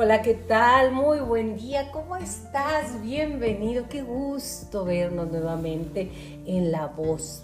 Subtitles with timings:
[0.00, 0.92] Hola, ¿qué tal?
[0.92, 3.02] Muy buen día, ¿cómo estás?
[3.02, 6.08] Bienvenido, qué gusto vernos nuevamente
[6.46, 7.42] en La Voz.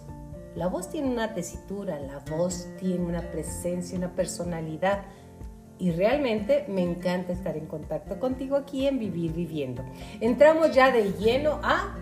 [0.55, 5.03] La voz tiene una tesitura, la voz tiene una presencia, una personalidad
[5.81, 9.83] y realmente me encanta estar en contacto contigo aquí en Vivir Viviendo.
[10.21, 11.99] Entramos ya de lleno a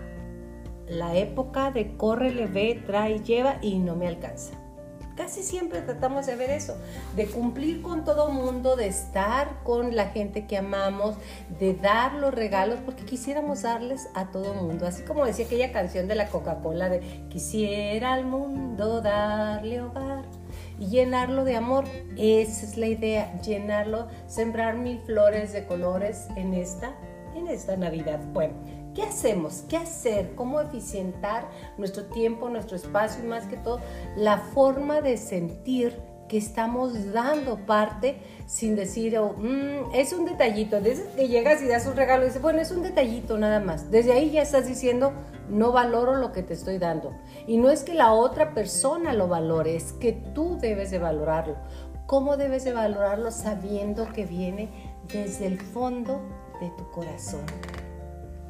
[0.87, 4.62] la época de córrele, ve, trae, lleva y no me alcanza.
[5.15, 6.75] Casi siempre tratamos de ver eso,
[7.15, 11.15] de cumplir con todo mundo, de estar con la gente que amamos,
[11.59, 14.87] de dar los regalos, porque quisiéramos darles a todo mundo.
[14.87, 20.25] Así como decía aquella canción de la Coca-Cola de quisiera al mundo darle hogar
[20.79, 21.85] y llenarlo de amor.
[22.17, 26.95] Esa es la idea, llenarlo, sembrar mil flores de colores en esta,
[27.35, 28.19] en esta Navidad.
[28.33, 28.55] Bueno,
[28.93, 29.63] ¿Qué hacemos?
[29.67, 30.35] ¿Qué hacer?
[30.35, 31.47] ¿Cómo eficientar
[31.77, 33.79] nuestro tiempo, nuestro espacio y más que todo
[34.15, 40.81] la forma de sentir que estamos dando parte sin decir, oh, mm, es un detallito.
[40.81, 43.91] Desde que llegas y das un regalo, dices, bueno, es un detallito nada más.
[43.91, 45.13] Desde ahí ya estás diciendo,
[45.49, 47.13] no valoro lo que te estoy dando.
[47.45, 51.57] Y no es que la otra persona lo valore, es que tú debes de valorarlo.
[52.05, 54.69] ¿Cómo debes de valorarlo sabiendo que viene
[55.11, 56.21] desde el fondo
[56.59, 57.45] de tu corazón?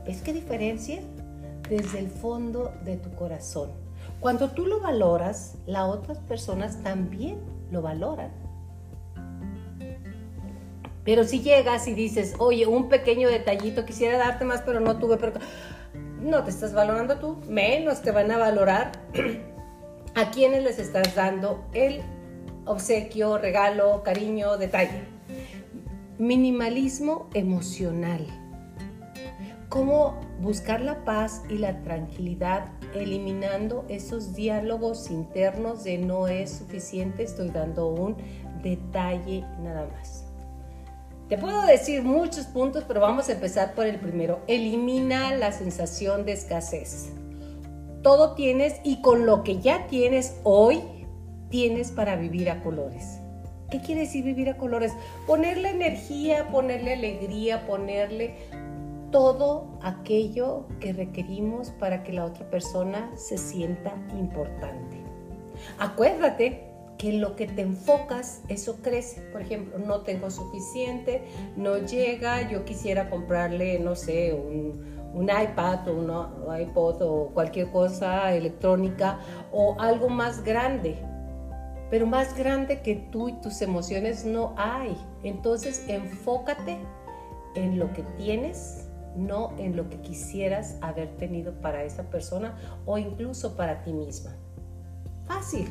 [0.06, 1.02] ¿Ves qué diferencia?
[1.70, 3.72] Desde el fondo de tu corazón.
[4.20, 7.40] Cuando tú lo valoras, las otras personas también
[7.72, 8.32] lo valoran.
[11.06, 15.18] Pero si llegas y dices, oye, un pequeño detallito, quisiera darte más, pero no tuve,
[15.18, 15.34] pero
[16.22, 18.92] no te estás valorando tú, menos te van a valorar
[20.16, 22.02] a quienes les estás dando el
[22.66, 25.04] obsequio, regalo, cariño, detalle.
[26.18, 28.43] Minimalismo emocional
[29.74, 37.24] cómo buscar la paz y la tranquilidad eliminando esos diálogos internos de no es suficiente,
[37.24, 38.16] estoy dando un
[38.62, 40.26] detalle nada más.
[41.28, 44.42] Te puedo decir muchos puntos, pero vamos a empezar por el primero.
[44.46, 47.10] Elimina la sensación de escasez.
[48.04, 50.84] Todo tienes y con lo que ya tienes hoy,
[51.50, 53.18] tienes para vivir a colores.
[53.72, 54.94] ¿Qué quiere decir vivir a colores?
[55.26, 58.36] Ponerle energía, ponerle alegría, ponerle
[59.14, 64.98] todo aquello que requerimos para que la otra persona se sienta importante.
[65.78, 69.22] Acuérdate que lo que te enfocas, eso crece.
[69.32, 71.26] Por ejemplo, no tengo suficiente,
[71.56, 78.34] no llega, yo quisiera comprarle, no sé, un, iPad o un iPod o cualquier cosa
[78.34, 79.20] electrónica
[79.52, 80.98] o algo más grande.
[81.92, 84.98] Pero más grande que tú y tus emociones no hay.
[85.22, 86.80] Entonces enfócate
[87.54, 92.98] en lo que tienes no en lo que quisieras haber tenido para esa persona o
[92.98, 94.36] incluso para ti misma.
[95.26, 95.68] Fácil.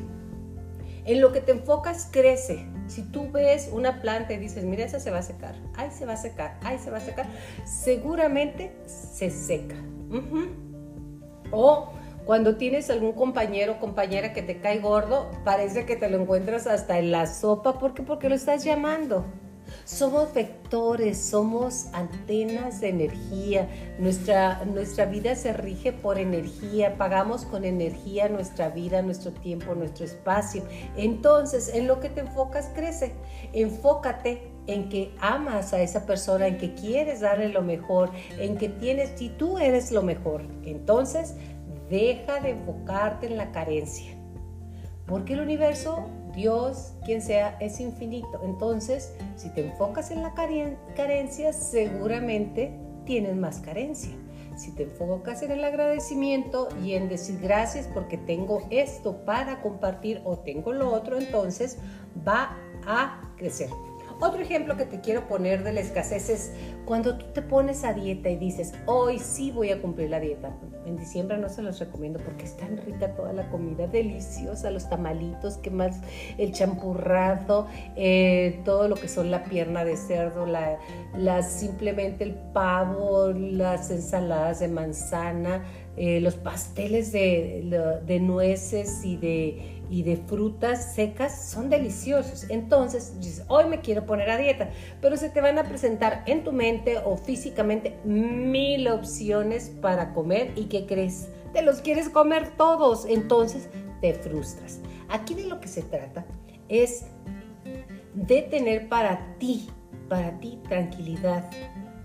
[1.05, 2.65] En lo que te enfocas crece.
[2.87, 6.05] Si tú ves una planta y dices, mira, esa se va a secar, ay, se
[6.05, 7.27] va a secar, ay, se va a secar,
[7.65, 9.75] seguramente se seca.
[11.51, 11.89] O
[12.25, 16.67] cuando tienes algún compañero o compañera que te cae gordo, parece que te lo encuentras
[16.67, 17.79] hasta en la sopa.
[17.79, 18.03] ¿Por qué?
[18.03, 19.25] Porque lo estás llamando.
[19.85, 23.67] Somos vectores, somos antenas de energía.
[23.99, 30.05] Nuestra, nuestra vida se rige por energía, pagamos con energía nuestra vida, nuestro tiempo, nuestro
[30.05, 30.63] espacio.
[30.95, 33.13] Entonces, en lo que te enfocas crece.
[33.51, 38.69] Enfócate en que amas a esa persona, en que quieres darle lo mejor, en que
[38.69, 41.35] tienes, si tú eres lo mejor, entonces
[41.89, 44.13] deja de enfocarte en la carencia.
[45.05, 48.41] Porque el universo Dios, quien sea, es infinito.
[48.43, 52.73] Entonces, si te enfocas en la carencia, seguramente
[53.05, 54.13] tienes más carencia.
[54.55, 60.21] Si te enfocas en el agradecimiento y en decir gracias porque tengo esto para compartir
[60.25, 61.79] o tengo lo otro, entonces
[62.27, 63.69] va a crecer.
[64.23, 66.53] Otro ejemplo que te quiero poner de la escasez es
[66.85, 70.55] cuando tú te pones a dieta y dices, hoy sí voy a cumplir la dieta.
[70.85, 74.89] En diciembre no se los recomiendo porque es tan rica toda la comida, deliciosa, los
[74.89, 75.99] tamalitos, que más
[76.37, 77.67] el champurrado,
[77.97, 84.61] eh, todo lo que son la pierna de cerdo, la, simplemente el pavo, las ensaladas
[84.61, 85.65] de manzana,
[85.97, 92.49] eh, los pasteles de nueces y de y de frutas secas son deliciosos.
[92.49, 96.43] Entonces, dices, hoy me quiero poner a dieta, pero se te van a presentar en
[96.43, 101.27] tu mente o físicamente mil opciones para comer y ¿qué crees?
[101.53, 103.69] Te los quieres comer todos, entonces
[104.01, 104.79] te frustras.
[105.09, 106.25] Aquí de lo que se trata
[106.69, 107.05] es
[108.15, 109.69] de tener para ti,
[110.09, 111.51] para ti tranquilidad,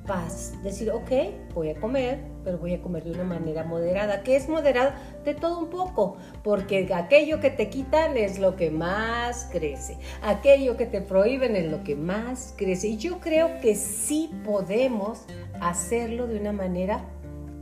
[0.06, 0.52] paz.
[0.62, 1.10] Decir, ok,
[1.54, 4.22] voy a comer, pero voy a comer de una manera moderada.
[4.22, 4.94] ¿Qué es moderada?
[5.22, 9.98] De todo un poco, porque aquello que te quitan es lo que más crece.
[10.22, 12.88] Aquello que te prohíben es lo que más crece.
[12.88, 15.26] Y yo creo que sí podemos
[15.60, 17.04] hacerlo de una manera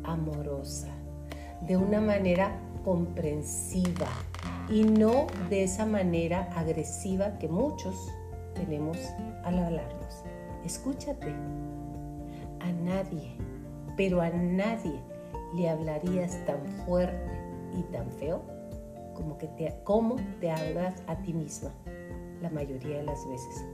[0.04, 0.94] amorosa,
[1.62, 4.06] de una manera comprensiva
[4.70, 7.96] y no de esa manera agresiva que muchos
[8.54, 8.98] tenemos
[9.42, 10.22] al hablarnos.
[10.64, 11.34] Escúchate.
[12.60, 13.36] A nadie,
[13.96, 15.00] pero a nadie
[15.54, 17.30] le hablarías tan fuerte
[17.76, 18.42] y tan feo
[19.14, 21.72] como, que te, como te hablas a ti misma
[22.42, 23.64] la mayoría de las veces.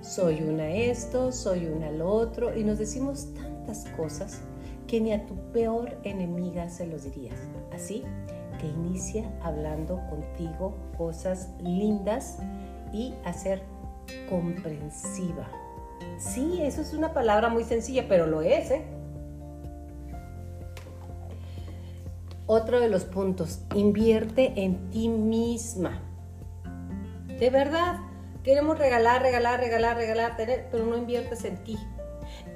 [0.00, 4.40] Soy una esto, soy una lo otro y nos decimos tantas cosas
[4.86, 7.38] que ni a tu peor enemiga se los dirías.
[7.72, 8.04] Así
[8.60, 12.38] que inicia hablando contigo cosas lindas
[12.92, 13.62] y hacer
[14.28, 15.48] comprensiva.
[16.18, 18.82] Sí, eso es una palabra muy sencilla, pero lo es, ¿eh?
[22.54, 26.02] Otro de los puntos, invierte en ti misma.
[27.38, 27.96] De verdad,
[28.44, 31.78] queremos regalar, regalar, regalar, regalar, tener, pero no inviertes en ti.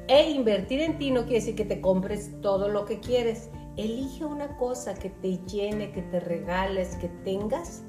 [0.06, 3.48] E invertir en ti no quiere decir que te compres todo lo que quieres.
[3.78, 7.82] Elige una cosa que te llene, que te regales, que tengas.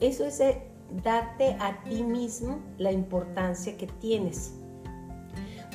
[0.00, 0.62] Eso es eh,
[1.02, 4.54] darte a ti mismo la importancia que tienes.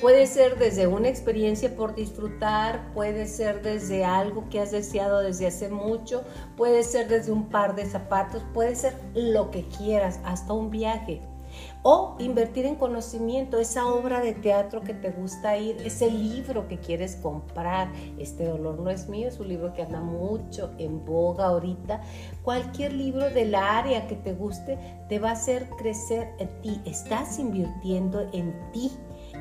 [0.06, 5.48] Puede ser desde una experiencia por disfrutar, puede ser desde algo que has deseado desde
[5.48, 6.24] hace mucho,
[6.56, 11.24] puede ser desde un par de zapatos, puede ser lo que quieras, hasta un viaje.
[11.82, 16.78] O invertir en conocimiento, esa obra de teatro que te gusta ir, ese libro que
[16.78, 17.92] quieres comprar.
[18.20, 22.02] Este dolor no es mío, es un libro que anda mucho en boga ahorita.
[22.44, 24.78] Cualquier libro del área que te guste
[25.10, 26.80] te va a hacer crecer en ti.
[26.86, 28.92] Estás invirtiendo en ti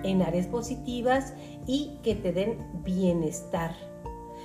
[0.05, 1.35] en áreas positivas
[1.67, 3.75] y que te den bienestar.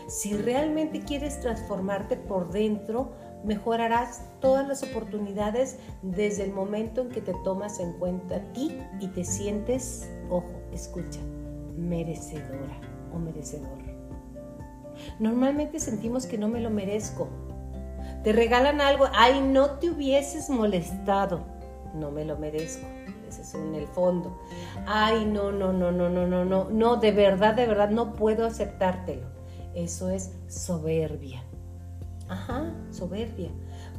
[0.08, 3.12] Si realmente quieres transformarte por dentro,
[3.44, 8.76] mejorarás todas las oportunidades desde el momento en que te tomas en cuenta a ti
[9.00, 11.20] y te sientes, ojo, escucha,
[11.78, 12.80] merecedora
[13.14, 13.78] o merecedor.
[15.20, 17.30] Normalmente sentimos que no me lo merezco.
[18.24, 21.46] Te regalan algo, ay, no te hubieses molestado,
[21.94, 22.99] no me lo merezco
[23.56, 24.40] en el fondo.
[24.86, 28.46] Ay, no, no, no, no, no, no, no, no, de verdad, de verdad, no puedo
[28.46, 29.28] aceptártelo.
[29.76, 31.44] Eso es soberbia.
[32.28, 33.50] Ajá, soberbia.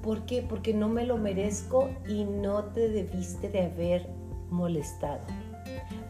[0.02, 0.42] ¿Por qué?
[0.42, 4.08] Porque no me lo merezco y no te debiste de haber
[4.50, 5.20] molestado.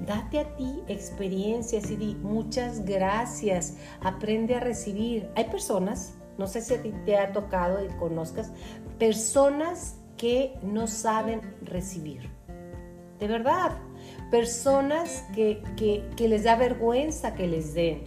[0.06, 3.76] Date a ti experiencias y di muchas gracias.
[4.00, 5.30] Aprende a recibir.
[5.34, 8.52] Hay personas, no sé si te ha tocado y conozcas,
[8.98, 12.29] personas que no saben recibir
[13.20, 13.72] de verdad.
[14.30, 15.62] Personas que,
[16.18, 18.02] les da vergüenza que les den.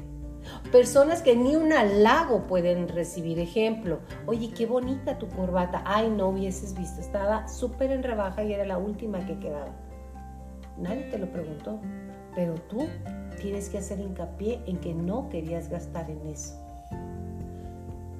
[0.71, 3.39] Personas que ni un halago pueden recibir.
[3.39, 5.83] Ejemplo, oye, qué bonita tu corbata.
[5.85, 9.73] Ay, no hubieses visto, estaba súper en rebaja y era la última que quedaba.
[10.77, 11.79] Nadie te lo preguntó,
[12.35, 12.87] pero tú
[13.39, 16.59] tienes que hacer hincapié en que no querías gastar en eso.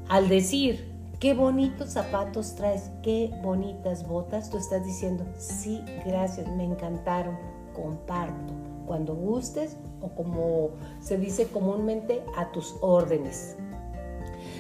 [0.10, 6.64] Al decir, qué bonitos zapatos traes, qué bonitas botas, tú estás diciendo, sí, gracias, me
[6.64, 7.38] encantaron,
[7.74, 8.54] comparto,
[8.86, 13.58] cuando gustes o como se dice comúnmente, a tus órdenes.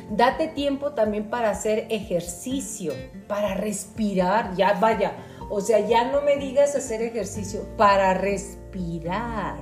[0.09, 2.93] Date tiempo también para hacer ejercicio,
[3.27, 5.13] para respirar, ya vaya,
[5.49, 9.57] o sea, ya no me digas hacer ejercicio, para respirar.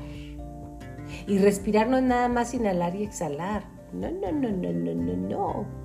[1.28, 3.64] Y respirar no es nada más inhalar y exhalar.
[3.94, 5.81] No, no, no, no, no, no, no.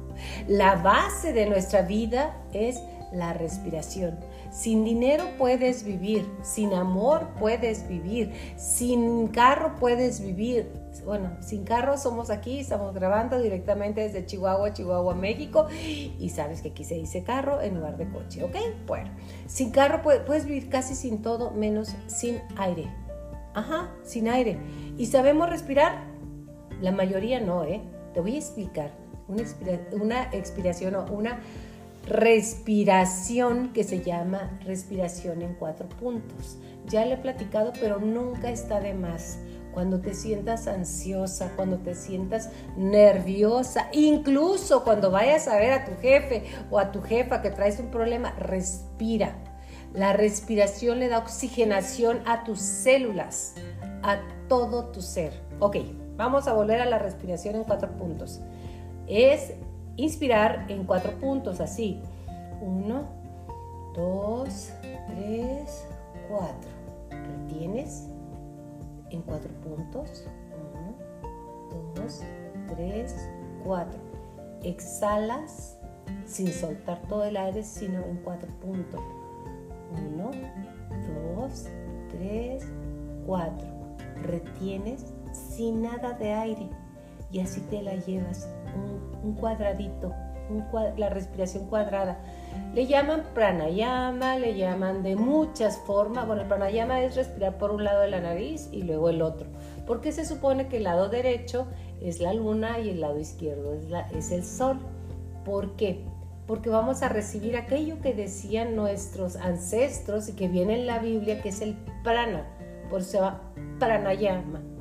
[0.49, 2.81] La base de nuestra vida es
[3.13, 4.19] la respiración.
[4.51, 10.71] Sin dinero puedes vivir, sin amor puedes vivir, sin carro puedes vivir.
[11.05, 15.67] Bueno, sin carro somos aquí, estamos grabando directamente desde Chihuahua, Chihuahua, México.
[16.19, 18.57] Y sabes que aquí se dice carro en lugar de coche, ¿ok?
[18.87, 19.11] Bueno,
[19.47, 22.91] sin carro puedes vivir casi sin todo, menos sin aire.
[23.55, 24.59] Ajá, sin aire.
[24.99, 26.05] ¿Y sabemos respirar?
[26.81, 27.81] La mayoría no, ¿eh?
[28.13, 28.91] Te voy a explicar
[29.29, 31.41] una, expiración o una
[32.07, 36.59] respiración que se llama respiración en cuatro puntos.
[36.87, 39.39] Ya le he platicado, pero nunca está de más.
[39.73, 45.93] Cuando te sientas ansiosa, cuando te sientas nerviosa, incluso cuando vayas a ver a tu
[46.01, 49.37] jefe o a tu jefa que traes un problema, respira.
[49.93, 53.55] La respiración le da oxigenación a tus células,
[54.03, 55.33] a todo tu ser.
[55.59, 55.77] Ok,
[56.17, 58.41] vamos a volver a la respiración en cuatro puntos
[59.09, 59.55] es
[59.97, 62.01] inspirar en cuatro puntos, así.
[62.61, 63.05] Uno,
[63.95, 64.71] dos,
[65.09, 65.87] tres,
[66.29, 66.71] cuatro.
[67.11, 68.09] Retienes
[69.11, 70.27] en cuatro puntos.
[70.75, 72.23] Uno, dos,
[72.69, 73.15] tres,
[73.65, 74.01] cuatro.
[74.63, 75.79] Exhalas
[76.25, 79.01] sin soltar todo el aire, sino en cuatro puntos.
[79.93, 80.31] Uno,
[81.37, 81.67] dos,
[82.11, 82.65] tres,
[83.27, 83.67] cuatro.
[84.23, 86.69] Retienes sin nada de aire
[87.31, 88.49] y así te la llevas.
[89.23, 90.13] Un, cuadradito,
[90.97, 92.19] la respiración cuadrada.
[92.75, 96.27] Le llaman pranayama, le llaman de muchas formas.
[96.27, 99.49] Bueno, el pranayama es respirar por un lado de la nariz y luego el otro.
[99.87, 101.67] Porque se supone que el lado derecho
[102.01, 103.75] es la luna y el lado izquierdo
[104.15, 104.79] es, el sol.
[105.45, 106.05] ¿Por qué?
[106.47, 111.43] Porque vamos a recibir aquello que decían nuestros ancestros y que viene en la Biblia,
[111.43, 112.45] que es el prana.
[112.91, 113.41] Por eso se va
[113.79, 114.76] pranayama.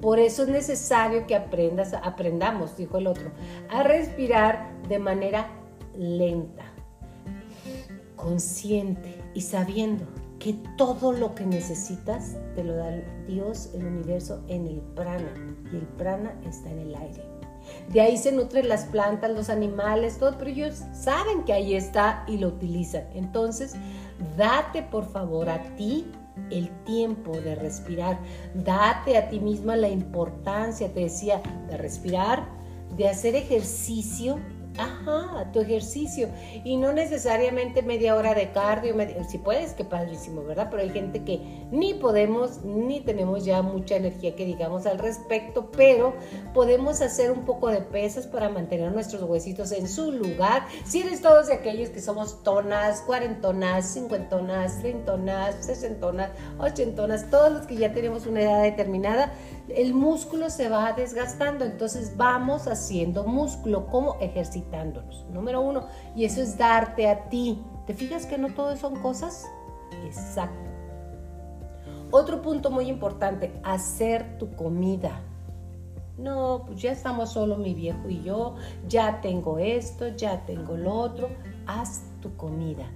[0.00, 3.30] Por eso es necesario que aprendas, aprendamos, dijo el otro,
[3.68, 5.48] a respirar de manera
[5.96, 6.64] lenta,
[8.16, 10.06] consciente y sabiendo
[10.38, 12.90] que todo lo que necesitas te lo da
[13.28, 15.32] Dios, el universo, en el prana.
[15.70, 17.22] Y el prana está en el aire.
[17.92, 22.24] De ahí se nutren las plantas, los animales, todo, pero ellos saben que ahí está
[22.26, 23.04] y lo utilizan.
[23.14, 23.74] Entonces,
[24.36, 26.06] date por favor a ti
[26.50, 28.18] el tiempo de respirar.
[28.54, 32.48] Date a ti misma la importancia, te decía, de respirar,
[32.96, 34.38] de hacer ejercicio
[34.80, 36.28] Ajá, tu ejercicio.
[36.64, 38.94] Y no necesariamente media hora de cardio,
[39.28, 40.68] si puedes, que padrísimo, ¿verdad?
[40.70, 45.70] Pero hay gente que ni podemos, ni tenemos ya mucha energía que digamos al respecto,
[45.70, 46.14] pero
[46.54, 50.66] podemos hacer un poco de pesas para mantener nuestros huesitos en su lugar.
[50.84, 57.66] Si eres todos de aquellos que somos tonas, cuarentonas, cincuentonas, treintonas, sesentonas, ochentonas, todos los
[57.66, 59.32] que ya tenemos una edad determinada,
[59.76, 65.26] el músculo se va desgastando, entonces vamos haciendo músculo como ejercitándonos.
[65.32, 67.62] Número uno, y eso es darte a ti.
[67.86, 69.46] ¿Te fijas que no todo son cosas?
[70.04, 70.70] Exacto.
[72.10, 75.20] Otro punto muy importante, hacer tu comida.
[76.18, 78.56] No, pues ya estamos solo mi viejo y yo,
[78.88, 81.28] ya tengo esto, ya tengo lo otro.
[81.66, 82.90] Haz tu comida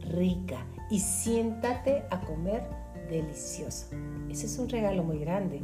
[0.00, 2.68] rica y siéntate a comer
[3.10, 3.88] delicioso.
[4.30, 5.62] Ese es un regalo muy grande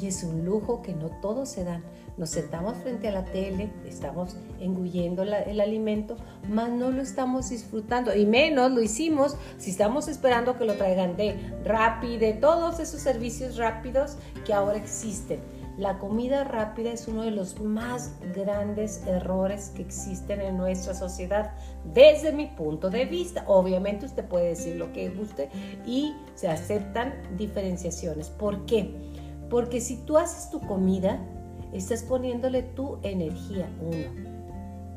[0.00, 1.82] y es un lujo que no todos se dan.
[2.16, 6.16] Nos sentamos frente a la tele, estamos engullendo el alimento,
[6.48, 11.16] mas no lo estamos disfrutando y menos lo hicimos si estamos esperando que lo traigan
[11.16, 15.40] de Rappi, de todos esos servicios rápidos que ahora existen.
[15.76, 21.52] La comida rápida es uno de los más grandes errores que existen en nuestra sociedad
[21.92, 23.42] desde mi punto de vista.
[23.48, 25.50] Obviamente usted puede decir lo que guste
[25.84, 28.30] y se aceptan diferenciaciones.
[28.30, 28.94] ¿Por qué?
[29.50, 31.20] Porque si tú haces tu comida,
[31.72, 34.34] estás poniéndole tu energía, uno.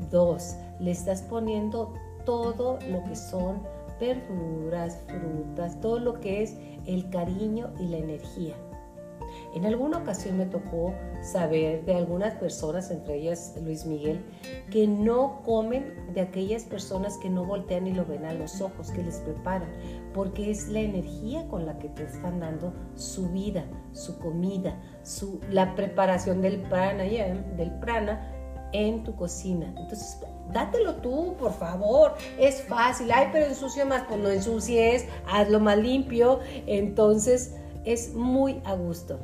[0.10, 1.94] Dos, le estás poniendo
[2.26, 3.62] todo lo que son
[4.00, 8.56] verduras, frutas, todo lo que es el cariño y la energía.
[9.54, 14.24] En alguna ocasión me tocó saber de algunas personas, entre ellas Luis Miguel,
[14.72, 18.92] que no comen de aquellas personas que no voltean y lo ven a los ojos,
[18.92, 19.70] que les preparan,
[20.18, 25.40] porque es la energía con la que te están dando su vida, su comida, su,
[25.52, 28.34] la preparación del prana, del prana
[28.74, 29.68] en tu cocina.
[29.78, 30.18] Entonces,
[30.52, 32.16] dátelo tú, por favor.
[32.40, 33.12] Es fácil.
[33.12, 34.06] Ay, pero ensucio más.
[34.08, 36.40] Pues no ensucies, hazlo más limpio.
[36.66, 37.56] Entonces,
[37.86, 39.20] es muy a gusto.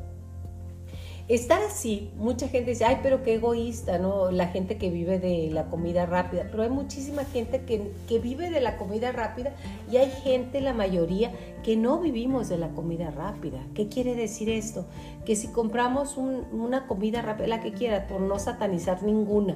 [1.29, 4.29] Estar así, mucha gente dice, ay, pero qué egoísta, ¿no?
[4.29, 6.47] La gente que vive de la comida rápida.
[6.51, 9.55] Pero hay muchísima gente que, vive de la comida rápida
[9.89, 11.31] y hay gente, la mayoría,
[11.63, 13.59] que no vivimos de la comida rápida.
[13.73, 14.85] ¿Qué quiere decir esto?
[15.25, 19.55] Que si compramos una comida rápida, la que quiera, por no satanizar ninguna,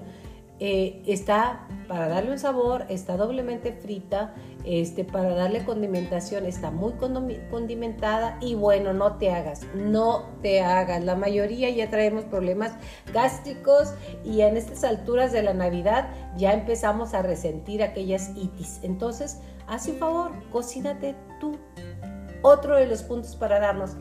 [0.60, 4.34] eh, está para darle un sabor, está doblemente frita,
[4.66, 6.94] este, para darle condimentación, está muy
[7.50, 11.04] condimentada y bueno, no te hagas, no te hagas.
[11.04, 12.74] La mayoría ya traemos problemas
[13.14, 13.94] gástricos
[14.26, 18.80] y en estas alturas de la Navidad ya empezamos a resentir aquellas itis.
[18.84, 21.58] Entonces, haz un favor, cocínate tú.
[22.42, 23.92] Otro de los puntos para darnos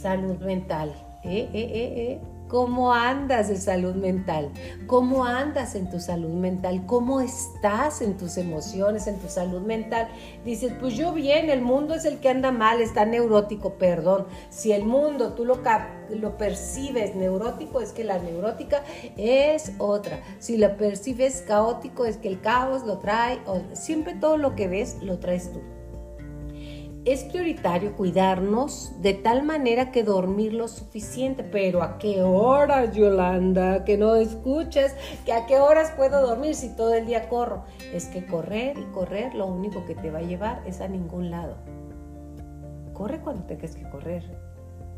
[0.00, 0.94] salud mental.
[1.24, 2.20] ¿Eh, eh, eh, eh?
[2.54, 4.52] ¿Cómo andas de salud mental?
[4.86, 6.86] ¿Cómo andas en tu salud mental?
[6.86, 10.06] ¿Cómo estás en tus emociones, en tu salud mental?
[10.44, 14.28] Dices, pues yo bien, el mundo es el que anda mal, está neurótico, perdón.
[14.50, 15.62] Si el mundo tú lo,
[16.10, 18.84] lo percibes neurótico, es que la neurótica
[19.16, 20.20] es otra.
[20.38, 23.40] Si lo percibes caótico, es que el caos lo trae.
[23.72, 25.73] Siempre todo lo que ves lo traes tú
[27.04, 31.44] es prioritario cuidarnos de tal manera que dormir lo suficiente.
[31.44, 33.84] Pero ¿a qué horas, Yolanda?
[33.84, 34.94] Que no escuchas.
[35.26, 37.64] ¿Que a qué horas puedo dormir si todo el día corro?
[37.92, 41.30] Es que correr y correr lo único que te va a llevar es a ningún
[41.30, 41.56] lado.
[42.94, 44.22] Corre cuando tengas que correr,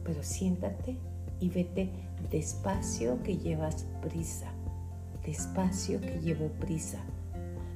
[0.04, 0.98] pero siéntate
[1.40, 1.90] y vete
[2.30, 4.52] despacio que llevas prisa.
[5.24, 6.98] Despacio que llevo prisa.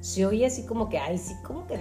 [0.01, 1.77] Se oye así como que, ay, sí, como que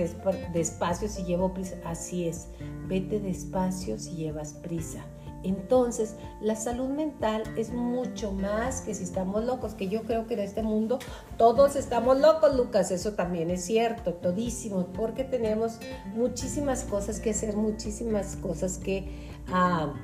[0.53, 1.77] despacio si llevo prisa.
[1.85, 2.49] Así es,
[2.87, 5.05] vete despacio si llevas prisa.
[5.43, 10.35] Entonces, la salud mental es mucho más que si estamos locos, que yo creo que
[10.35, 10.99] en este mundo
[11.39, 15.79] todos estamos locos, Lucas, eso también es cierto, todísimo, porque tenemos
[16.15, 19.95] muchísimas cosas que hacer, muchísimas cosas que ah,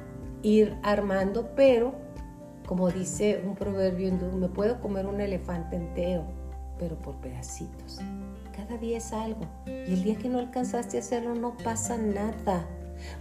[0.43, 1.95] ir armando, pero
[2.67, 6.25] como dice un proverbio hindú, me puedo comer un elefante entero,
[6.79, 8.01] pero por pedacitos.
[8.55, 12.67] Cada día es algo, y el día que no alcanzaste a hacerlo no pasa nada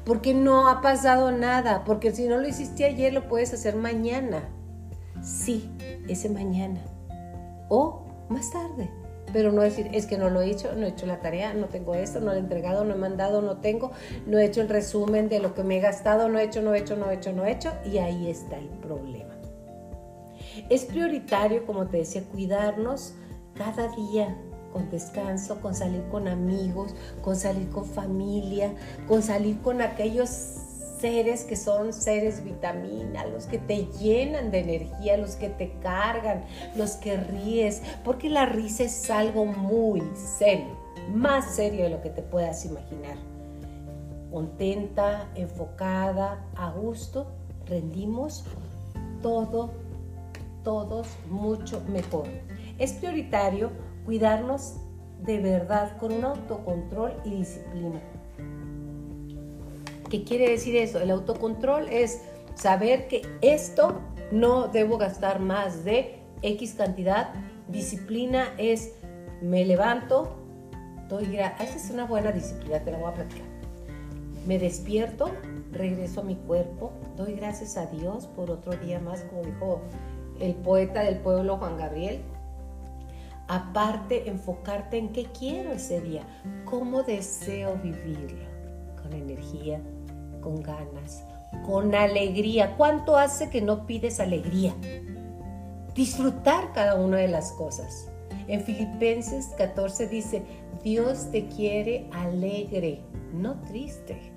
[0.03, 4.50] porque no ha pasado nada, porque si no lo hiciste ayer lo puedes hacer mañana.
[5.21, 5.69] Sí,
[6.07, 6.81] ese mañana.
[7.69, 8.89] O más tarde.
[9.33, 11.65] Pero no decir, es que no lo he hecho, no he hecho la tarea, no
[11.65, 13.91] tengo esto, no lo he entregado, no he mandado, no tengo,
[14.25, 16.74] no he hecho el resumen de lo que me he gastado, no he hecho, no
[16.74, 17.74] he hecho, no he hecho, no he hecho.
[17.83, 19.35] Y ahí está el problema.
[20.69, 23.15] Es prioritario, como te decía, cuidarnos
[23.55, 24.35] cada día,
[24.71, 28.74] con descanso, con salir con amigos, con salir con familia,
[29.07, 30.29] con salir con aquellos
[31.00, 36.43] seres que son seres vitamina, los que te llenan de energía, los que te cargan,
[36.75, 40.77] los que ríes, porque la risa es algo muy serio,
[41.13, 43.17] más serio de lo que te puedas imaginar.
[44.31, 47.27] Contenta, enfocada, a gusto,
[47.67, 48.43] rendimos
[49.21, 49.71] todo,
[50.63, 52.27] todos mucho mejor.
[52.77, 53.72] Es prioritario
[54.05, 54.77] cuidarnos
[55.22, 58.01] de verdad con un autocontrol y disciplina.
[60.10, 61.00] ¿Qué quiere decir eso?
[61.00, 62.22] El autocontrol es
[62.55, 64.01] saber que esto
[64.32, 67.34] no debo gastar más de X cantidad.
[67.67, 68.94] Disciplina es
[69.41, 70.36] me levanto,
[71.10, 71.70] doy gracias.
[71.70, 73.48] Esa es una buena disciplina, te la voy a platicar.
[74.46, 75.32] Me despierto,
[75.72, 79.82] regreso a mi cuerpo, doy gracias a Dios por otro día más, como dijo
[80.39, 82.22] el poeta del pueblo Juan Gabriel,
[83.47, 86.23] Aparte, enfocarte en qué quiero ese día,
[86.65, 88.45] cómo deseo vivirlo,
[89.01, 89.79] con energía,
[90.41, 91.23] con ganas,
[91.63, 92.75] con alegría.
[92.75, 94.74] ¿Cuánto hace que no pides alegría?
[95.93, 98.09] Disfrutar cada una de las cosas.
[98.48, 100.41] En Filipenses 14 dice,
[100.83, 103.01] Dios te quiere alegre,
[103.33, 104.33] no triste.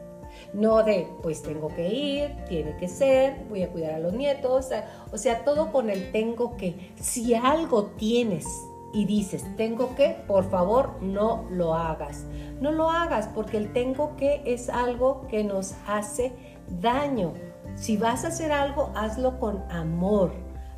[0.52, 4.68] No de, pues tengo que ir, tiene que ser, voy a cuidar a los nietos.
[5.12, 6.92] O sea, todo con el tengo que.
[7.00, 8.46] Si algo tienes
[8.92, 12.24] y dices, tengo que, por favor, no lo hagas.
[12.60, 16.32] No lo hagas porque el tengo que es algo que nos hace
[16.80, 17.32] daño.
[17.74, 20.32] Si vas a hacer algo, hazlo con amor,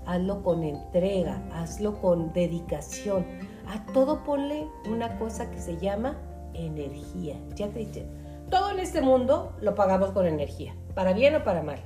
[0.07, 3.25] hazlo con entrega, hazlo con dedicación.
[3.69, 6.19] A todo ponle una cosa que se llama
[6.55, 7.37] energía.
[7.55, 8.07] Ya te dije,
[8.51, 11.81] todo en este mundo lo pagamos con energía, para bien o para mal.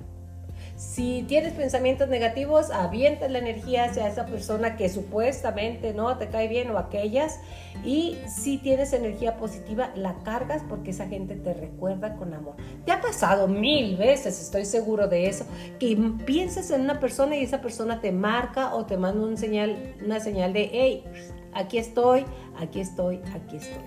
[0.85, 6.47] Si tienes pensamientos negativos, avientas la energía hacia esa persona que supuestamente no te cae
[6.47, 7.41] bien o aquellas.
[7.85, 12.57] Y si tienes energía positiva, la cargas porque esa gente te recuerda con amor.
[12.85, 15.47] Te ha pasado mil veces, estoy seguro de eso,
[15.81, 19.97] que piensas en una persona y esa persona te marca o te manda un señal,
[20.05, 21.05] una señal de, hey,
[21.55, 22.25] aquí estoy,
[22.57, 23.83] aquí estoy, aquí estoy.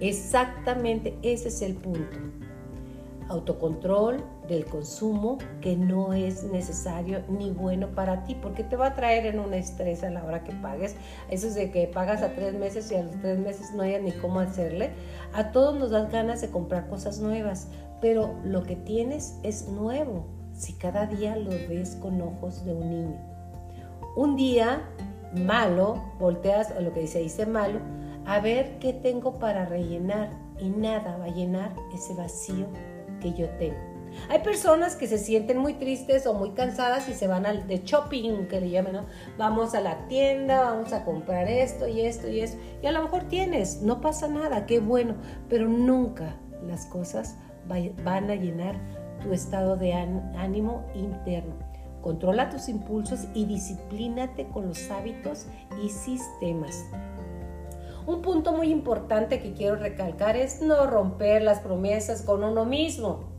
[0.00, 2.39] Exactamente ese es el punto
[3.30, 8.94] autocontrol del consumo que no es necesario ni bueno para ti, porque te va a
[8.94, 10.96] traer en un estrés a la hora que pagues.
[11.30, 14.00] Eso es de que pagas a tres meses y a los tres meses no hay
[14.02, 14.90] ni cómo hacerle.
[15.32, 17.68] A todos nos dan ganas de comprar cosas nuevas,
[18.00, 22.90] pero lo que tienes es nuevo si cada día lo ves con ojos de un
[22.90, 23.18] niño.
[24.16, 24.82] Un día
[25.32, 27.78] malo, volteas a lo que dice, dice malo,
[28.26, 32.66] a ver qué tengo para rellenar y nada va a llenar ese vacío
[33.20, 33.90] que yo tengo.
[34.28, 37.82] Hay personas que se sienten muy tristes o muy cansadas y se van al de
[37.84, 39.06] shopping, que le llaman, ¿no?
[39.38, 42.58] Vamos a la tienda, vamos a comprar esto y esto y esto.
[42.82, 45.14] Y a lo mejor tienes, no pasa nada, qué bueno,
[45.48, 48.76] pero nunca las cosas van a llenar
[49.22, 51.54] tu estado de ánimo interno.
[52.00, 55.46] Controla tus impulsos y disciplínate con los hábitos
[55.84, 56.86] y sistemas.
[58.06, 63.30] Un punto muy importante que quiero recalcar es no romper las promesas con uno mismo.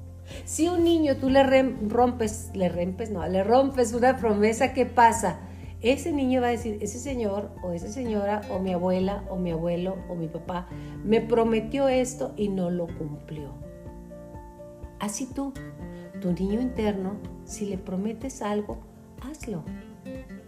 [0.45, 5.39] Si un niño tú le rompes, le rompes, no, le rompes una promesa, ¿qué pasa?
[5.81, 9.51] Ese niño va a decir, ese señor o esa señora o mi abuela o mi
[9.51, 10.67] abuelo o mi papá
[11.03, 13.49] me prometió esto y no lo cumplió.
[14.99, 15.53] Así tú,
[16.21, 18.77] tu niño interno, si le prometes algo,
[19.21, 19.63] hazlo.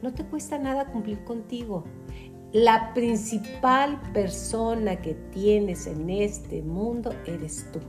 [0.04, 1.84] No te cuesta nada cumplir contigo
[2.54, 7.80] la principal persona que tienes en este mundo eres tú.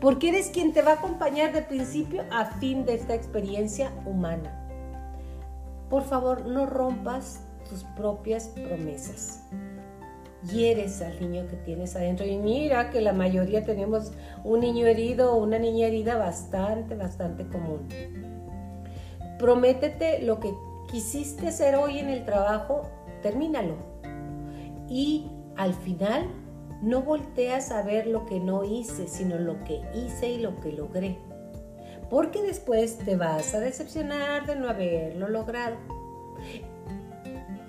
[0.00, 4.66] porque eres quien te va a acompañar de principio a fin de esta experiencia humana.
[5.90, 9.42] Por favor, no rompas tus propias promesas.
[10.50, 12.24] Hieres al niño que tienes adentro.
[12.24, 14.12] Y mira que la mayoría tenemos
[14.44, 17.86] un niño herido o una niña herida bastante, bastante común.
[19.38, 20.54] Prométete lo que
[20.90, 22.88] quisiste hacer hoy en el trabajo,
[23.22, 23.76] termínalo.
[24.88, 25.26] Y
[25.56, 26.26] al final
[26.82, 30.72] no volteas a ver lo que no hice, sino lo que hice y lo que
[30.72, 31.18] logré.
[32.10, 35.76] Porque después te vas a decepcionar de no haberlo logrado.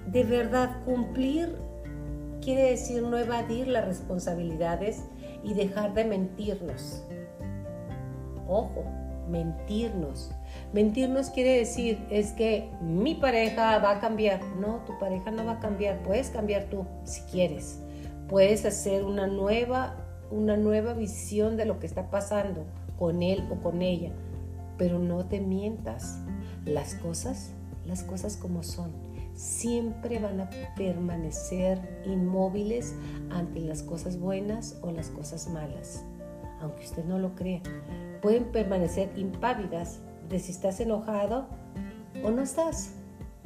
[0.05, 1.55] De verdad, cumplir
[2.41, 5.03] quiere decir no evadir las responsabilidades
[5.43, 7.03] y dejar de mentirnos.
[8.47, 8.86] Ojo,
[9.29, 10.31] mentirnos.
[10.73, 14.43] Mentirnos quiere decir es que mi pareja va a cambiar.
[14.60, 16.03] No, tu pareja no va a cambiar.
[16.03, 17.80] Puedes cambiar tú si quieres
[18.27, 19.95] puedes hacer una nueva,
[20.32, 22.65] una nueva visión de lo que está pasando
[22.97, 24.12] con él o con ella,
[24.77, 26.19] pero no te mientas.
[26.65, 27.51] Las cosas,
[27.86, 28.91] las cosas como son,
[29.34, 32.95] siempre van a permanecer inmóviles
[33.30, 36.03] ante las cosas buenas o las cosas malas,
[36.60, 37.62] aunque usted no lo crea.
[38.21, 39.99] Pueden permanecer impávidas
[40.30, 41.48] de si estás enojado
[42.24, 42.92] o no estás.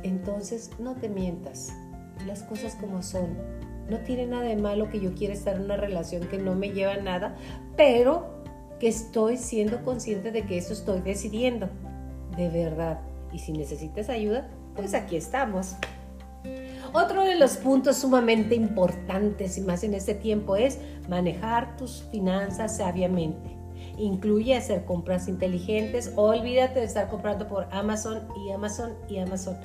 [0.03, 1.71] Entonces no te mientas,
[2.25, 3.37] las cosas como son
[3.91, 6.69] no tiene nada de malo que yo quiera estar en una relación que no me
[6.69, 7.35] lleva a nada,
[7.75, 8.41] pero
[8.79, 11.69] que estoy siendo consciente de que eso estoy decidiendo.
[12.37, 13.01] De verdad.
[13.33, 15.75] Y si necesitas ayuda, pues aquí estamos.
[16.93, 22.77] Otro de los puntos sumamente importantes y más en este tiempo es manejar tus finanzas
[22.77, 23.60] sabiamente.
[24.01, 26.11] Incluye hacer compras inteligentes.
[26.15, 29.57] Olvídate de estar comprando por Amazon y Amazon y Amazon.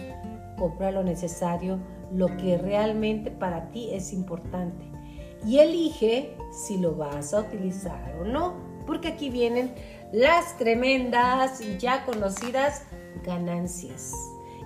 [0.58, 1.78] Compra lo necesario
[2.12, 4.84] lo que realmente para ti es importante
[5.44, 8.54] y elige si lo vas a utilizar o no,
[8.86, 9.74] porque aquí vienen
[10.12, 12.82] las tremendas y ya conocidas
[13.24, 14.12] ganancias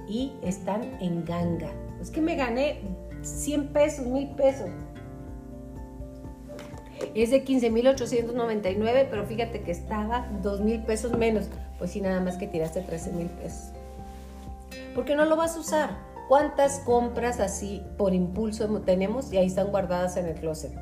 [0.08, 1.70] y están en ganga.
[2.00, 2.80] Es que me gané
[3.22, 4.68] 100 pesos, 1000 pesos.
[7.14, 11.46] Es de 15,899, pero fíjate que estaba 2 mil pesos menos.
[11.78, 13.72] Pues sí, nada más que tiraste 13 mil pesos.
[14.94, 15.90] ¿Por qué no lo vas a usar?
[16.28, 20.72] ¿Cuántas compras así por impulso tenemos y ahí están guardadas en el closet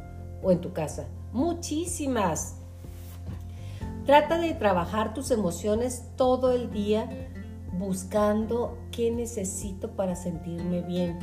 [0.43, 1.07] o en tu casa?
[1.33, 2.57] Muchísimas.
[4.05, 7.09] Trata de trabajar tus emociones todo el día
[7.79, 11.19] buscando qué necesito para sentirme bien.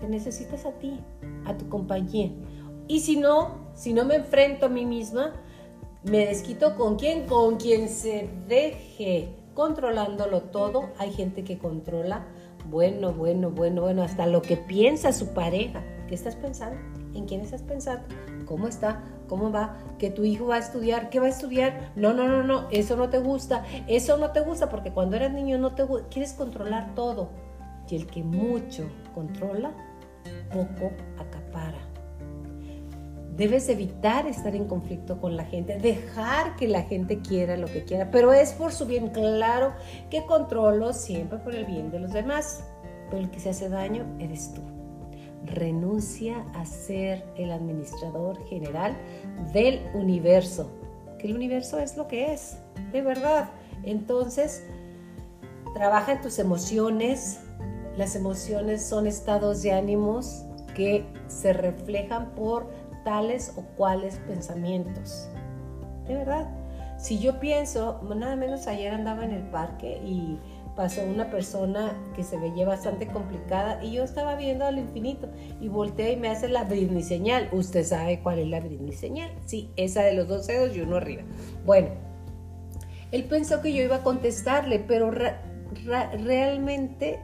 [0.00, 1.00] Te necesitas a ti,
[1.44, 2.30] a tu compañía.
[2.88, 5.32] Y si no, si no me enfrento a mí misma,
[6.04, 10.90] me desquito con quién, con quien se deje controlándolo todo.
[10.98, 12.26] Hay gente que controla
[12.68, 15.82] bueno, bueno, bueno, bueno, hasta lo que piensa su pareja.
[16.08, 16.78] ¿Qué estás pensando?
[17.14, 18.06] ¿En quién estás pensando?
[18.44, 19.02] ¿Cómo está?
[19.28, 19.76] ¿Cómo va?
[19.98, 21.10] ¿Que tu hijo va a estudiar?
[21.10, 21.92] ¿Qué va a estudiar?
[21.96, 23.64] No, no, no, no, eso no te gusta.
[23.88, 27.30] Eso no te gusta porque cuando eras niño no te quieres controlar todo.
[27.88, 29.72] Y el que mucho controla,
[30.52, 31.85] poco acapara.
[33.36, 37.84] Debes evitar estar en conflicto con la gente, dejar que la gente quiera lo que
[37.84, 39.74] quiera, pero es por su bien claro
[40.08, 42.64] que controlo siempre por el bien de los demás.
[43.10, 44.62] Pero el que se hace daño eres tú.
[45.44, 48.96] Renuncia a ser el administrador general
[49.52, 50.70] del universo,
[51.18, 52.56] que el universo es lo que es,
[52.90, 53.50] de verdad.
[53.84, 54.64] Entonces,
[55.74, 57.40] trabaja en tus emociones.
[57.98, 62.68] Las emociones son estados de ánimos que se reflejan por
[63.06, 65.28] tales o cuales pensamientos.
[66.08, 66.48] De verdad.
[66.98, 70.38] Si yo pienso, nada menos ayer andaba en el parque y
[70.74, 75.28] pasó una persona que se veía bastante complicada y yo estaba viendo al infinito
[75.60, 77.48] y volteé y me hace la Britney señal.
[77.52, 79.30] Usted sabe cuál es la Britney señal.
[79.44, 81.22] Sí, esa de los dos dedos y uno arriba.
[81.64, 81.90] Bueno,
[83.12, 85.12] él pensó que yo iba a contestarle, pero
[85.84, 87.20] realmente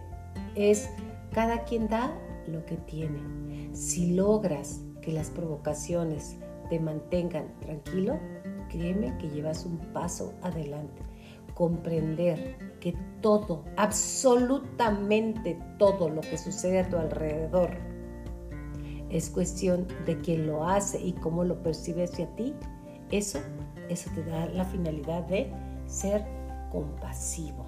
[0.54, 0.88] es
[1.32, 2.14] cada quien da
[2.46, 3.18] lo que tiene.
[3.72, 6.38] Si logras que las provocaciones
[6.70, 8.18] te mantengan tranquilo,
[8.70, 11.02] créeme que llevas un paso adelante.
[11.54, 17.76] Comprender que todo, absolutamente todo lo que sucede a tu alrededor
[19.10, 22.54] es cuestión de quién lo hace y cómo lo percibe hacia ti,
[23.10, 23.38] eso,
[23.90, 25.52] eso te da la finalidad de
[25.86, 26.24] ser
[26.70, 27.66] compasivo.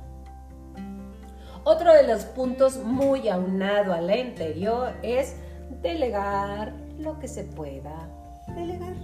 [1.65, 5.37] Otro de los puntos muy aunado al anterior es
[5.83, 8.09] delegar, lo que se pueda
[8.55, 8.95] delegar.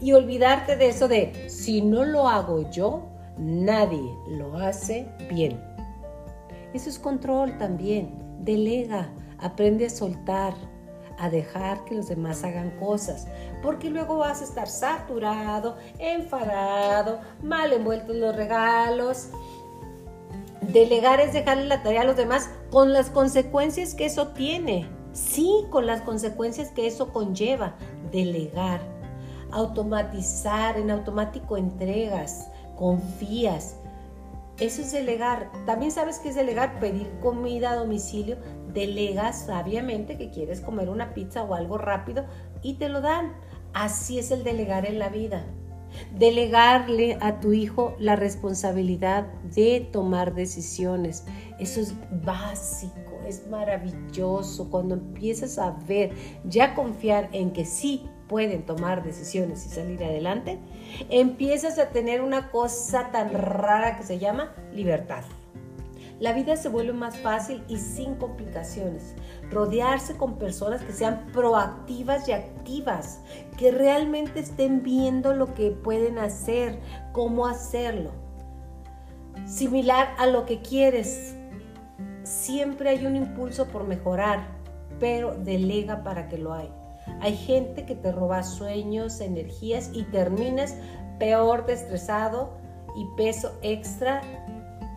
[0.00, 3.06] Y olvidarte de eso de, si no lo hago yo,
[3.38, 5.60] nadie lo hace bien.
[6.72, 8.10] Eso es control también.
[8.40, 10.54] Delega, aprende a soltar,
[11.18, 13.26] a dejar que los demás hagan cosas.
[13.62, 19.28] porque luego vas a estar saturado, enfadado, mal envuelto en los regalos.
[20.62, 24.88] Delegar es dejarle la tarea a los demás con las consecuencias que eso tiene.
[25.12, 27.74] Sí, con las consecuencias que eso conlleva.
[28.12, 28.80] Delegar,
[29.50, 33.76] automatizar, en automático entregas, confías.
[34.58, 35.50] Eso es delegar.
[35.64, 38.36] También sabes que es delegar, pedir comida a domicilio.
[38.72, 42.26] Delegas sabiamente que quieres comer una pizza o algo rápido
[42.62, 43.32] y te lo dan.
[43.72, 45.44] Así es el delegar en la vida.
[46.16, 51.24] Delegarle a tu hijo la responsabilidad de tomar decisiones.
[51.58, 51.94] Eso es
[52.24, 54.70] básico, es maravilloso.
[54.70, 56.12] Cuando empiezas a ver,
[56.44, 60.58] ya confiar en que sí pueden tomar decisiones y salir adelante,
[61.08, 65.24] empiezas a tener una cosa tan rara que se llama libertad.
[66.20, 69.14] La vida se vuelve más fácil y sin complicaciones.
[69.50, 73.20] Rodearse con personas que sean proactivas y activas,
[73.56, 76.78] que realmente estén viendo lo que pueden hacer,
[77.12, 78.10] cómo hacerlo.
[79.46, 81.39] Similar a lo que quieres.
[82.30, 84.46] Siempre hay un impulso por mejorar,
[85.00, 86.70] pero delega para que lo hay.
[87.20, 90.76] Hay gente que te roba sueños, energías y terminas
[91.18, 92.52] peor de estresado
[92.94, 94.22] y peso extra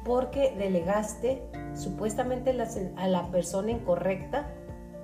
[0.05, 1.41] porque delegaste
[1.73, 2.55] supuestamente
[2.97, 4.47] a la persona incorrecta,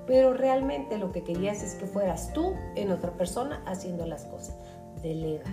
[0.06, 4.56] pero realmente lo que querías es que fueras tú en otra persona haciendo las cosas.
[5.02, 5.50] Delega,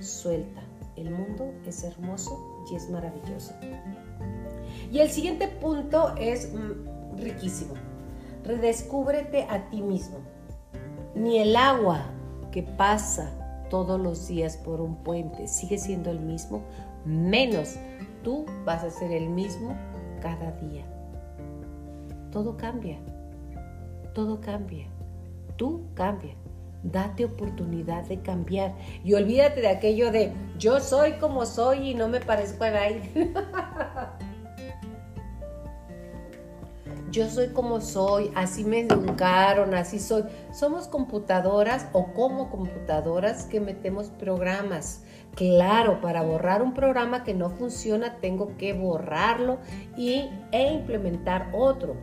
[0.00, 0.60] suelta.
[0.96, 3.54] El mundo es hermoso y es maravilloso.
[4.92, 7.74] Y el siguiente punto es mm, riquísimo.
[8.44, 10.18] Redescúbrete a ti mismo.
[11.14, 12.06] Ni el agua
[12.50, 13.30] que pasa
[13.70, 16.62] todos los días por un puente sigue siendo el mismo,
[17.04, 17.76] menos
[18.22, 19.76] tú vas a ser el mismo
[20.20, 20.84] cada día.
[22.32, 22.98] Todo cambia,
[24.14, 24.86] todo cambia,
[25.56, 26.34] tú cambia.
[26.82, 32.08] Date oportunidad de cambiar y olvídate de aquello de yo soy como soy y no
[32.08, 33.02] me parezco a nadie.
[37.10, 40.24] yo soy como soy, así me educaron, así soy.
[40.52, 45.02] Somos computadoras o como computadoras que metemos programas.
[45.34, 49.58] Claro, para borrar un programa que no funciona tengo que borrarlo
[49.96, 51.96] y, e implementar otro.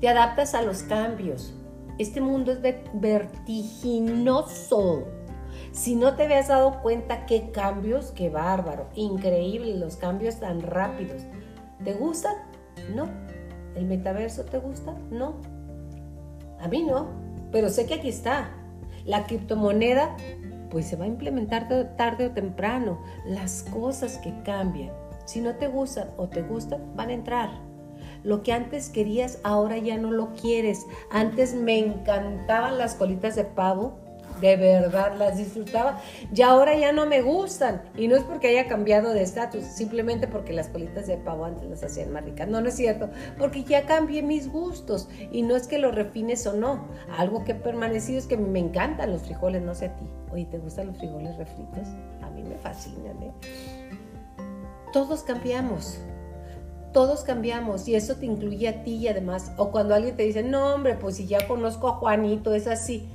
[0.00, 1.52] Te adaptas a los cambios.
[1.98, 2.60] Este mundo es
[2.94, 5.08] vertiginoso.
[5.72, 11.24] Si no te habías dado cuenta qué cambios, qué bárbaro, increíble los cambios tan rápidos.
[11.84, 12.36] ¿Te gustan?
[12.94, 13.27] No
[13.74, 14.94] ¿El metaverso te gusta?
[15.10, 15.34] No.
[16.60, 17.08] A mí no,
[17.52, 18.50] pero sé que aquí está.
[19.04, 20.16] La criptomoneda,
[20.70, 23.00] pues se va a implementar tarde o temprano.
[23.26, 24.92] Las cosas que cambian,
[25.24, 27.50] si no te gustan o te gustan, van a entrar.
[28.24, 30.84] Lo que antes querías, ahora ya no lo quieres.
[31.10, 33.98] Antes me encantaban las colitas de pavo
[34.40, 36.00] de verdad las disfrutaba
[36.34, 40.26] y ahora ya no me gustan y no es porque haya cambiado de estatus, simplemente
[40.28, 42.48] porque las colitas de pavo antes las hacían más ricas.
[42.48, 46.46] No, no es cierto, porque ya cambié mis gustos y no es que lo refines
[46.46, 46.86] o no.
[47.16, 50.06] Algo que ha permanecido es que me encantan los frijoles, no sé a ti.
[50.30, 51.88] Oye, ¿te gustan los frijoles refritos?
[52.22, 53.32] A mí me fascinan, ¿eh?
[54.92, 55.98] Todos cambiamos.
[56.92, 60.42] Todos cambiamos y eso te incluye a ti y además, o cuando alguien te dice,
[60.42, 63.08] no hombre, pues si ya conozco a Juanito, es así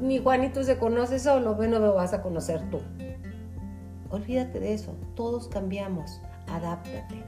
[0.00, 2.80] ni Juanito se conoce solo, bueno, lo vas a conocer tú.
[4.10, 7.24] Olvídate de eso, todos cambiamos, adáptate.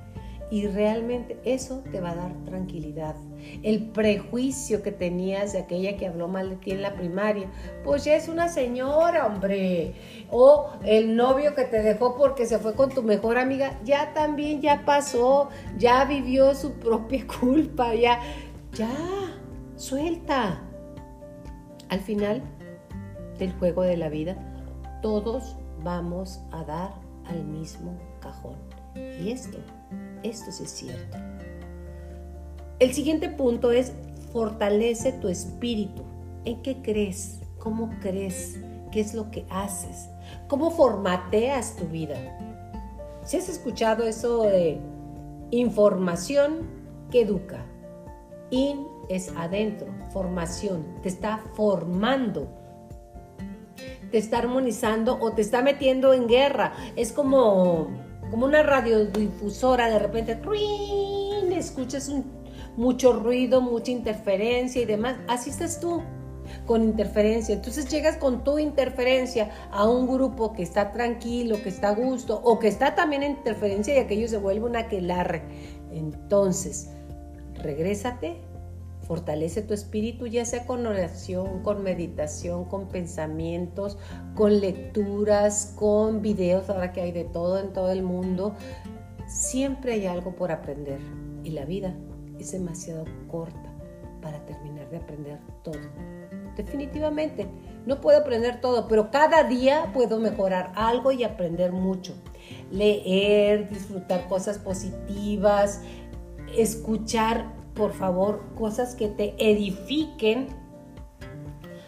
[0.49, 3.17] Y realmente eso te va a dar tranquilidad.
[3.65, 7.51] El prejuicio que tenías de aquella que habló mal de ti en la primaria,
[7.83, 9.95] pues ya es una señora, hombre.
[10.31, 14.61] O el novio que te dejó porque se fue con tu mejor amiga, ya también
[14.63, 15.49] ya pasó,
[15.79, 18.21] ya vivió su propia culpa, ya,
[18.73, 18.89] ya,
[19.75, 20.63] suelta.
[21.89, 22.43] Al final
[23.38, 24.37] del juego de la vida,
[25.03, 26.94] todos vamos a dar
[27.27, 28.57] al mismo cajón.
[28.94, 29.59] Y esto,
[30.22, 31.18] esto sí es cierto.
[32.79, 33.92] El siguiente punto es
[34.33, 36.03] fortalece tu espíritu.
[36.44, 37.40] ¿En qué crees?
[37.59, 38.61] ¿Cómo crees?
[38.92, 40.09] ¿Qué es lo que haces?
[40.49, 42.16] ¿Cómo formateas tu vida?
[43.25, 44.79] Si has escuchado eso de
[45.51, 46.68] información
[47.11, 47.64] que educa,
[48.51, 52.49] in es adentro, formación, te está formando
[54.11, 56.73] te está armonizando o te está metiendo en guerra.
[56.97, 57.88] Es como,
[58.31, 60.38] como una radiodifusora, de repente,
[61.57, 62.11] escuchas
[62.77, 65.16] mucho ruido, mucha interferencia y demás.
[65.29, 66.03] Así estás tú
[66.66, 67.55] con interferencia.
[67.55, 72.40] Entonces llegas con tu interferencia a un grupo que está tranquilo, que está a gusto
[72.45, 75.42] o que está también en interferencia y aquello se vuelve una aquelarre.
[75.90, 76.90] Entonces,
[77.55, 78.37] regrésate,
[79.07, 83.99] Fortalece tu espíritu, ya sea con oración, con meditación, con pensamientos,
[84.35, 88.55] con lecturas, con videos, ahora que hay de todo en todo el mundo.
[89.29, 90.99] Siempre hay algo por aprender
[91.45, 91.95] y la vida
[92.38, 93.73] es demasiado corta
[94.21, 95.79] para terminar de aprender todo.
[96.57, 97.47] Definitivamente,
[97.85, 102.14] no puedo aprender todo, pero cada día puedo mejorar algo y aprender mucho.
[102.73, 105.83] Leer, disfrutar cosas positivas,
[106.57, 110.49] escuchar, por favor, cosas que te edifiquen.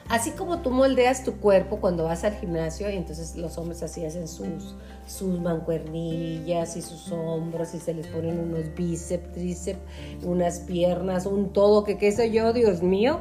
[0.09, 4.07] Así como tú moldeas tu cuerpo cuando vas al gimnasio y entonces los hombres así
[4.07, 4.75] hacen sus,
[5.07, 9.81] sus mancuernillas y sus hombros y se les ponen unos bíceps, tríceps,
[10.23, 13.21] unas piernas, un todo que qué sé yo, Dios mío.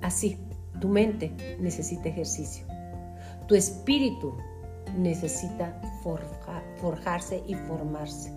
[0.00, 0.38] Así,
[0.80, 2.66] tu mente necesita ejercicio.
[3.46, 4.34] Tu espíritu
[4.96, 5.80] necesita
[6.80, 8.32] forjarse y formarse.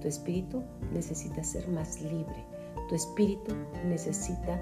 [0.00, 2.53] Tu espíritu necesita ser más libre.
[2.88, 3.54] Tu espíritu
[3.86, 4.60] necesita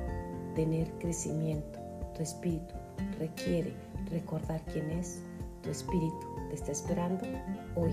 [0.55, 1.79] tener crecimiento.
[2.15, 2.75] Tu espíritu
[3.19, 3.75] requiere
[4.11, 5.21] recordar quién es.
[5.63, 7.25] Tu espíritu te está esperando
[7.77, 7.93] hoy,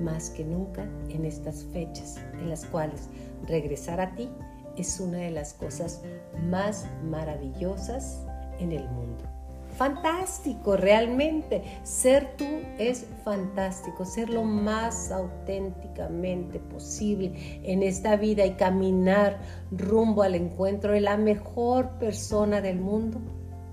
[0.00, 3.08] más que nunca en estas fechas en las cuales
[3.46, 4.28] regresar a ti
[4.76, 6.02] es una de las cosas
[6.48, 8.24] más maravillosas
[8.58, 9.37] en el mundo
[9.78, 11.62] fantástico realmente.
[11.84, 12.44] Ser tú
[12.78, 19.38] es fantástico, ser lo más auténticamente posible en esta vida y caminar
[19.70, 23.20] rumbo al encuentro de la mejor persona del mundo,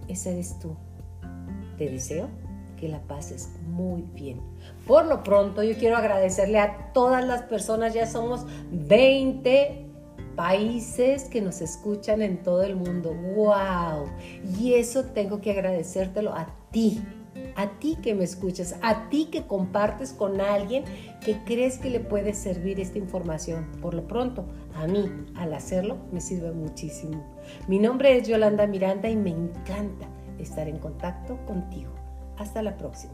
[0.08, 0.78] ese eres tú.
[1.78, 2.30] Te deseo
[2.78, 4.39] que la pases muy bien.
[4.86, 9.85] Por lo pronto, yo quiero agradecerle a todas las personas, ya somos 20
[10.36, 13.13] países que nos escuchan en todo el mundo.
[13.13, 14.10] ¡Wow!
[14.60, 17.02] Y eso tengo que agradecértelo a ti,
[17.56, 20.84] a ti que me escuchas, a ti que compartes con alguien
[21.24, 23.67] que crees que le puede servir esta información.
[23.82, 24.45] Por lo pronto,
[24.76, 27.24] a mí, al hacerlo, me sirve muchísimo.
[27.67, 31.93] Mi nombre es Yolanda Miranda y me encanta estar en contacto contigo.
[32.38, 33.13] Hasta la próxima.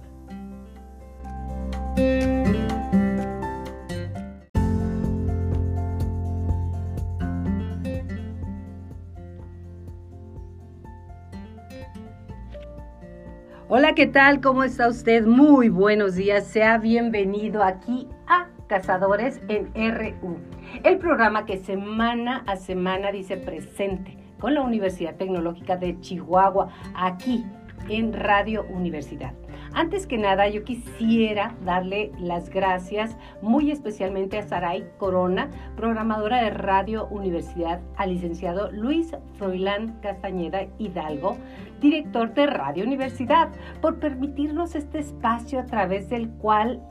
[13.74, 14.42] Hola, ¿qué tal?
[14.42, 15.26] ¿Cómo está usted?
[15.26, 16.46] Muy buenos días.
[16.46, 20.36] Sea bienvenido aquí a Cazadores en RU,
[20.84, 27.46] el programa que semana a semana dice presente con la Universidad Tecnológica de Chihuahua, aquí
[27.88, 29.32] en Radio Universidad.
[29.74, 36.50] Antes que nada, yo quisiera darle las gracias muy especialmente a Saray Corona, programadora de
[36.50, 41.38] Radio Universidad, al licenciado Luis Froilán Castañeda Hidalgo,
[41.80, 43.50] director de Radio Universidad,
[43.82, 46.82] por permitirnos este espacio a través del cual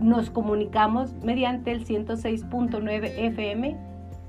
[0.00, 3.76] nos comunicamos mediante el 106.9 FM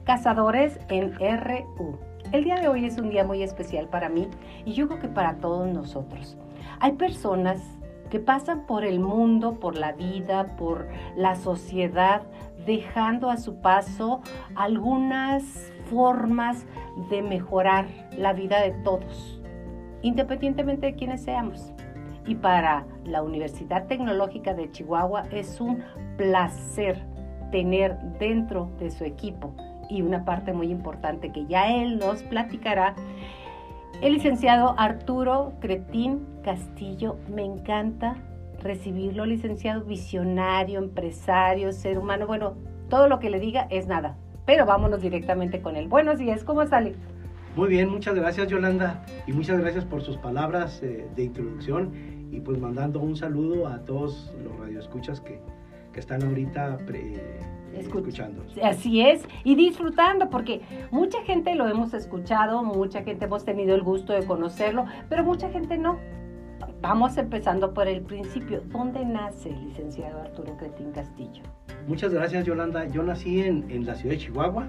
[0.04, 1.98] Cazadores en RU.
[2.32, 4.28] El día de hoy es un día muy especial para mí
[4.64, 6.38] y yo creo que para todos nosotros.
[6.80, 7.62] Hay personas
[8.10, 12.24] que pasan por el mundo, por la vida, por la sociedad,
[12.66, 14.22] dejando a su paso
[14.56, 16.66] algunas formas
[17.10, 17.86] de mejorar
[18.18, 19.42] la vida de todos,
[20.02, 21.72] independientemente de quienes seamos.
[22.28, 25.84] Y para la Universidad Tecnológica de Chihuahua es un
[26.18, 27.04] placer
[27.52, 29.54] tener dentro de su equipo
[29.90, 32.96] y una parte muy importante que ya él nos platicará
[34.02, 38.16] el licenciado Arturo Cretín Castillo, me encanta
[38.62, 42.56] recibirlo, licenciado visionario, empresario, ser humano, bueno,
[42.90, 45.88] todo lo que le diga es nada, pero vámonos directamente con él.
[45.88, 46.96] Buenos días, ¿cómo sale?
[47.56, 51.94] Muy bien, muchas gracias Yolanda y muchas gracias por sus palabras eh, de introducción
[52.32, 55.40] y pues mandando un saludo a todos los radioescuchas que,
[55.94, 56.80] que están ahorita
[57.78, 58.44] escuchando.
[58.64, 60.62] Así es, y disfrutando, porque
[60.92, 65.50] mucha gente lo hemos escuchado, mucha gente hemos tenido el gusto de conocerlo, pero mucha
[65.50, 65.98] gente no.
[66.82, 68.62] Vamos empezando por el principio.
[68.68, 71.44] ¿Dónde nace el licenciado Arturo Cretín Castillo?
[71.88, 72.86] Muchas gracias, Yolanda.
[72.88, 74.68] Yo nací en, en la ciudad de Chihuahua.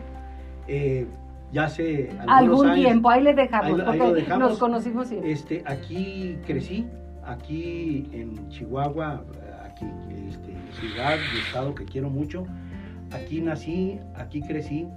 [0.67, 1.07] Eh,
[1.53, 6.87] ya hace algún tiempo, ahí le dejamos, porque nos conocimos Este, aquí crecí,
[7.25, 9.23] aquí en Chihuahua,
[9.65, 9.87] aquí,
[10.29, 12.45] este, ciudad y estado que quiero mucho.
[13.13, 14.89] Aquí nací, aquí crecí,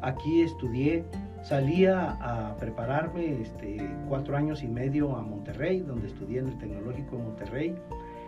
[0.00, 1.04] aquí estudié,
[1.42, 3.78] salía a prepararme este,
[4.08, 7.74] cuatro años y medio a Monterrey, donde estudié en el Tecnológico de Monterrey,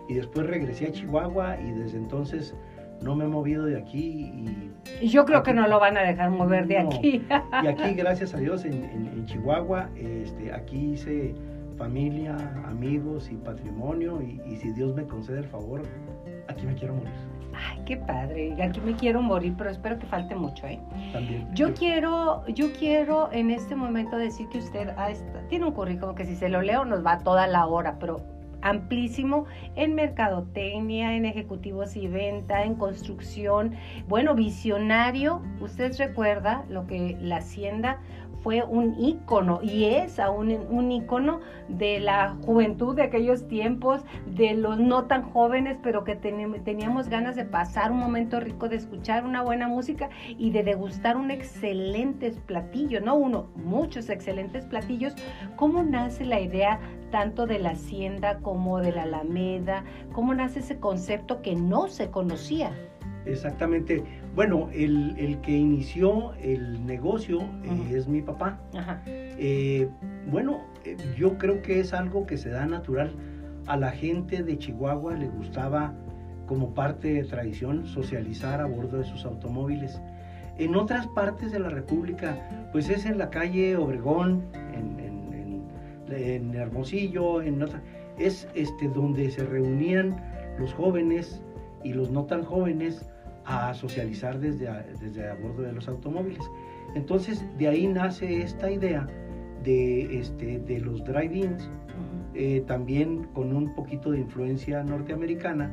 [0.09, 2.55] y después regresé a Chihuahua y desde entonces
[3.03, 4.33] no me he movido de aquí.
[5.01, 7.25] Y, yo creo que no lo van a dejar mover de aquí.
[7.63, 11.35] y aquí, gracias a Dios, en, Chihuahua, este, aquí hice
[11.79, 12.37] familia,
[12.67, 15.83] amigos y patrimonio, y, y si Dios me concede el favor,
[16.49, 17.32] aquí me quiero morir.
[17.55, 18.57] Ay, Qué padre.
[18.63, 20.81] Aquí me quiero morir, pero espero que falte mucho, ¿eh?
[21.13, 21.49] También.
[21.55, 24.95] Yo quiero, yo quiero en este momento decir que usted
[25.49, 28.21] tiene un currículum que si se lo leo nos va toda la hora, pero
[28.63, 33.75] amplísimo en mercadotecnia, en ejecutivos y venta, en construcción,
[34.09, 35.43] bueno, visionario.
[35.61, 38.01] Usted recuerda lo que la hacienda
[38.43, 44.55] fue un ícono y es aún un ícono de la juventud de aquellos tiempos, de
[44.55, 49.25] los no tan jóvenes, pero que teníamos ganas de pasar un momento rico, de escuchar
[49.25, 55.15] una buena música y de degustar un excelente platillo, no uno, muchos excelentes platillos.
[55.57, 56.81] ¿Cómo nace la idea
[57.11, 59.85] tanto de la hacienda como de la Alameda?
[60.13, 62.73] ¿Cómo nace ese concepto que no se conocía?
[63.27, 64.03] Exactamente.
[64.35, 68.59] Bueno, el, que inició el negocio eh, es mi papá.
[69.07, 69.89] Eh,
[70.31, 73.13] bueno, eh, yo creo que es algo que se da natural.
[73.67, 75.93] A la gente de Chihuahua le gustaba,
[76.47, 80.01] como parte de tradición, socializar a bordo de sus automóviles.
[80.57, 85.03] En otras partes de la República, pues es en la calle Obregón, en,
[86.55, 87.65] Hermosillo, en
[88.19, 90.17] es este, donde se reunían
[90.59, 91.43] los jóvenes
[91.83, 93.07] y los no tan jóvenes
[93.45, 96.45] a socializar desde a, desde a bordo de los automóviles.
[96.95, 99.07] Entonces, de ahí nace esta idea
[99.65, 101.69] de, este, de los drive-ins,
[102.35, 105.71] eh, también con un poquito de influencia norteamericana.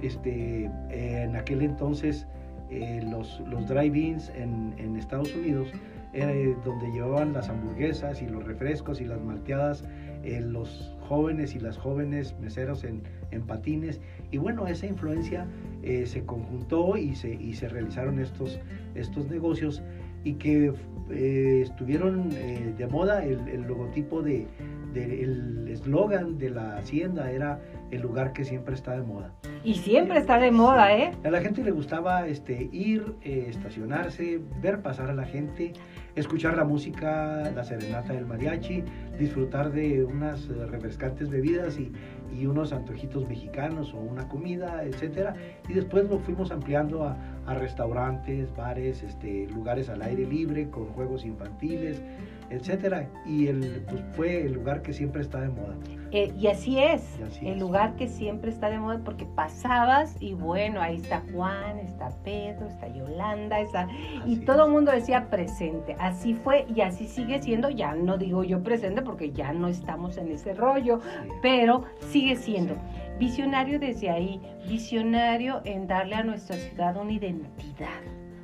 [0.00, 2.26] Este, en aquel entonces,
[2.70, 5.68] eh, los, los drive-ins en, en, Estados Unidos,
[6.12, 6.32] era
[6.64, 9.84] donde llevaban las hamburguesas y los refrescos y las malteadas,
[10.24, 14.00] eh, los jóvenes y las jóvenes meseros en, en patines.
[14.30, 15.46] Y bueno, esa influencia
[15.82, 18.60] eh, se conjuntó y se, y se realizaron estos,
[18.94, 19.82] estos negocios
[20.24, 20.72] y que
[21.10, 24.46] eh, estuvieron eh, de moda el, el logotipo de,
[24.94, 27.60] el eslogan de la hacienda era
[27.90, 29.32] el lugar que siempre está de moda.
[29.64, 31.12] Y siempre está de moda, ¿eh?
[31.24, 35.72] A la gente le gustaba este, ir, estacionarse, ver pasar a la gente,
[36.14, 38.84] escuchar la música, la serenata del mariachi,
[39.18, 41.92] disfrutar de unas refrescantes bebidas y,
[42.32, 45.34] y unos antojitos mexicanos o una comida, etcétera.
[45.68, 47.16] Y después lo fuimos ampliando a,
[47.54, 52.00] restaurantes, bares, este, lugares al aire libre con juegos infantiles,
[52.50, 53.08] etcétera.
[53.26, 55.74] Y el, pues, fue el lugar que siempre está de moda.
[56.14, 57.02] Eh, y así es,
[57.40, 62.10] el lugar que siempre está de moda porque pasabas y bueno, ahí está Juan, está
[62.22, 63.88] Pedro, está Yolanda, está,
[64.26, 65.96] y todo el mundo decía presente.
[65.98, 70.18] Así fue y así sigue siendo, ya no digo yo presente porque ya no estamos
[70.18, 71.00] en ese rollo,
[71.40, 72.76] pero sigue siendo.
[73.18, 74.38] Visionario desde ahí,
[74.68, 78.02] visionario en darle a nuestra ciudad una identidad.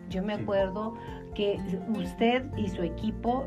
[0.09, 0.95] Yo me acuerdo
[1.39, 1.57] que
[1.97, 3.47] usted y su equipo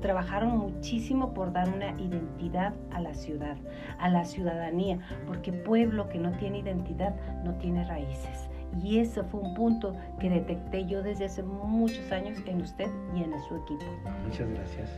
[0.00, 3.56] trabajaron muchísimo por dar una identidad a la ciudad,
[3.98, 8.48] a la ciudadanía, porque pueblo que no tiene identidad no tiene raíces.
[8.80, 13.24] Y ese fue un punto que detecté yo desde hace muchos años en usted y
[13.24, 13.86] en su equipo.
[14.24, 14.90] Muchas gracias.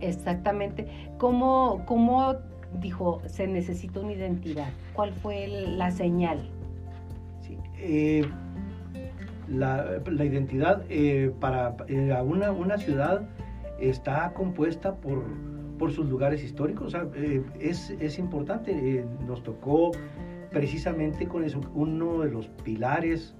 [0.00, 0.88] Exactamente.
[1.18, 2.36] ¿Cómo, ¿Cómo
[2.80, 4.70] dijo se necesita una identidad?
[4.94, 6.48] ¿Cuál fue la señal?
[7.42, 7.58] Sí.
[7.76, 8.26] Eh,
[9.50, 13.28] la, identidad eh, para eh, una, una, ciudad
[13.80, 15.24] está compuesta por,
[15.78, 16.94] por sus lugares históricos.
[17.14, 19.92] Eh, es, es, importante, nos tocó
[20.50, 23.34] precisamente con eso, uno de los pilares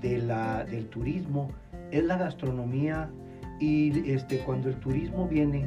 [0.00, 1.50] de la, del turismo
[1.90, 3.10] es la gastronomía
[3.60, 5.66] y este, cuando el turismo viene,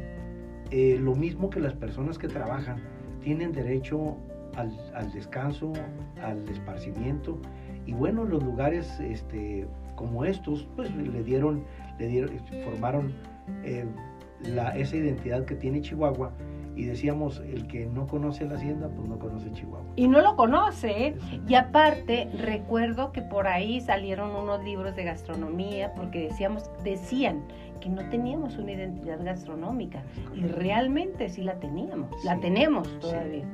[0.71, 2.77] lo mismo que las personas que trabajan,
[3.21, 4.17] tienen derecho
[4.55, 5.73] al, al descanso,
[6.23, 7.37] al esparcimiento
[7.85, 11.63] y bueno, los lugares este, como estos, pues le dieron,
[11.99, 13.13] le dieron formaron
[13.63, 13.85] eh,
[14.43, 16.31] la, esa identidad que tiene Chihuahua.
[16.73, 19.91] Y decíamos, el que no conoce la hacienda, pues no conoce Chihuahua.
[19.97, 21.07] Y no lo conoce.
[21.07, 21.17] ¿eh?
[21.47, 27.43] Y aparte, recuerdo que por ahí salieron unos libros de gastronomía, porque decíamos, decían
[27.81, 30.01] que no teníamos una identidad gastronómica.
[30.33, 33.45] Y realmente sí la teníamos, la tenemos todavía.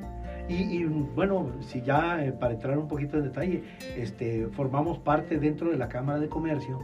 [0.49, 3.63] Y, bueno, si ya eh, para entrar un poquito en detalle,
[3.97, 6.79] este, formamos parte dentro de la Cámara de Comercio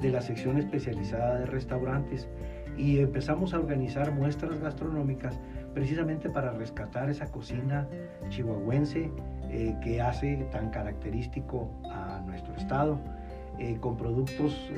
[0.00, 2.28] de la sección especializada de restaurantes
[2.76, 5.40] y empezamos a organizar muestras gastronómicas
[5.74, 7.88] precisamente para rescatar esa cocina
[8.28, 9.10] chihuahuense
[9.50, 13.00] eh, que hace tan característico a nuestro estado.
[13.60, 14.70] Eh, con productos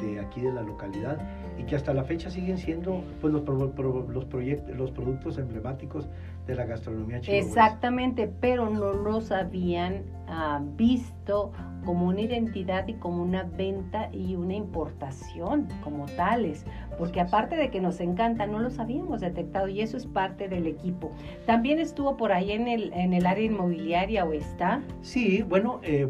[0.00, 1.18] de aquí de la localidad
[1.58, 6.08] y que hasta la fecha siguen siendo pues, los, los, proyectos, los productos emblemáticos
[6.46, 7.48] de la gastronomía chihuahuense.
[7.48, 11.52] Exactamente, pero no los habían ah, visto
[11.84, 16.64] como una identidad y como una venta y una importación como tales,
[16.98, 20.66] porque aparte de que nos encanta, no los habíamos detectado y eso es parte del
[20.66, 21.10] equipo.
[21.46, 24.82] También estuvo por ahí en el, en el área inmobiliaria o está.
[25.00, 26.08] Sí, bueno, eh,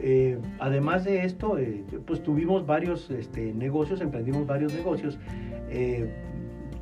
[0.00, 5.18] eh, además de esto, eh, pues tuvimos varios este, negocios, emprendimos varios negocios.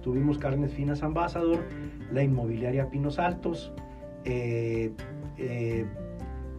[0.02, 1.60] Tuvimos Carnes Finas Ambassador,
[2.12, 3.72] la inmobiliaria Pinos Altos,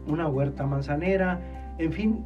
[0.08, 1.40] una huerta manzanera,
[1.78, 2.26] en fin,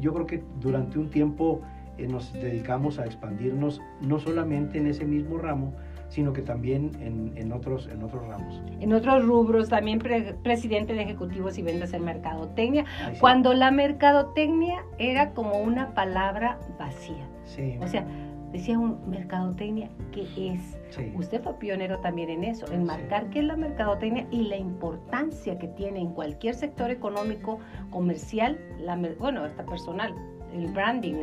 [0.00, 1.62] yo creo que durante un tiempo
[2.08, 5.74] nos dedicamos a expandirnos no solamente en ese mismo ramo,
[6.08, 6.90] sino que también
[7.36, 8.60] en, otros, en otros ramos.
[8.80, 10.00] En otros rubros, también
[10.42, 12.84] presidente de ejecutivos y ventas en mercadotecnia,
[13.20, 17.28] cuando la mercadotecnia era como una palabra vacía.
[17.44, 17.78] Sí.
[17.80, 18.04] O sea,
[18.52, 20.78] decía un mercadotecnia, ¿qué es?
[21.14, 25.58] Usted fue pionero también en eso, en marcar qué es la mercadotecnia y la importancia
[25.58, 27.58] que tiene en cualquier sector económico,
[27.90, 30.14] comercial, la, bueno, hasta personal
[30.52, 31.14] el branding,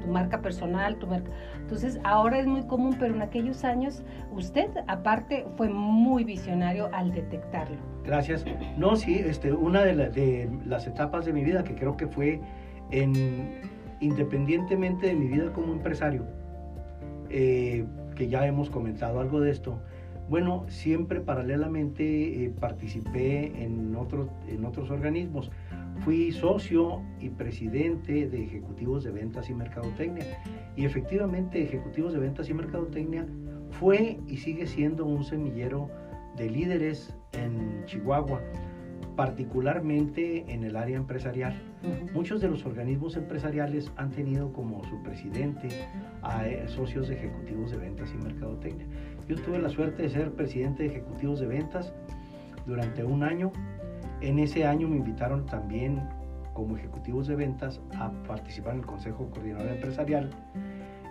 [0.00, 1.30] tu marca personal, tu marca.
[1.60, 4.02] Entonces, ahora es muy común, pero en aquellos años
[4.32, 7.76] usted, aparte, fue muy visionario al detectarlo.
[8.04, 8.44] Gracias.
[8.76, 12.40] No, sí, este, una de, de las etapas de mi vida que creo que fue
[12.90, 13.60] en,
[14.00, 16.26] independientemente de mi vida como empresario,
[17.32, 19.80] eh, que ya hemos comentado algo de esto,
[20.28, 25.50] bueno, siempre paralelamente eh, participé en otros, en otros organismos.
[26.04, 30.24] Fui socio y presidente de Ejecutivos de Ventas y Mercadotecnia.
[30.76, 33.26] Y efectivamente, Ejecutivos de Ventas y Mercadotecnia
[33.72, 35.90] fue y sigue siendo un semillero
[36.36, 38.40] de líderes en Chihuahua,
[39.16, 41.54] particularmente en el área empresarial.
[42.14, 45.68] Muchos de los organismos empresariales han tenido como su presidente
[46.22, 48.86] a eh, socios ejecutivos de ventas y mercadotecnia.
[49.28, 51.92] Yo tuve la suerte de ser presidente de ejecutivos de ventas
[52.66, 53.52] durante un año
[54.22, 56.00] en ese año me invitaron también
[56.54, 60.30] como ejecutivos de ventas a participar en el Consejo Coordinador Empresarial.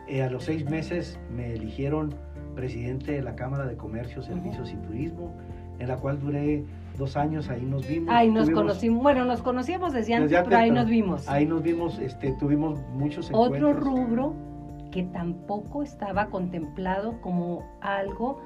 [0.07, 2.15] Eh, a los seis meses me eligieron
[2.55, 5.35] presidente de la Cámara de Comercio, Servicios y Turismo,
[5.79, 6.63] en la cual duré
[6.97, 8.13] dos años, ahí nos vimos.
[8.13, 11.27] Ahí nos conocimos, bueno, nos conocíamos desde antes, pero ahí nos vimos.
[11.27, 13.63] Ahí nos vimos, este, tuvimos muchos encuentros.
[13.63, 14.33] Otro rubro
[14.91, 18.41] que tampoco estaba contemplado como algo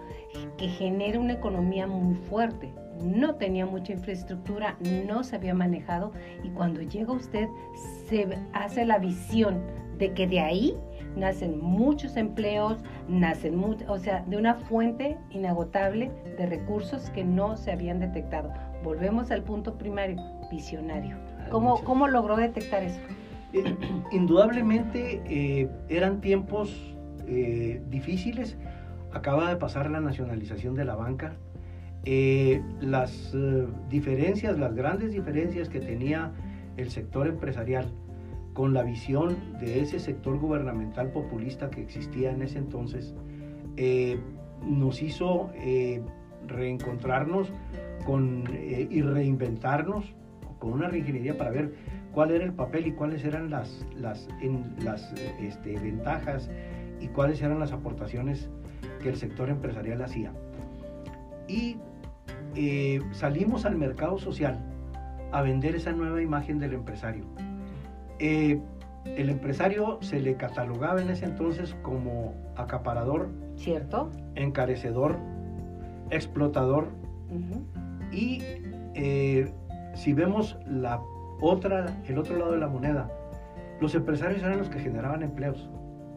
[0.58, 2.72] que genere una economía muy fuerte
[3.04, 4.78] no tenía mucha infraestructura,
[5.08, 6.12] no se había manejado
[6.44, 7.48] y cuando llega usted
[8.08, 9.62] se hace la visión
[9.98, 10.78] de que de ahí
[11.16, 17.72] nacen muchos empleos, nacen, o sea, de una fuente inagotable de recursos que no se
[17.72, 18.54] habían detectado.
[18.84, 20.18] Volvemos al punto primario,
[20.52, 21.18] visionario.
[21.50, 23.00] ¿Cómo, ¿cómo logró detectar eso?
[23.54, 23.76] Eh,
[24.12, 26.96] indudablemente eh, eran tiempos
[27.28, 28.58] eh, difíciles.
[29.14, 31.38] Acaba de pasar la nacionalización de la banca
[32.82, 33.36] las
[33.90, 36.34] diferencias, las grandes diferencias que tenía
[36.78, 37.92] el sector empresarial
[38.56, 43.14] con la visión de ese sector gubernamental populista que existía en ese entonces,
[43.78, 44.18] eh,
[44.66, 45.52] nos hizo
[46.48, 47.52] reencontrarnos
[48.06, 50.16] con, y reinventarnos
[50.60, 51.74] con una reingeniería para ver
[52.14, 54.28] cuál era el papel y cuáles eran las, las,
[55.40, 56.50] este, ventajas
[57.02, 58.50] y cuáles eran las aportaciones
[59.04, 60.32] que el sector empresarial hacía.
[61.50, 61.78] Y
[62.56, 64.60] eh, salimos al mercado social
[65.34, 67.26] a vender esa nueva imagen del empresario.
[68.20, 68.60] Eh,
[69.06, 75.18] el empresario se le catalogaba en ese entonces como acaparador, cierto, encarecedor,
[76.10, 76.90] explotador.
[78.12, 78.42] Y
[78.94, 79.52] eh,
[79.94, 81.02] si vemos la
[81.42, 83.12] otra, el otro lado de la moneda,
[83.80, 85.70] los empresarios eran los que generaban empleos.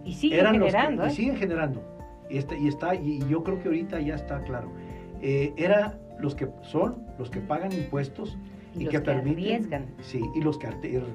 [0.04, 1.06] Y siguen generando.
[1.06, 1.82] y siguen generando.
[2.30, 4.72] Y está, y, está, y yo creo que ahorita ya está claro.
[5.20, 8.38] era los que son los que pagan impuestos
[8.78, 9.86] y, que, permiten arriesgan.
[10.00, 10.68] sí y los que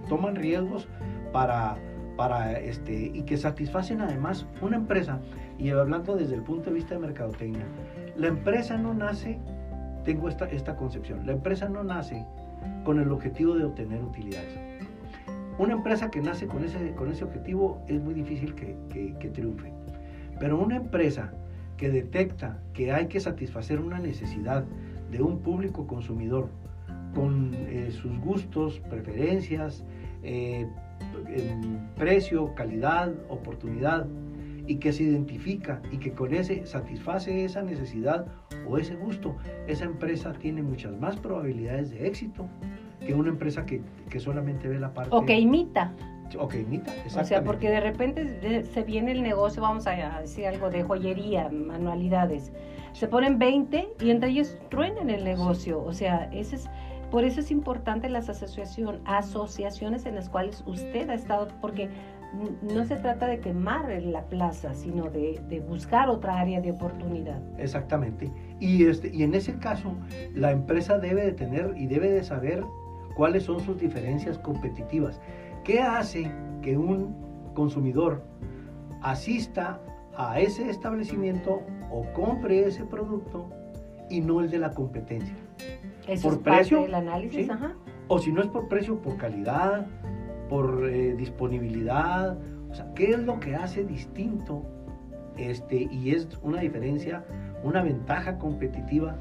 [0.10, 0.88] toman riesgos
[1.32, 1.78] para
[2.16, 5.20] para este y que satisfacen además una empresa.
[5.58, 7.66] Y hablando desde el punto de vista de mercadotecnia
[8.18, 9.40] la empresa no nace
[10.04, 12.26] tengo esta, esta concepción la empresa no nace
[12.84, 14.60] con el objetivo de obtener utilidades.
[15.58, 18.76] Una empresa que nace con ese, con ese objetivo es muy difícil que,
[19.20, 19.72] que triunfe.
[20.40, 21.32] Pero una empresa
[21.78, 24.64] que detecta que hay que satisfacer una necesidad
[25.12, 26.50] de un público consumidor
[27.14, 29.84] con eh, sus gustos, preferencias,
[30.24, 30.68] eh,
[31.96, 34.08] precio, calidad, oportunidad,
[34.66, 38.28] y que se identifica y que con ese satisface esa necesidad
[38.68, 39.36] o ese gusto,
[39.68, 42.48] esa empresa tiene muchas más probabilidades de éxito
[43.06, 43.82] que una empresa que,
[44.20, 45.14] solamente ve la parte...
[45.14, 45.92] O que imita.
[46.40, 47.22] O que imita, exactamente.
[47.22, 51.50] O sea, porque de repente se viene el negocio, vamos a decir algo de joyería,
[51.50, 52.54] manualidades
[52.94, 55.84] se ponen 20 y entre ellos truenan el negocio.
[55.84, 56.70] O sea, ese es,
[57.14, 61.88] por eso es importante las asociación, asociaciones en las cuales usted ha estado, porque
[62.64, 67.40] no se trata de quemar la plaza, sino de, buscar otra área de oportunidad.
[67.60, 68.32] Exactamente.
[68.60, 69.94] Y, este, y en ese caso,
[70.34, 72.64] la empresa debe de tener y debe de saber
[73.16, 75.22] cuáles son sus diferencias competitivas.
[75.64, 76.32] ¿Qué hace
[76.64, 77.16] que un
[77.54, 78.24] consumidor
[79.04, 79.80] asista
[80.18, 81.62] a ese establecimiento
[81.92, 83.52] o compre ese producto
[84.10, 85.43] y no el de la competencia?
[86.08, 87.52] Eso por es parte precio, del análisis, ¿sí?
[87.52, 87.74] ajá.
[88.08, 89.88] O si no es por precio, por calidad,
[90.50, 92.38] por eh, disponibilidad.
[92.70, 94.64] O sea, ¿qué es lo que hace distinto?
[95.38, 97.24] Este, y es una diferencia,
[97.64, 99.16] una ventaja competitiva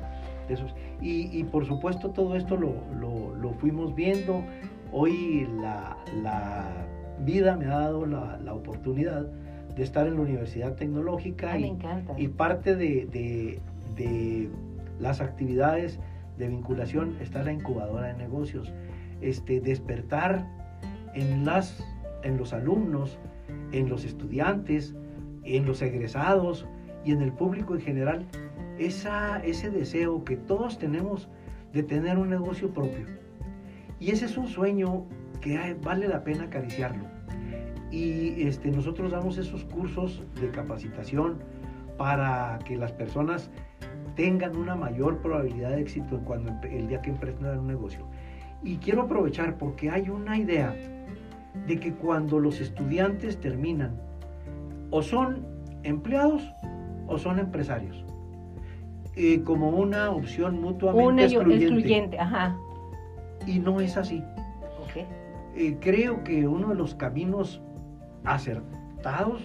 [0.48, 0.74] de esos.
[1.00, 4.42] Y, y por supuesto todo esto lo, lo- lo fuimos viendo.
[4.92, 6.68] Hoy la, la
[7.24, 9.26] vida me ha dado la, la oportunidad
[9.76, 12.14] de estar en la Universidad Tecnológica Ah, me y, encanta.
[12.18, 13.60] y parte de, de-
[13.96, 14.50] de
[15.00, 15.98] las actividades
[16.38, 18.72] de vinculación está la incubadora de negocios.
[19.20, 20.46] Este, despertar
[21.14, 21.84] en, las,
[22.22, 23.18] en los alumnos,
[23.72, 24.94] en los estudiantes,
[25.44, 26.66] en los egresados
[27.04, 28.26] y en el público en general
[28.78, 31.28] esa, ese deseo que todos tenemos
[31.72, 33.06] de tener un negocio propio.
[34.00, 35.04] Y ese es un sueño
[35.40, 37.04] que vale la pena acariciarlo.
[37.90, 41.38] Y este, nosotros damos esos cursos de capacitación
[41.98, 43.50] para que las personas
[44.16, 48.06] tengan una mayor probabilidad de éxito cuando el día que emprendan un negocio.
[48.62, 50.74] Y quiero aprovechar porque hay una idea
[51.66, 53.92] de que cuando los estudiantes terminan,
[54.90, 55.44] o son
[55.82, 56.42] empleados
[57.08, 58.04] o son empresarios,
[59.16, 61.64] eh, como una opción mutuamente Un ello- excluyente.
[61.74, 62.56] excluyente, ajá.
[63.46, 64.22] Y no es así.
[65.54, 67.60] Eh, creo que uno de los caminos
[68.24, 69.42] acertados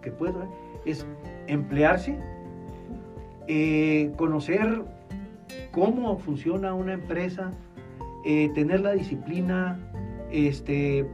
[0.00, 0.48] que puedo ver
[0.86, 1.06] es
[1.48, 2.18] emplearse,
[3.46, 4.82] eh, conocer
[5.72, 7.52] cómo funciona una empresa,
[8.24, 9.78] eh, tener la disciplina,
[10.30, 11.06] este,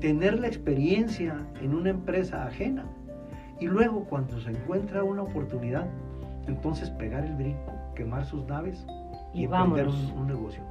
[0.00, 2.84] tener la experiencia en una empresa ajena
[3.60, 5.86] y luego cuando se encuentra una oportunidad,
[6.46, 8.84] entonces pegar el brinco, quemar sus naves
[9.32, 10.62] y, Y emprender un, un negocio.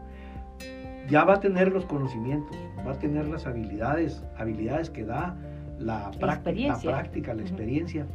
[1.09, 2.55] Ya va a tener los conocimientos,
[2.85, 5.35] va a tener las habilidades, habilidades que da
[5.79, 8.05] la, práctica, la práctica, experiencia.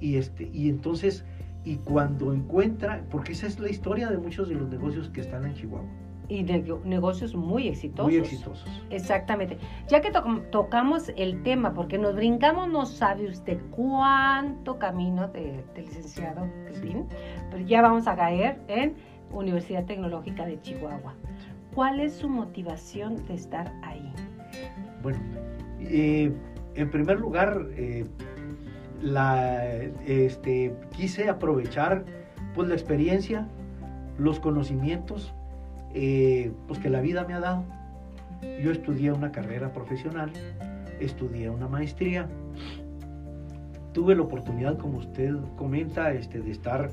[0.00, 1.24] Y, este, y entonces,
[1.64, 5.44] y cuando encuentra, porque esa es la historia de muchos de los negocios que están
[5.46, 5.88] en Chihuahua,
[6.28, 8.10] Y nego- negocios muy exitosos.
[8.12, 8.82] muy exitosos.
[8.90, 9.58] Exactamente.
[9.88, 15.64] Ya que to- tocamos el tema, porque nos brincamos, no sabe usted cuánto camino de,
[15.76, 17.06] licenciado Crispín,
[17.50, 18.94] pero ya vamos a caer en
[19.32, 21.14] Universidad Tecnológica de Chihuahua.
[21.74, 24.12] ¿Cuál es su motivación de estar ahí?
[25.02, 25.18] Bueno,
[25.80, 26.32] eh,
[26.74, 28.06] en primer lugar, eh,
[30.06, 32.04] este, quise aprovechar
[32.54, 33.48] pues, la experiencia,
[34.18, 35.34] los conocimientos
[35.94, 37.64] eh, pues, que la vida me ha dado.
[38.62, 40.30] Yo estudié una carrera profesional,
[41.00, 42.28] estudié una maestría,
[43.92, 46.90] tuve la oportunidad, como usted comenta, este, de estar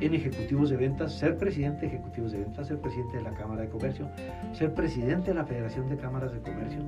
[0.00, 3.62] en ejecutivos de ventas, ser presidente de ejecutivos de ventas, ser presidente de la Cámara
[3.62, 4.08] de Comercio,
[4.52, 6.80] ser presidente de la Federación de Cámaras de Comercio,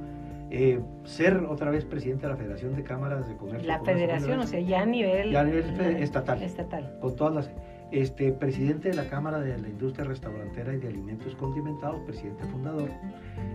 [0.50, 3.68] eh, ser otra vez presidente de la Federación de Cámaras de Comercio.
[3.68, 5.64] La Comercio, federación, o sea, ya a nivel, Ya a nivel
[6.02, 6.42] estatal.
[6.42, 6.98] estatal.
[7.00, 7.50] con todas las
[7.92, 12.88] este presidente de la Cámara de la Industria Restaurantera y de Alimentos Condimentados, presidente fundador.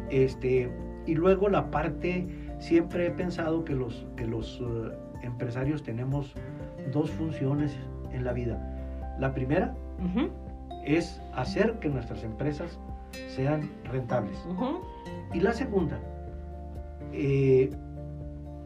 [0.09, 0.69] Este,
[1.05, 2.27] y luego la parte
[2.59, 4.91] siempre he pensado que los que los eh,
[5.23, 6.33] empresarios tenemos
[6.91, 7.77] dos funciones
[8.11, 8.59] en la vida.
[9.19, 9.73] La primera
[10.85, 12.77] es hacer que nuestras empresas
[13.27, 14.37] sean rentables.
[15.33, 15.97] Y la segunda,
[17.15, 17.69] eh,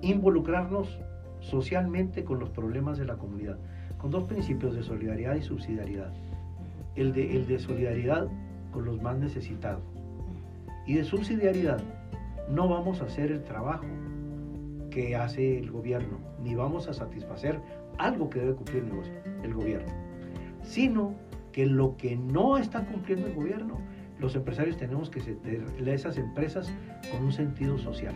[0.02, 1.00] involucrarnos
[1.40, 3.58] socialmente con los problemas de la comunidad,
[3.98, 6.12] con dos principios de solidaridad y subsidiariedad.
[6.96, 8.28] El de, el de solidaridad
[8.72, 9.84] con los más necesitados
[10.86, 11.80] y de subsidiariedad.
[12.50, 13.86] No vamos a hacer el trabajo
[14.90, 17.60] que hace el gobierno, ni vamos a satisfacer
[17.98, 19.94] algo que debe cumplir el, negocio, el gobierno,
[20.64, 21.14] sino
[21.52, 23.78] que lo que no está cumpliendo el gobierno,
[24.20, 26.74] los empresarios tenemos que tener esas empresas
[27.12, 28.16] con un sentido social.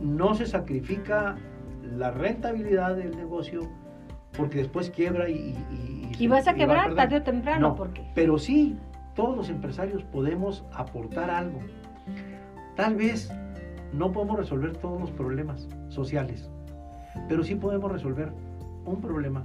[0.00, 1.36] No se sacrifica
[1.82, 3.62] la rentabilidad del negocio
[4.36, 5.54] porque después quiebra y...
[5.70, 8.76] Y, Y vas a va quebrar tarde o temprano, No, porque Pero sí,
[9.14, 11.58] todos los empresarios podemos aportar algo.
[12.76, 13.32] Tal vez
[13.92, 16.48] no podemos resolver todos los problemas sociales,
[17.28, 18.32] pero sí podemos resolver
[18.84, 19.44] un problema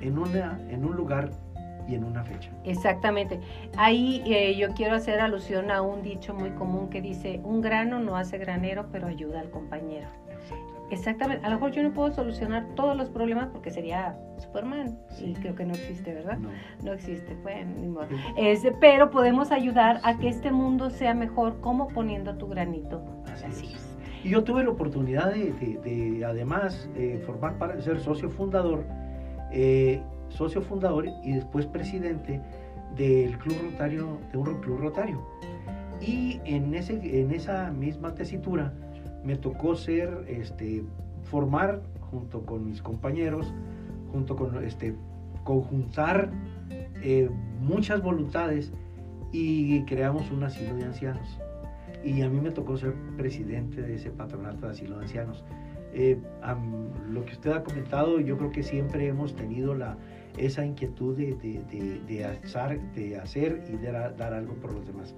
[0.00, 1.30] en, una, en un lugar
[1.88, 2.50] y en una fecha.
[2.64, 3.40] Exactamente.
[3.76, 7.98] Ahí eh, yo quiero hacer alusión a un dicho muy común que dice, un grano
[7.98, 10.06] no hace granero, pero ayuda al compañero.
[10.90, 11.44] Exactamente.
[11.44, 14.98] A lo mejor yo no puedo solucionar todos los problemas porque sería Superman.
[15.10, 15.26] Sí.
[15.26, 16.38] Y creo que no existe, ¿verdad?
[16.38, 16.48] No.
[16.82, 18.06] No existe, bueno, ni modo.
[18.08, 18.16] Sí.
[18.38, 23.02] Es, pero podemos ayudar a que este mundo sea mejor como poniendo tu granito.
[23.44, 23.96] Así es.
[24.24, 28.84] Y yo tuve la oportunidad de, de- de, además, eh, formar parte, ser socio fundador,
[29.52, 32.40] eh, socio fundador y después presidente
[32.96, 35.22] del Club Rotario, de un club rotario.
[36.00, 38.72] Y en, ese, en esa misma tesitura
[39.24, 40.84] me tocó ser, este,
[41.24, 43.52] formar junto con mis compañeros,
[44.12, 44.94] junto con, este,
[45.44, 46.30] conjuntar
[47.02, 47.28] eh,
[47.60, 48.72] muchas voluntades
[49.32, 51.38] y creamos un asilo de ancianos.
[52.04, 55.44] Y a mí me tocó ser presidente de ese patronato de asilo de ancianos.
[55.92, 56.18] Eh,
[57.10, 59.96] lo que usted ha comentado, yo creo que siempre hemos tenido la,
[60.36, 65.14] esa inquietud de, de, de, hacer, de hacer y de dar algo por los demás.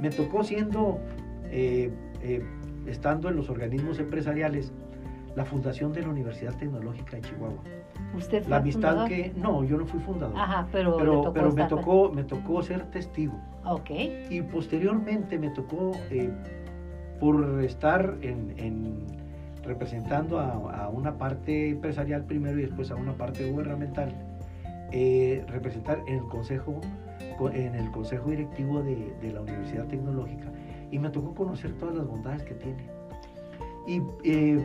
[0.00, 1.00] Me tocó siendo,
[1.44, 1.90] eh,
[2.86, 4.72] estando en los organismos empresariales,
[5.36, 7.62] la fundación de la Universidad Tecnológica de Chihuahua.
[8.16, 10.36] ¿Usted fue La amistad que no, yo no fui fundador.
[10.38, 10.96] Ajá, pero,
[11.32, 13.34] pero, me tocó me tocó ser testigo.
[13.64, 13.90] Ok.
[14.30, 16.30] Y posteriormente me tocó eh,
[17.18, 19.04] por estar en,
[19.64, 24.14] representando a, una parte empresarial primero y después a una parte gubernamental,
[24.92, 26.80] eh, representar en el consejo
[27.52, 30.52] en el consejo directivo de, de la Universidad Tecnológica.
[30.90, 32.84] Y me tocó conocer todas las bondades que tiene.
[33.86, 34.64] Y eh,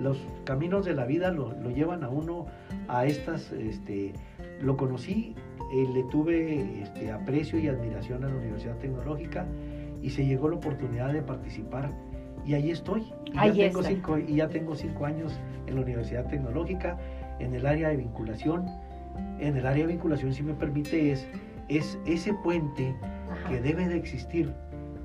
[0.00, 2.46] los caminos de la vida lo, llevan a uno
[2.88, 4.12] a estas, este,
[4.60, 5.34] lo conocí,
[5.72, 9.46] eh, le tuve este, aprecio y admiración a la Universidad Tecnológica
[10.02, 11.90] y se llegó la oportunidad de participar
[12.46, 13.12] y ahí estoy.
[13.26, 16.98] Y, ya, tengo cinco, y ya tengo cinco años en la Universidad Tecnológica,
[17.38, 18.66] en el área de vinculación.
[19.38, 21.26] En el área de vinculación, si me permite, es,
[21.68, 22.94] es ese puente
[23.48, 24.52] que debe de existir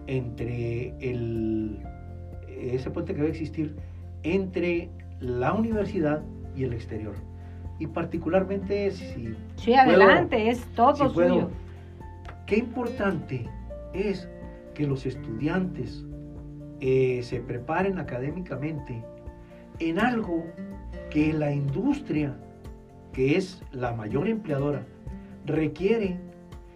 [0.07, 1.79] entre el
[2.47, 3.75] ese puente que debe existir
[4.23, 6.23] entre la universidad
[6.55, 7.15] y el exterior.
[7.79, 9.35] Y particularmente si...
[9.57, 11.49] Sí, adelante, es todo suyo.
[12.45, 13.45] qué importante
[13.93, 14.29] es
[14.73, 16.05] que los estudiantes
[16.81, 19.03] eh, se preparen académicamente
[19.79, 20.45] en algo
[21.09, 22.35] que la industria,
[23.13, 24.85] que es la mayor empleadora,
[25.45, 26.19] requiere.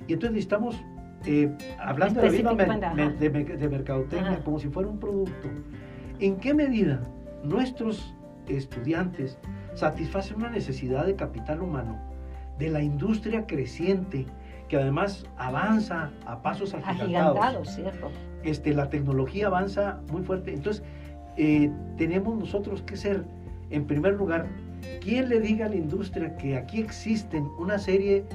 [0.07, 0.81] Y entonces necesitamos
[1.25, 5.49] eh, hablando de, de, mercadotecnia como si fuera un producto,
[6.19, 7.01] ¿en qué medida
[7.43, 8.15] nuestros
[8.47, 9.37] estudiantes
[9.73, 11.99] satisfacen una necesidad de capital humano
[12.57, 14.25] de la industria creciente
[14.69, 17.75] que además avanza a pasos agigantados?
[17.75, 18.11] cierto.
[18.43, 20.53] Este, la tecnología avanza muy fuerte.
[20.53, 20.83] Entonces,
[21.37, 23.23] eh, tenemos nosotros que ser,
[23.69, 24.47] en primer lugar,
[25.01, 28.25] quien le diga a la industria que aquí existen una serie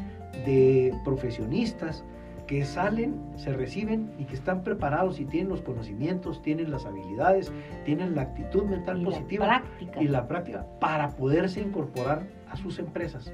[0.47, 2.05] de profesionistas
[2.47, 7.53] que salen, se reciben y que están preparados y tienen los conocimientos, tienen las habilidades,
[7.85, 9.63] tienen la actitud mental positiva
[9.99, 13.33] y la práctica para poderse incorporar a sus empresas.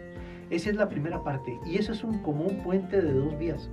[0.51, 3.71] Esa es la primera parte y eso es un, como un puente de dos vías.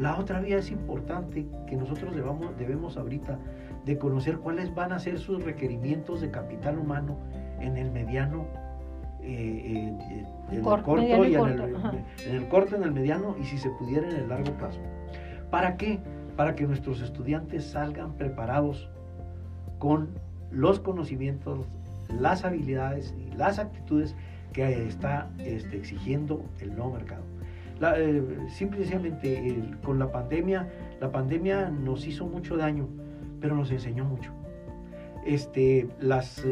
[0.00, 3.38] La otra vía es importante que nosotros debamos, debemos ahorita
[3.84, 7.18] de conocer cuáles van a ser sus requerimientos de capital humano
[7.60, 8.46] en el mediano
[9.22, 11.24] eh, eh, en el corto y en,
[12.34, 14.80] el, corto, en el mediano y si se pudiera en el largo plazo.
[15.50, 15.98] ¿Para qué?
[16.34, 18.88] Para que nuestros estudiantes salgan preparados
[19.78, 20.08] con
[20.50, 21.66] los conocimientos,
[22.08, 24.16] las habilidades y las actitudes
[24.54, 27.22] que está este, exigiendo el nuevo mercado.
[27.82, 30.68] Eh, simplemente con la pandemia,
[31.00, 32.88] la pandemia nos hizo mucho daño,
[33.40, 34.32] pero nos enseñó mucho.
[35.24, 36.44] Este, las,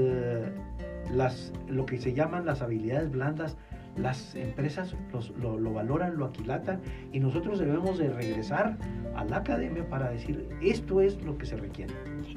[1.13, 3.57] las, lo que se llaman las habilidades blandas,
[3.97, 4.95] las empresas
[5.41, 6.81] lo, lo, valoran, lo aquilatan
[7.13, 8.79] y nosotros debemos de regresar
[9.17, 11.93] a la academia para decir esto es lo que se requiere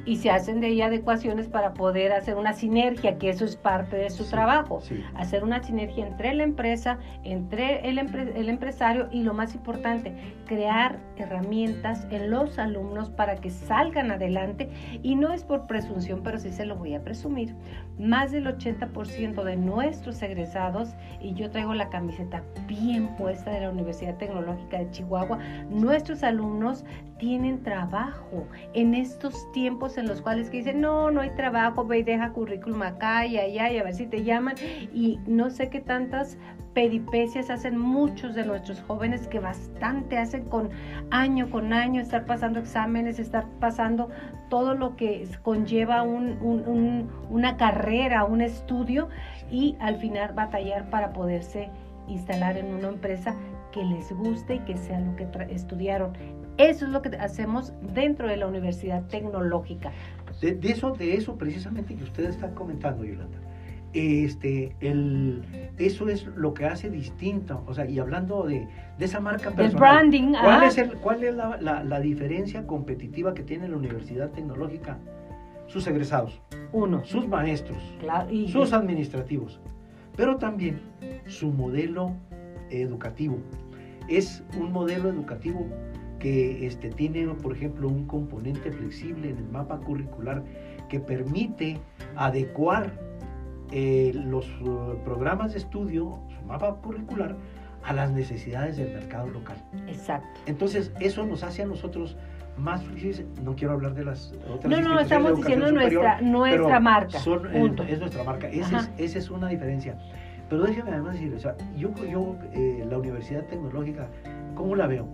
[0.05, 3.95] y se hacen de ahí adecuaciones para poder hacer una sinergia, que eso es parte
[3.95, 4.81] de su trabajo,
[5.15, 10.13] hacer una sinergia entre la empresa, entre el, el empresario y lo más importante,
[10.45, 14.69] crear herramientas en los alumnos para que salgan adelante.
[15.03, 17.55] Y no es por presunción, pero sí se lo voy a presumir,
[17.99, 23.69] más del 80% de nuestros egresados, y yo traigo la camiseta bien puesta de la
[23.69, 25.37] Universidad Tecnológica de Chihuahua,
[25.69, 26.83] nuestros alumnos
[27.21, 31.99] tienen trabajo en estos tiempos en los cuales que dicen, no, no hay trabajo, ve
[31.99, 34.55] y deja currículum acá y allá y a ver si te llaman.
[34.91, 36.39] Y no sé qué tantas
[36.73, 40.71] peripecias hacen muchos de nuestros jóvenes que bastante hacen con
[41.11, 44.09] año con año, estar pasando exámenes, estar pasando
[44.49, 49.09] todo lo que conlleva una carrera, un estudio
[49.51, 51.69] y al final batallar para poderse
[52.07, 53.35] instalar en una empresa
[53.71, 56.40] que les guste y que sea lo que estudiaron.
[56.61, 59.91] Eso es lo que hacemos dentro de la Universidad Tecnológica.
[60.41, 63.37] De, eso, de eso precisamente que usted está comentando, Yolanda.
[63.93, 65.43] Este, el,
[65.77, 68.65] eso es lo que hace distinto, o sea, y hablando de,
[68.97, 73.33] de esa marca personal, el branding, ¿cuál es, el, cuál es la, la, diferencia competitiva
[73.33, 74.97] que tiene la Universidad Tecnológica?
[75.67, 76.41] Sus egresados,
[76.71, 77.79] uno, sus maestros,
[78.47, 79.59] sus administrativos,
[80.15, 80.79] pero también
[81.27, 82.13] su modelo
[82.69, 83.39] educativo.
[84.07, 85.67] Es un modelo educativo
[86.21, 90.43] que este, tiene, por ejemplo, un componente flexible en el mapa curricular
[90.87, 91.79] que permite
[92.15, 92.93] adecuar
[93.71, 97.35] eh, los uh, programas de estudio, su mapa curricular,
[97.83, 99.57] a las necesidades del mercado local.
[99.87, 100.39] Exacto.
[100.45, 102.15] Entonces, eso nos hace a nosotros
[102.55, 103.25] más flexibles.
[103.43, 107.19] No quiero hablar de las otras No, no, estamos diciendo superior, nuestra, nuestra marca.
[107.19, 108.47] son, eh, es nuestra marca.
[108.47, 108.91] Esa es, Ajá.
[108.99, 109.97] esa es una diferencia.
[110.49, 114.07] Pero déjeme además decir, o sea, yo, yo eh, la Universidad Tecnológica,
[114.53, 115.07] ¿cómo la veo?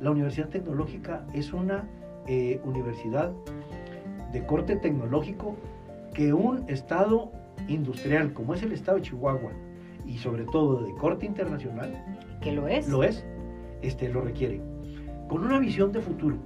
[0.00, 1.88] La Universidad Tecnológica es una
[2.26, 3.32] eh, universidad
[4.32, 5.56] de corte tecnológico
[6.14, 7.32] que un estado
[7.68, 9.52] industrial como es el estado de Chihuahua
[10.06, 11.92] y sobre todo de corte internacional,
[12.40, 12.88] que lo es.
[12.88, 13.24] lo es,
[13.82, 14.60] este, lo requiere.
[15.28, 16.36] Con una visión de futuro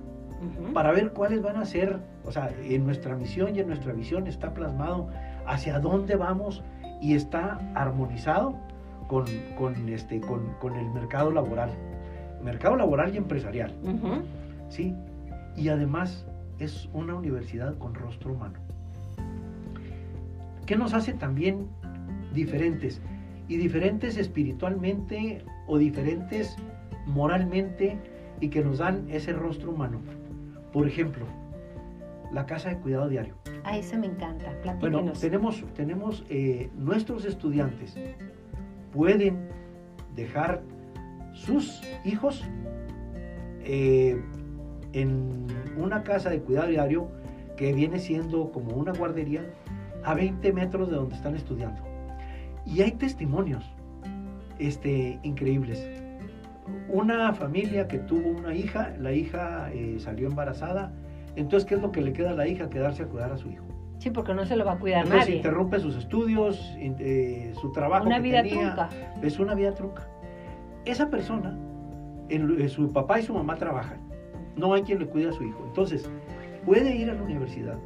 [0.72, 4.26] para ver cuáles van a ser, o sea, en nuestra misión y en nuestra visión
[4.26, 5.08] está plasmado
[5.46, 6.62] hacia dónde vamos
[7.00, 8.56] y está armonizado
[9.08, 9.26] con,
[9.56, 11.70] con, este, con, con el mercado laboral,
[12.44, 13.74] mercado laboral y empresarial.
[14.68, 14.94] ¿sí?
[15.56, 16.26] Y además
[16.58, 18.58] es una universidad con rostro humano.
[20.66, 21.66] ¿Qué nos hace también
[22.34, 23.00] diferentes?
[23.48, 26.56] Y diferentes espiritualmente o diferentes
[27.06, 27.98] moralmente
[28.40, 30.00] y que nos dan ese rostro humano.
[30.72, 31.26] Por ejemplo,
[32.32, 33.34] la casa de cuidado diario.
[33.64, 34.52] A ese me encanta.
[34.80, 37.96] Bueno, tenemos, tenemos eh, nuestros estudiantes
[38.92, 39.48] pueden
[40.14, 40.62] dejar
[41.32, 42.44] sus hijos
[43.64, 44.20] eh,
[44.92, 47.08] en una casa de cuidado diario
[47.56, 49.44] que viene siendo como una guardería
[50.04, 51.80] a 20 metros de donde están estudiando.
[52.66, 53.64] Y hay testimonios
[54.58, 55.88] este, increíbles.
[56.88, 60.92] Una familia que tuvo una hija, la hija eh, salió embarazada,
[61.36, 62.68] entonces ¿qué es lo que le queda a la hija?
[62.68, 63.64] Quedarse a cuidar a su hijo.
[63.98, 65.36] Sí, porque no se lo va a cuidar Entonces nadie.
[65.36, 68.06] interrumpe sus estudios, eh, su trabajo.
[68.06, 68.74] Una que vida tenía.
[68.74, 68.88] trunca.
[69.22, 70.08] Es una vida trunca.
[70.84, 71.56] Esa persona,
[72.28, 74.00] eh, su papá y su mamá trabajan.
[74.56, 75.62] No hay quien le cuide a su hijo.
[75.66, 76.10] Entonces,
[76.66, 77.78] puede ir a la universidad,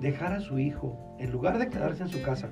[0.00, 2.48] dejar a su hijo, en lugar de quedarse en su casa,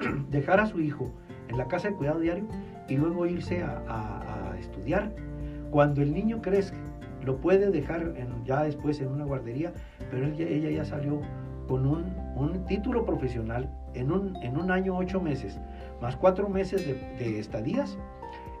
[0.30, 1.12] dejar a su hijo
[1.48, 2.46] en la casa de cuidado diario
[2.88, 5.12] y luego irse a, estudiar.
[5.70, 6.76] Cuando el niño crezca,
[7.24, 8.12] lo puede dejar
[8.44, 9.72] ya después en una guardería,
[10.10, 11.20] pero ella ya salió
[11.68, 15.58] con un, título profesional en un, en un año, ocho meses,
[16.00, 17.96] más cuatro meses de, de estadías,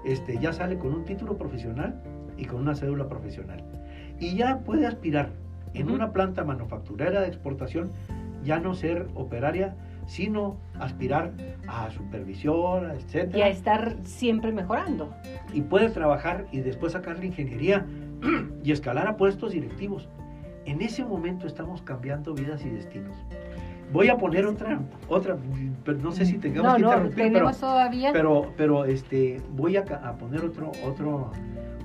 [0.04, 2.00] este, ya sale con un título profesional
[2.36, 3.64] y con una cédula profesional.
[4.18, 5.30] Y ya puede aspirar
[5.74, 7.90] en una planta manufacturera de exportación,
[8.42, 9.76] ya no ser operaria,
[10.06, 11.32] sino aspirar
[11.68, 13.34] a supervisión, etc.
[13.36, 15.14] Y a estar siempre mejorando.
[15.52, 17.86] Y puede trabajar y después sacar la ingeniería
[18.64, 20.08] y escalar a puestos directivos.
[20.64, 23.16] En ese momento estamos cambiando vidas y destinos.
[23.92, 25.36] Voy a poner otra, otra,
[25.84, 28.12] pero no sé si tengamos no, que no, interrumpir, pero, tenemos todavía.
[28.12, 31.32] pero, pero este, voy a, a poner otro, otro,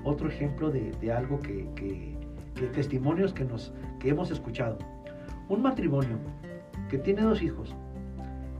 [0.04, 2.14] otro ejemplo de, de algo que, que-
[2.54, 4.78] que testimonios que, nos, que hemos escuchado.
[5.48, 6.16] Un matrimonio
[6.88, 7.74] que tiene dos hijos,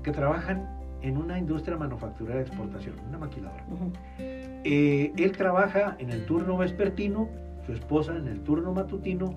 [0.02, 0.68] que trabajan
[1.00, 3.64] en una industria manufacturera de exportación, una maquiladora.
[3.70, 3.92] Ujú.
[4.18, 7.28] Eh, él trabaja en el turno vespertino,
[7.64, 9.34] su esposa en el turno matutino,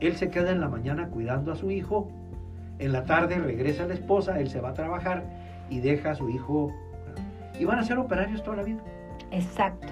[0.00, 2.10] él se queda en la mañana cuidando a su hijo,
[2.84, 5.24] en la tarde regresa la esposa, él se va a trabajar
[5.70, 6.72] y deja a su hijo.
[7.58, 8.82] Y van a ser operarios toda la vida.
[9.30, 9.86] Exacto.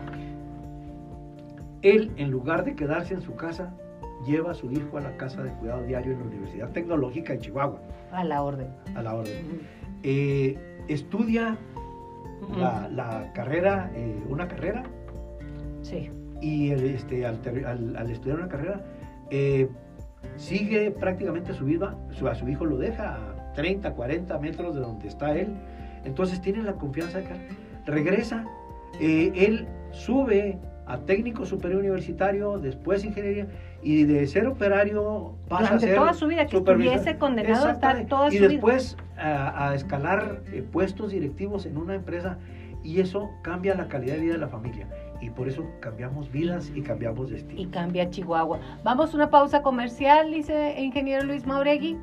[1.82, 3.72] Él, en lugar de quedarse en su casa,
[4.26, 7.38] lleva a su hijo a la casa de cuidado diario en la Universidad Tecnológica de
[7.38, 7.80] Chihuahua,
[8.12, 8.68] A la orden.
[8.94, 9.62] a la orden.
[10.02, 11.56] Eh, estudia
[12.56, 14.82] la, la carrera, eh, una carrera,
[15.82, 16.10] Sí.
[16.42, 18.84] y el, este, al, ter- al- al estudiar una carrera,
[19.30, 19.68] eh,
[20.36, 24.80] sigue prácticamente su vida, su- a su hijo lo deja a 30, 40 metros de
[24.80, 25.48] donde está él,
[26.04, 27.34] entonces tiene la confianza de que
[27.86, 28.44] regresa,
[29.00, 33.46] eh, él sube a técnico superior universitario, después ingeniería,
[33.82, 37.70] y de ser operario pasa Durante a ser toda su vida, que estuviese condenado a
[37.72, 38.48] estar toda y su vida.
[38.48, 42.38] después a, a escalar eh, puestos directivos en una empresa
[42.82, 44.88] y eso cambia la calidad de vida de la familia
[45.20, 47.70] y por eso cambiamos vidas y cambiamos y destino.
[47.70, 48.58] cambia Chihuahua.
[48.84, 51.96] Vamos a una pausa comercial, dice ingeniero Luis Mauregui,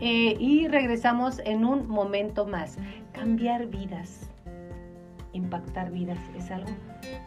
[0.00, 2.76] eh, y regresamos en un momento más.
[3.12, 4.30] Cambiar vidas,
[5.32, 6.70] impactar vidas, es algo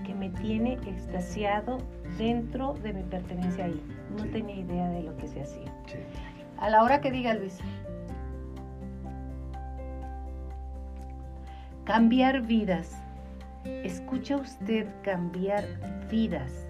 [0.05, 1.77] que me tiene extasiado
[2.17, 3.81] dentro de mi pertenencia ahí.
[4.17, 4.29] No Sí.
[4.29, 5.71] tenía idea de lo que se hacía.
[5.87, 5.97] Sí.
[6.57, 7.57] A la hora que diga Luis.
[11.85, 12.95] Cambiar vidas.
[13.65, 15.63] Escucha usted cambiar
[16.09, 16.65] vidas.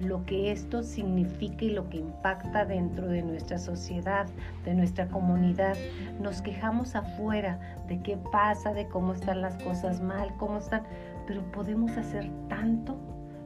[0.00, 4.26] Lo que esto significa y lo que impacta dentro de nuestra sociedad,
[4.64, 5.76] de nuestra comunidad.
[6.20, 10.82] Nos quejamos afuera de qué pasa, de cómo están las cosas mal, cómo están,
[11.28, 12.96] pero podemos hacer tanto.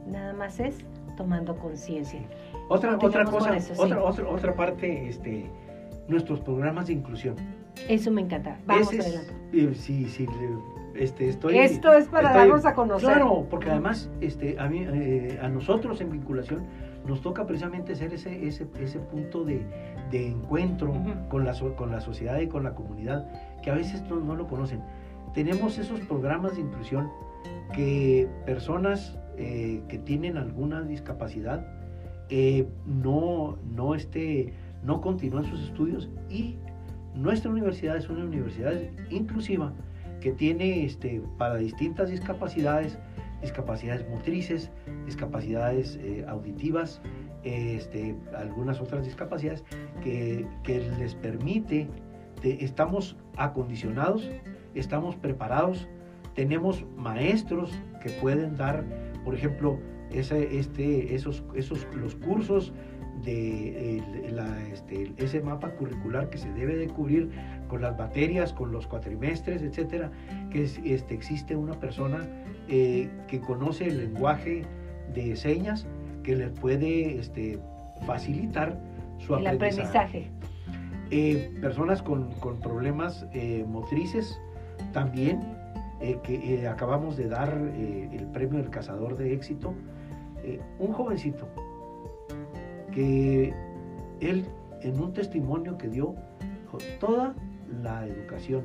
[0.07, 0.79] Nada más es
[1.19, 2.21] tomando conciencia.
[2.71, 3.81] Otra, otra cosa, eso, sí.
[3.81, 5.51] otra, otra, otra parte, este,
[6.09, 7.37] nuestros programas de inclusión.
[7.89, 8.57] Eso me encanta.
[8.67, 9.33] Vamos Ese es- adelante.
[9.53, 13.09] eh, sí, sí, le- este, estoy, Esto es para estoy- darnos a conocer.
[13.09, 16.65] Claro, porque además este, a, mí, eh, a nosotros en vinculación
[17.07, 19.63] nos toca precisamente ser ese, ese, ese punto de,
[20.11, 20.93] de encuentro
[21.29, 23.27] con, la, con la sociedad y con la comunidad,
[23.63, 24.83] que a veces no, no lo conocen.
[25.35, 27.09] Tenemos esos programas de inclusión
[27.75, 31.67] que personas eh, que tienen alguna discapacidad
[32.31, 36.57] eh, no, no, este, no continúan sus estudios y
[37.15, 38.73] nuestra universidad es una universidad
[39.11, 39.73] inclusiva
[40.21, 42.99] que tiene este, para distintas discapacidades,
[43.41, 44.71] discapacidades motrices,
[45.07, 47.01] discapacidades eh, auditivas,
[47.45, 49.65] este, algunas otras discapacidades
[50.03, 51.89] que, que les permite,
[52.43, 54.29] estamos acondicionados,
[54.75, 55.89] estamos preparados,
[56.35, 57.71] tenemos maestros
[58.03, 58.85] que pueden dar,
[59.25, 59.79] por ejemplo,
[60.13, 62.73] ese, este, esos, esos, los cursos
[63.25, 64.01] de
[64.73, 67.31] este, ese mapa curricular que se debe de cubrir
[67.69, 70.11] con las materias, con los cuatrimestres, etcétera,
[70.51, 72.27] que es- este, existe una persona
[72.71, 74.63] eh, que conoce el lenguaje
[75.15, 75.87] de señas
[76.23, 77.59] que les puede este,
[78.07, 78.79] facilitar
[79.19, 79.99] su El aprendizaje.
[79.99, 80.31] aprendizaje.
[81.11, 84.39] Eh, personas con, con problemas eh, motrices
[84.93, 85.41] también,
[86.23, 89.75] que acabamos de dar el premio del cazador de éxito.
[90.79, 91.49] Un jovencito
[92.93, 93.53] que
[94.21, 94.47] él
[94.83, 96.15] en un testimonio que dio
[97.01, 97.35] toda
[97.83, 98.63] la educación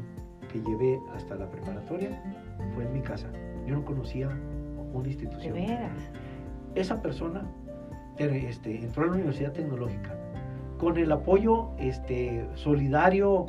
[0.51, 2.21] que llevé hasta la preparatoria
[2.75, 3.27] fue en mi casa.
[3.65, 4.29] Yo no conocía
[4.93, 5.53] una De institución.
[5.53, 6.11] veras.
[6.75, 7.43] Esa persona
[8.17, 10.15] este, entró a la Universidad Tecnológica
[10.77, 13.45] con el apoyo este, solidario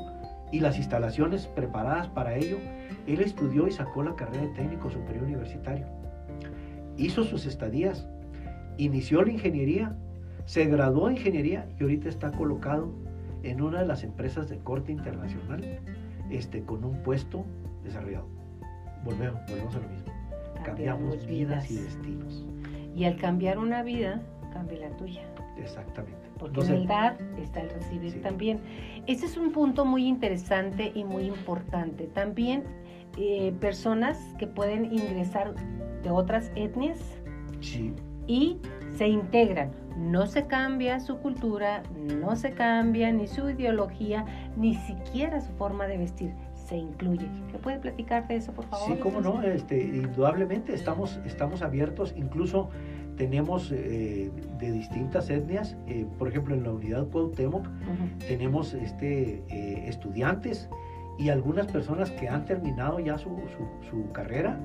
[0.52, 2.59] y las instalaciones preparadas para ello.
[3.07, 5.86] Él estudió y sacó la carrera de técnico superior universitario.
[6.96, 8.07] Hizo sus estadías,
[8.78, 9.96] inició la ingeniería,
[10.44, 12.92] se graduó de ingeniería y ahorita está colocado
[13.45, 15.80] en una de las empresas de corte internacional
[16.30, 17.45] este, con un puesto
[17.82, 18.26] desarrollado.
[19.05, 20.12] Volvemos, volvemos a lo mismo.
[20.64, 22.45] Cambiamos vidas y destinos.
[22.97, 24.22] Y al cambiar una vida,
[24.53, 25.22] cambia la tuya.
[25.59, 26.16] Exactamente.
[26.38, 28.18] Porque Entonces, en el dar está el recibir Sí.
[28.20, 28.61] también.
[29.07, 32.07] Ese es un punto muy interesante y muy importante.
[32.07, 32.64] También
[33.18, 35.55] eh, personas que pueden ingresar
[36.03, 36.99] de otras etnias
[37.61, 37.92] sí,
[38.26, 38.59] y
[38.97, 39.70] se integran.
[39.97, 41.82] No se cambia su cultura,
[42.20, 44.24] no se cambia ni su ideología,
[44.57, 46.32] ni siquiera su forma de vestir.
[46.55, 47.28] Se incluye.
[47.53, 48.88] ¿Me puede platicar de eso, por favor?
[48.88, 52.70] sí, cómo no, este, indudablemente estamos, estamos abiertos, incluso
[53.16, 58.26] tenemos eh, de distintas etnias, eh, por ejemplo en la unidad Cuauhtémoc Ujú.
[58.26, 60.68] tenemos este, eh, estudiantes
[61.18, 64.59] y algunas personas que han terminado ya su, su- su carrera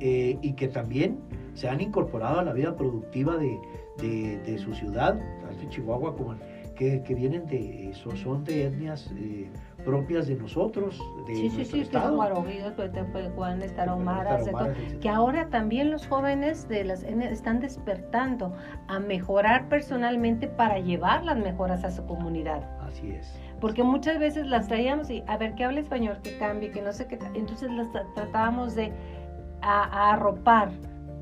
[0.00, 1.18] y que también
[1.54, 3.58] se han incorporado a la vida productiva de,
[3.98, 8.42] de- de su ciudad, tanto en Chihuahua como en- que, que vienen de, son, son
[8.42, 9.48] de etnias eh,
[9.84, 12.06] propias de nosotros, de Sí, sí, nuestro sí, estado.
[12.08, 14.68] son guaroguidos, Tepehuanes, tarahumaras, de todo.
[15.00, 18.52] Que ahora también los jóvenes de las están despertando
[18.88, 22.68] a mejorar personalmente para llevar las mejoras a su comunidad.
[22.80, 23.32] Así es.
[23.60, 26.92] Porque muchas veces las traíamos y a ver que hable español, que cambie, que no
[26.92, 27.20] sé qué.
[27.34, 28.90] Entonces las tra- tratábamos de
[29.62, 30.70] a, a arropar,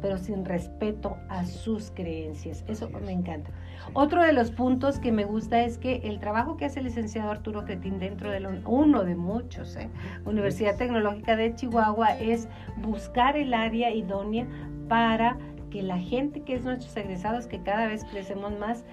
[0.02, 2.64] pero sin respeto a sus creencias.
[2.68, 3.00] Eso es.
[3.02, 3.50] me encanta.
[3.50, 3.90] Sí.
[3.94, 7.30] Otro de los puntos que me gusta es que el trabajo que hace el licenciado
[7.30, 9.88] Arturo Cretín dentro de la, un- uno de muchos, ¿eh?
[10.26, 12.48] Universidad Tecnológica de Chihuahua, es
[12.82, 14.46] buscar el área idónea
[14.88, 15.38] para
[15.70, 18.84] que la gente que es nuestros egresados, que cada vez crecemos más,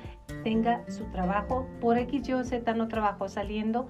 [0.43, 3.87] tenga su trabajo por X, Y o Z no trabajo saliendo,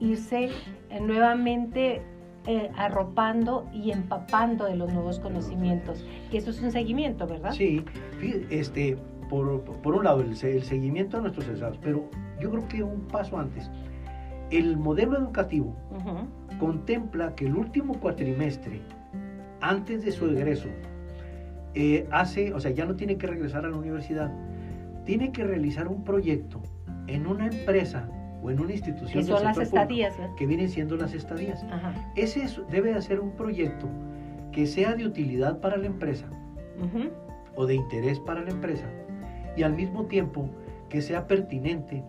[0.00, 0.50] irse
[0.90, 2.02] eh, nuevamente
[2.46, 6.04] eh, arropando y empapando de los nuevos conocimientos.
[6.30, 7.52] Que eso es un seguimiento, ¿verdad?
[7.52, 7.84] Sí,
[8.50, 8.96] este,
[9.28, 12.08] por, por un lado, el, el seguimiento a nuestros egresados, pero
[12.40, 13.70] yo creo que un paso antes.
[14.50, 15.74] El modelo educativo
[16.58, 18.82] contempla que el último cuatrimestre,
[19.60, 20.68] antes de su egreso,
[21.74, 24.30] eh, hace, o sea, ya no tiene que regresar a la universidad,
[25.06, 26.60] tiene que realizar un proyecto
[27.06, 28.08] en una empresa
[28.42, 31.64] o en una institución Que son las público, estadías, que vienen siendo las estadías.
[31.70, 31.94] Ajá.
[32.16, 33.88] Ese es- debe de ser un proyecto
[34.50, 36.26] que sea de utilidad para la empresa
[37.54, 38.86] o de interés para la empresa
[39.56, 40.48] y al mismo tiempo
[40.88, 42.02] que sea pertinente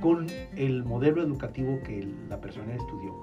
[0.00, 3.14] con el modelo educativo que la persona estudió.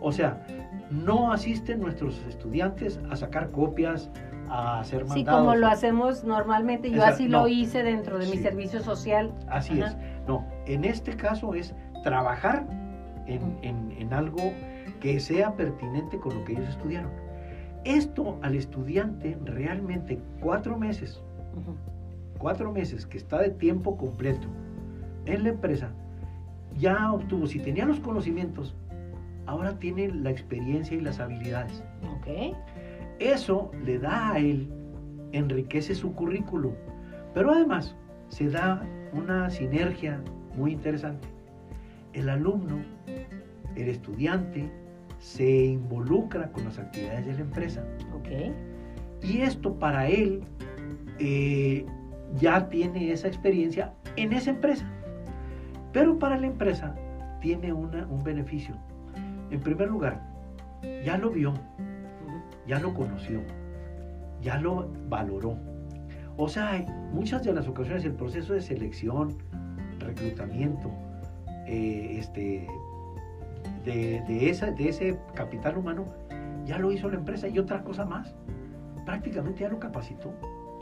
[0.00, 0.44] O sea,
[0.90, 4.10] no asisten nuestros estudiantes a sacar copias,
[4.48, 5.40] a hacer Sí, mandados.
[5.40, 6.90] como lo hacemos normalmente.
[6.90, 7.40] Yo Exacto, así no.
[7.42, 8.42] lo hice dentro de mi Sí.
[8.42, 9.32] servicio social.
[9.48, 9.92] Así Ajá.
[9.92, 9.96] es.
[10.28, 11.74] No, en este caso es
[12.04, 12.64] trabajar
[13.26, 14.52] en, en- en algo
[15.00, 17.10] que sea pertinente con lo que ellos estudiaron.
[17.84, 21.20] Esto al estudiante realmente cuatro meses
[22.38, 24.48] cuatro meses que está de tiempo completo
[25.26, 25.90] en la empresa,
[26.76, 28.74] ya obtuvo, si tenía los conocimientos,
[29.46, 31.82] ahora tiene la experiencia y las habilidades.
[33.18, 34.68] Eso le da a él,
[35.32, 36.72] enriquece su currículum,
[37.32, 37.94] pero además
[38.28, 38.82] se da
[39.12, 40.20] una sinergia
[40.56, 41.28] muy interesante.
[42.14, 42.82] El alumno,
[43.76, 44.70] el estudiante,
[45.18, 47.84] se involucra con las actividades de la empresa.
[48.14, 48.28] Ok.
[49.22, 50.42] Y esto para él
[51.18, 51.86] eh,
[52.36, 54.86] ya tiene esa experiencia en esa empresa.
[55.92, 56.94] Pero para la empresa
[57.40, 58.76] tiene una, un beneficio.
[59.50, 60.20] En primer lugar,
[61.04, 61.54] ya lo vio,
[62.66, 63.40] ya lo conoció,
[64.40, 65.56] ya lo valoró.
[66.36, 69.36] O sea, muchas de las ocasiones el proceso de selección,
[70.00, 70.90] reclutamiento,
[71.66, 72.66] eh, este,
[73.84, 76.06] de, de, esa, de ese capital humano,
[76.64, 77.48] ya lo hizo la empresa.
[77.48, 78.34] Y otra cosa más,
[79.04, 80.32] prácticamente ya lo capacitó.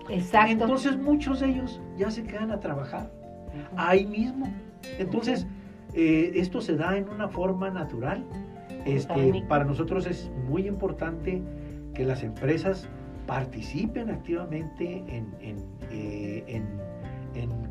[0.09, 0.53] Exacto.
[0.53, 3.11] Entonces muchos de ellos ya se quedan a trabajar
[3.77, 4.53] ahí mismo.
[4.99, 5.47] Entonces,
[5.95, 8.25] eh, esto se da en una forma natural.
[8.85, 11.43] Este, para nosotros es muy importante
[11.95, 12.89] que las empresas
[13.27, 15.57] participen activamente en, en,
[15.91, 16.65] eh, en,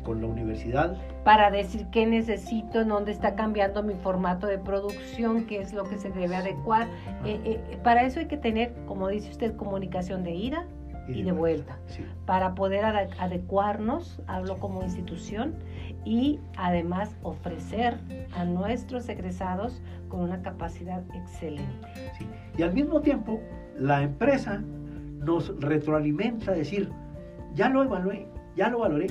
[0.02, 0.96] con la universidad.
[1.24, 5.98] Para decir qué necesito, dónde está cambiando mi formato de producción, qué es lo que
[5.98, 6.88] se debe adecuar.
[7.24, 10.66] Eh, para eso hay que tener, como dice usted, comunicación de ida,
[11.08, 11.78] y, de vuelta,
[12.26, 15.54] para poder adecuarnos, hablo como institución,
[16.04, 17.98] y además ofrecer
[18.36, 21.88] a nuestros egresados con una capacidad excelente.
[22.56, 23.40] Y al mismo tiempo,
[23.78, 24.62] la empresa
[25.18, 26.90] nos retroalimenta, decir,
[27.54, 29.08] ya lo evalué, ya lo valoré,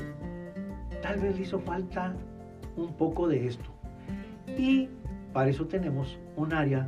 [1.01, 2.13] tal vez le hizo falta
[2.77, 3.69] un poco de esto.
[4.57, 4.89] Y
[5.33, 6.87] para eso tenemos un área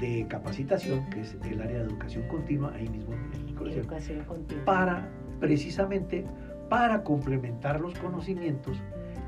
[0.00, 3.82] de capacitación, que es el área de educación continua, ahí mismo en el colegio,
[4.64, 5.08] para
[5.40, 6.24] precisamente
[6.68, 8.80] para complementar los conocimientos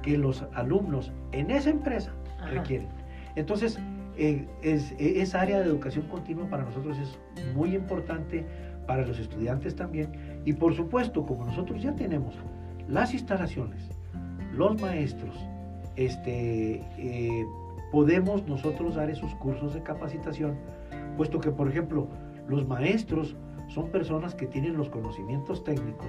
[0.02, 2.12] que los alumnos en esa empresa
[2.50, 2.88] requieren.
[3.34, 3.78] Entonces,
[4.16, 7.18] eh, es, esa área de educación continua para nosotros es
[7.54, 8.44] muy importante,
[8.86, 12.34] para los estudiantes también, y por supuesto, como nosotros ya tenemos
[12.88, 13.90] las instalaciones,
[14.52, 15.34] los maestros,
[15.96, 17.46] este, eh,
[17.90, 20.56] podemos nosotros dar esos cursos de capacitación,
[21.16, 22.08] puesto que, por ejemplo,
[22.48, 23.36] los maestros
[23.68, 26.08] son personas que tienen los conocimientos técnicos,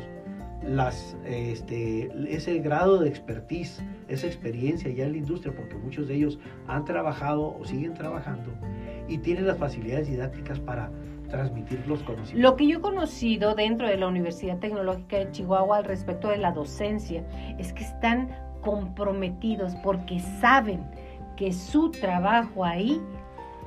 [0.65, 6.15] las, este, ese grado de expertise, esa experiencia ya en la industria, porque muchos de
[6.15, 8.51] ellos han trabajado o siguen trabajando
[9.07, 10.91] y tienen las facilidades didácticas para
[11.34, 12.39] transmitir los conocimientos.
[12.39, 16.38] Lo que yo he conocido dentro de la Universidad Tecnológica de Chihuahua al respecto de
[16.38, 17.25] la docencia
[17.57, 18.29] es que están
[18.61, 20.86] comprometidos porque saben
[21.36, 23.01] que su trabajo ahí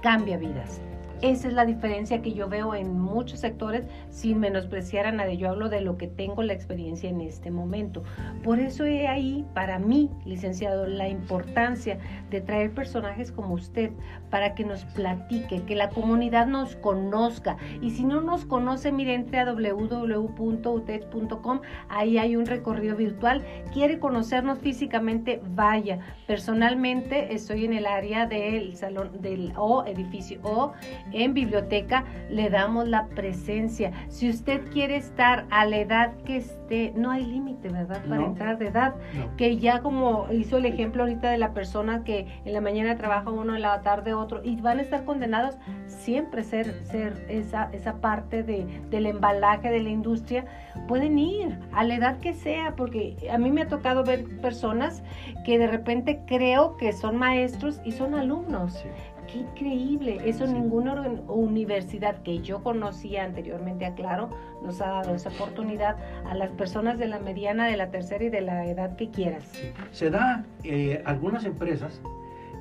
[0.01, 0.81] cambia vidas.
[1.23, 5.39] Esa es la diferencia que yo veo en muchos sectores, sin menospreciar a nadie.
[5.39, 8.03] Yo hablo de lo que tengo la experiencia en este momento.
[8.45, 11.99] Por eso he ahí, para mí, licenciado, la importancia
[12.31, 13.93] de traer personajes como usted
[14.31, 17.57] para que nos platique, que la comunidad nos conozca.
[17.81, 23.43] Y si no nos conoce, mire, entre a www.utech.com, ahí hay un recorrido virtual.
[23.73, 26.01] Quiere conocernos físicamente, vaya.
[26.27, 30.75] Personalmente estoy en el área del salón del O, edificio O
[31.13, 33.93] en biblioteca le damos la presencia.
[34.09, 38.03] Si usted quiere estar a la edad que esté, no hay límite, ¿verdad?
[38.09, 38.95] Para entrar de edad.
[39.37, 43.31] Que ya como hizo el ejemplo ahorita de la persona que en la mañana trabaja
[43.31, 48.01] uno, en la tarde otro, y van a estar condenados siempre ser, ser esa, esa
[48.01, 50.45] parte de, del embalaje de la industria,
[50.89, 55.03] pueden ir a la edad que sea, porque a mí me ha tocado ver personas
[55.45, 58.85] que de repente creo que son maestros y son alumnos
[59.27, 60.19] qué increíble.
[60.25, 60.95] Eso ninguna
[61.29, 64.31] universidad que yo conocía anteriormente, aclaro,
[64.63, 68.31] nos ha dado esa oportunidad a las personas de la mediana, de la tercera y
[68.31, 69.45] de la edad que quieras.
[69.91, 72.01] Se da, eh, algunas empresas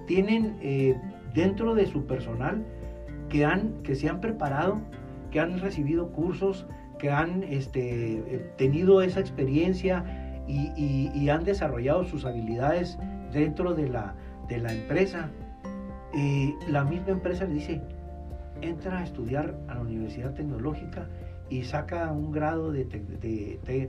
[0.08, 0.96] tienen eh,
[1.34, 2.64] dentro de su personal
[3.30, 4.82] que, han, que se han preparado,
[5.32, 6.68] que han recibido cursos,
[7.00, 10.04] que han este, eh, tenido esa experiencia
[10.48, 13.00] y, han desarrollado sus habilidades
[13.34, 14.14] dentro de la,
[14.48, 15.32] de la empresa
[16.16, 17.82] y la misma empresa le dice,
[18.62, 21.08] entra a estudiar a la Universidad Tecnológica
[21.50, 22.86] y saca un grado de,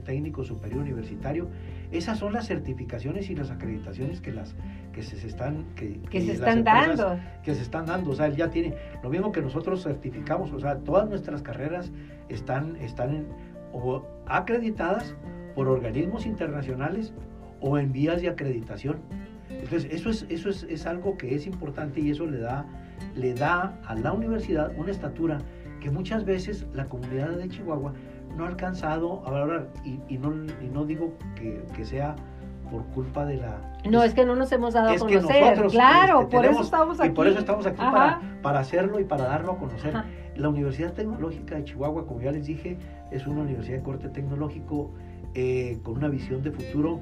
[0.05, 1.47] técnico superior universitario.
[1.91, 4.55] Esas son las certificaciones y las acreditaciones que las
[4.93, 8.11] que se, están que, se están dando que se están dando.
[8.11, 10.51] O sea, él ya tiene lo mismo que nosotros certificamos.
[10.51, 11.91] O sea, todas nuestras carreras
[12.29, 13.25] están están
[13.73, 15.15] o acreditadas
[15.55, 17.13] por organismos internacionales
[17.61, 18.97] o en vías de acreditación.
[19.61, 22.65] Entonces, eso es, eso es, algo que es importante y eso le da,
[23.15, 25.39] le da a la universidad una estatura
[25.81, 27.93] que muchas veces la comunidad de Chihuahua
[28.35, 29.67] no ha alcanzado a valorar.
[29.83, 32.15] Y, y no, y no digo que, que sea
[32.69, 33.61] por culpa de la...
[33.89, 35.65] No, es, que no nos hemos dado a conocer.
[35.67, 37.09] claro, este, por eso estamos aquí.
[37.09, 39.93] Y por eso estamos aquí para, para, hacerlo y para darlo a conocer.
[40.35, 42.77] La Universidad Tecnológica de Chihuahua, como ya les dije,
[43.11, 44.91] es una universidad de corte tecnológico
[45.33, 46.99] eh, con una visión de futuro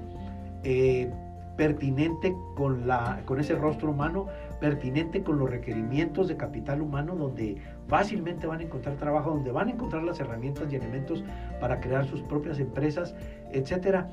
[0.64, 1.12] eh,
[1.58, 4.28] pertinente con, la, con ese rostro humano,
[4.60, 7.58] pertinente con los requerimientos de capital humano, donde
[7.88, 11.24] fácilmente van a encontrar trabajo, donde van a encontrar las herramientas y elementos
[11.60, 13.16] para crear sus propias empresas,
[13.52, 14.10] etcétera.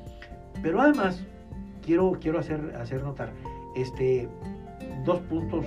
[0.61, 1.25] Pero además,
[1.81, 3.31] quiero, quiero hacer, hacer notar
[3.75, 4.29] este,
[5.05, 5.65] dos puntos.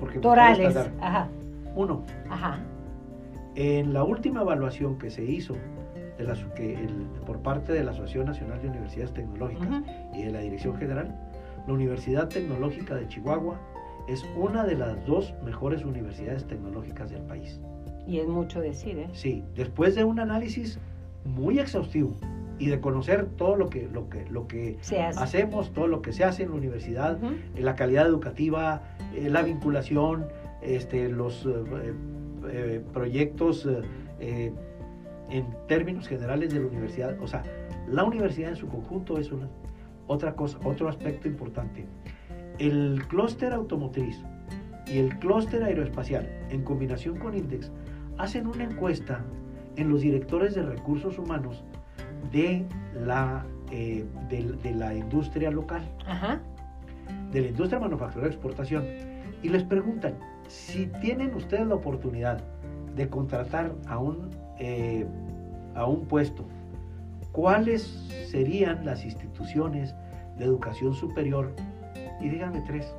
[0.00, 0.76] Porque Torales.
[1.00, 1.28] Ajá.
[1.74, 2.02] Uno.
[2.30, 2.58] Ajá.
[3.54, 5.54] En la última evaluación que se hizo
[6.18, 6.88] de la, que
[7.26, 9.82] por parte de la Asociación Nacional de Universidades Tecnológicas
[10.14, 11.14] y de la Dirección General,
[11.66, 13.60] la Universidad Tecnológica de Chihuahua
[14.08, 17.60] es una de las dos mejores universidades tecnológicas del país.
[18.06, 19.08] Y es mucho decir, ¿eh?
[19.12, 20.78] Sí, después de un análisis
[21.24, 22.14] muy exhaustivo,
[22.58, 24.78] y de conocer todo lo que, lo que, lo que
[25.16, 28.82] hacemos, todo lo que se hace en la universidad, eh, la calidad educativa,
[29.14, 30.26] eh, la vinculación,
[30.62, 31.46] este, los
[32.48, 33.68] eh, proyectos
[35.30, 37.20] en términos generales de la universidad.
[37.20, 37.42] O sea,
[37.88, 39.48] la universidad en su conjunto es una,
[40.06, 41.86] otra cosa, otro aspecto importante.
[42.58, 44.22] El clúster automotriz
[44.86, 47.70] y el clúster aeroespacial, en combinación con Index,
[48.18, 49.24] hacen una encuesta
[49.76, 51.64] en los directores de recursos humanos
[52.32, 52.64] de
[53.04, 55.82] la, eh, de, la industria local,
[57.32, 58.84] de la industria manufacturera de exportación,
[59.42, 60.14] y les preguntan,
[60.48, 62.42] si tienen ustedes la oportunidad
[62.94, 64.30] de contratar a un,
[64.66, 65.06] eh,
[65.74, 66.46] a un puesto,
[67.32, 67.82] ¿cuáles
[68.30, 69.94] serían las instituciones
[70.38, 71.52] de educación superior?
[72.18, 72.94] Y díganme tres.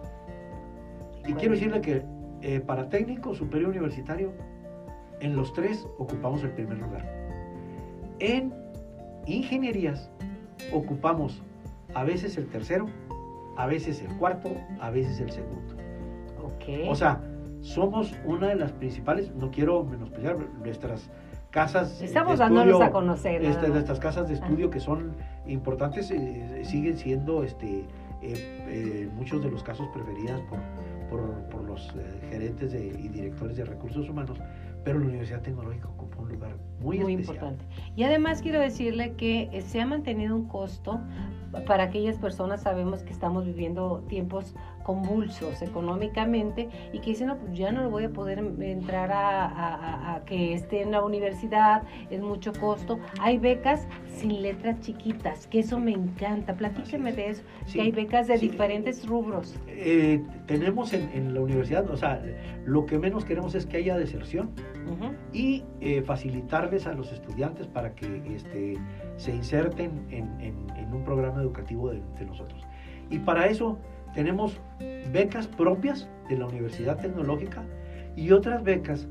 [1.27, 2.03] Y quiero decirle que
[2.43, 4.31] eh, para técnico superior universitario,
[5.21, 7.03] en los tres ocupamos el primer lugar.
[8.19, 8.53] En
[9.25, 10.11] ingenierías
[10.71, 11.41] ocupamos
[11.95, 12.85] a veces el tercero,
[13.57, 15.75] a veces el cuarto, a veces el segundo.
[16.57, 16.87] Okay.
[16.87, 17.23] O sea,
[17.61, 21.09] somos una de las principales, no quiero menospreciar nuestras
[21.55, 23.41] casas Estamos dándonos a conocer.
[23.41, 25.15] Este, nuestras casas de estudio que son
[25.47, 27.85] importantes, eh, siguen siendo este,
[28.21, 30.59] eh, eh, muchos de los casos preferidas por,
[31.49, 31.93] por, los
[32.29, 34.37] gerentes y directores de recursos humanos,
[34.83, 37.65] pero la Universidad Tecnológica ocupa un lugar muy, muy importante.
[37.95, 40.99] Y además quiero decirle que eh, se ha mantenido un costo
[41.65, 44.55] para aquellas personas, sabemos que estamos viviendo tiempos
[44.85, 50.21] convulsos económicamente y que dicen, no, pues ya no lo voy a poder entrar a,
[50.25, 52.99] que esté en la universidad, es mucho costo.
[53.19, 56.55] Hay becas sin letras chiquitas, que eso me encanta.
[56.55, 59.59] Platíqueme de eso, que hay becas de diferentes rubros.
[59.67, 62.21] Eh, tenemos en, la universidad, o sea,
[62.65, 64.51] lo que menos queremos es que haya deserción
[65.33, 68.77] y eh, facilitarles a los estudiantes para que este,
[69.17, 70.55] se inserten en,
[70.93, 72.61] un programa educativo de, de nosotros.
[73.09, 73.77] Y para eso
[74.15, 74.59] tenemos
[75.11, 77.63] becas propias de la Universidad Tecnológica
[78.15, 79.07] y otras becas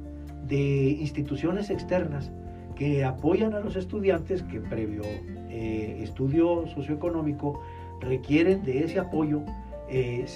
[0.48, 2.32] de instituciones externas
[2.74, 7.62] que apoyan a los estudiantes que previo eh, estudio socioeconómico
[8.00, 9.42] requieren de ese apoyo,
[9.88, 10.26] eh,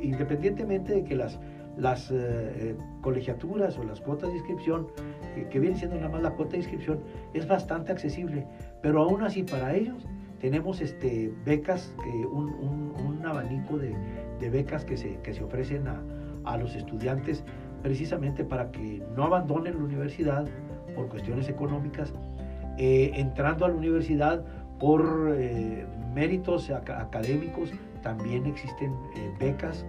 [0.00, 1.38] independientemente de que las,
[1.76, 4.88] las eh, colegiaturas o las cuotas de inscripción,
[5.50, 7.00] que viene siendo nada más la cuota de inscripción,
[7.32, 8.44] es bastante accesible,
[8.82, 10.04] pero aún así para ellos
[10.40, 11.94] tenemos este, becas,
[12.30, 17.44] un, abanico de, becas que se, que se ofrecen a, los estudiantes
[17.82, 20.46] precisamente para que no abandonen la universidad
[20.96, 22.12] por cuestiones económicas,
[22.78, 24.44] eh, entrando a la universidad
[24.80, 27.70] por eh, méritos académicos,
[28.02, 29.84] también existen eh, becas,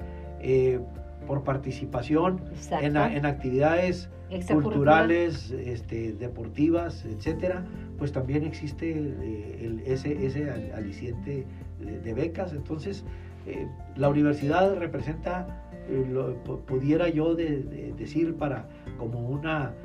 [1.28, 2.42] por participación
[2.82, 4.10] en, en, actividades
[4.52, 7.64] culturales, este, deportivas, etcétera,
[8.02, 11.46] pues también existe eh, ese, ese aliciente
[11.80, 12.52] de, becas.
[12.52, 13.06] Entonces,
[13.46, 18.68] eh, la universidad representa, eh, lo, pudiera yo decir para
[18.98, 19.76] como una,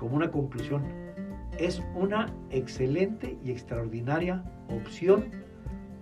[0.00, 0.82] como una conclusión,
[1.60, 5.26] es una excelente y extraordinaria opción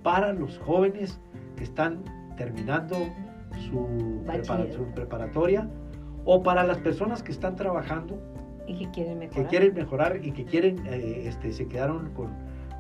[0.03, 1.21] para los jóvenes
[1.59, 2.03] que están
[2.39, 2.97] terminando
[3.69, 4.23] su,
[4.75, 5.69] su preparatoria
[6.25, 8.19] o para las personas que están trabajando
[8.67, 12.31] y que quieren mejorar, que quieren mejorar y que quieren, eh, este, se quedaron con,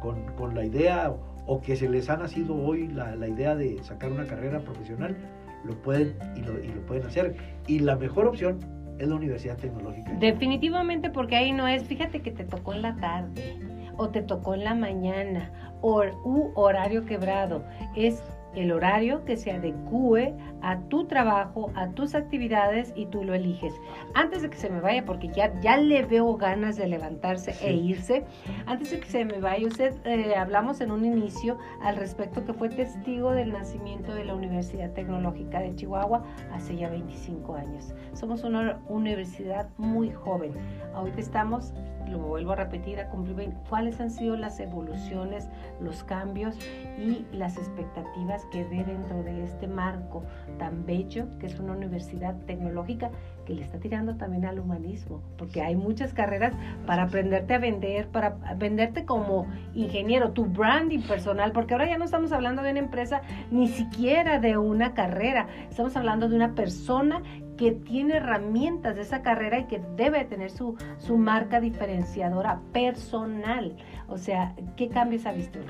[0.00, 1.14] con, con, la idea
[1.46, 5.16] o que se les ha nacido hoy la, la, idea de sacar una carrera profesional,
[5.64, 7.36] lo pueden y lo, y lo pueden hacer.
[7.66, 8.58] Y la mejor opción
[8.98, 10.12] es la Universidad Tecnológica.
[10.20, 13.58] Definitivamente porque ahí no es, fíjate que te tocó en la tarde
[13.96, 15.50] o te tocó en la mañana
[15.80, 17.64] o u horario quebrado.
[17.94, 18.22] Es
[18.54, 23.74] el horario que se adecue a tu trabajo, a tus actividades y tú lo eliges.
[24.14, 27.74] Antes de que se me vaya, porque ya, ya le veo ganas de levantarse e
[27.74, 28.24] irse,
[28.66, 32.52] antes de que se me vaya, usted eh, hablamos en un inicio al respecto que
[32.52, 37.94] fue testigo del nacimiento de la Universidad Tecnológica de Chihuahua hace ya 25 años.
[38.14, 40.52] Somos una universidad muy joven.
[40.94, 41.74] Ahorita estamos
[42.08, 45.48] lo vuelvo a repetir, a cumplir cuáles han sido las evoluciones,
[45.80, 46.56] los cambios
[46.98, 50.22] y las expectativas que ve dentro de este marco
[50.58, 53.10] tan bello que es una universidad tecnológica
[53.44, 56.54] que le está tirando también al humanismo, porque hay muchas carreras
[56.86, 62.04] para aprenderte a vender, para venderte como ingeniero, tu branding personal, porque ahora ya no
[62.04, 67.22] estamos hablando de una empresa, ni siquiera de una carrera, estamos hablando de una persona
[67.56, 73.76] que tiene herramientas de esa carrera y que debe tener su, su marca diferenciadora personal.
[74.08, 75.60] O sea, ¿qué cambios ha visto?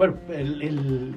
[0.00, 0.16] Bueno,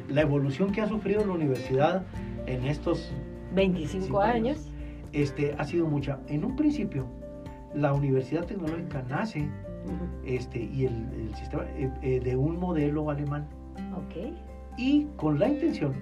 [0.10, 2.04] la evolución que ha sufrido la universidad
[2.48, 3.14] en estos
[3.56, 4.70] 25 años,
[5.14, 6.20] este, ha sido mucha.
[6.28, 7.08] En un principio,
[7.74, 9.48] la Universidad Tecnológica nace
[10.26, 13.48] este, y el, sistema eh, eh, de un modelo alemán.
[14.06, 14.36] Okay.
[14.76, 15.94] Y con la intención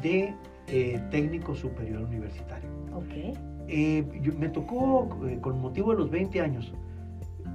[0.00, 0.32] de
[0.68, 2.70] eh, técnico superior universitario.
[2.94, 3.32] Okay.
[4.38, 5.08] me tocó,
[5.40, 6.72] con motivo de los 20 años,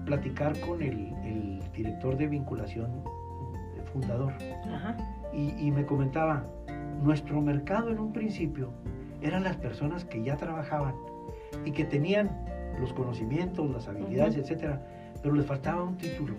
[0.04, 2.92] platicar con el, el director de vinculación
[3.90, 4.34] fundador.
[4.74, 4.98] Ajá.
[5.34, 6.44] Y, y me comentaba,
[7.02, 8.72] nuestro mercado en un principio
[9.22, 10.96] eran las personas que ya trabajaban
[11.66, 12.30] y que tenían
[12.80, 14.82] los conocimientos, las habilidades, etcétera,
[15.22, 16.36] pero les faltaba un título.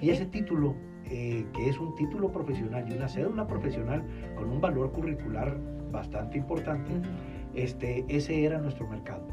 [0.00, 0.74] Y ese título,
[1.06, 4.02] eh, que es un título profesional y una cédula profesional
[4.36, 5.56] con un valor curricular
[5.90, 6.92] bastante importante,
[7.54, 9.26] este, ese era nuestro mercado.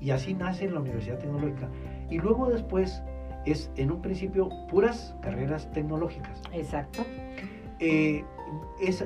[0.00, 1.68] Y así nace la Universidad Tecnológica.
[2.10, 3.02] Y luego después
[3.44, 6.40] es en un principio puras carreras tecnológicas.
[6.52, 7.04] Exacto.
[7.80, 8.24] Eh,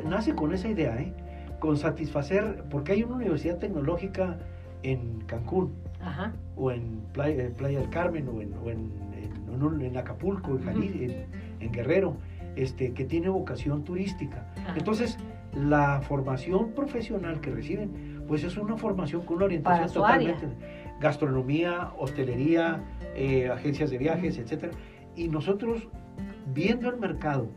[0.05, 1.13] nace con esa idea, ¿eh?
[1.59, 4.39] con satisfacer, porque hay una universidad tecnológica
[4.83, 5.75] en Cancún,
[6.57, 11.27] o en Playa, del Carmen, o en, en, Acapulco, en,
[11.61, 12.17] en, Guerrero,
[12.55, 14.47] este, que tiene vocación turística.
[14.77, 15.19] Entonces,
[15.55, 20.47] la formación profesional que reciben, pues es una formación con una orientación totalmente
[21.01, 22.83] gastronomía, hostelería,
[23.15, 24.73] eh, agencias de viajes, etcétera.
[25.17, 25.89] Y nosotros,
[26.55, 27.49] viendo el mercado,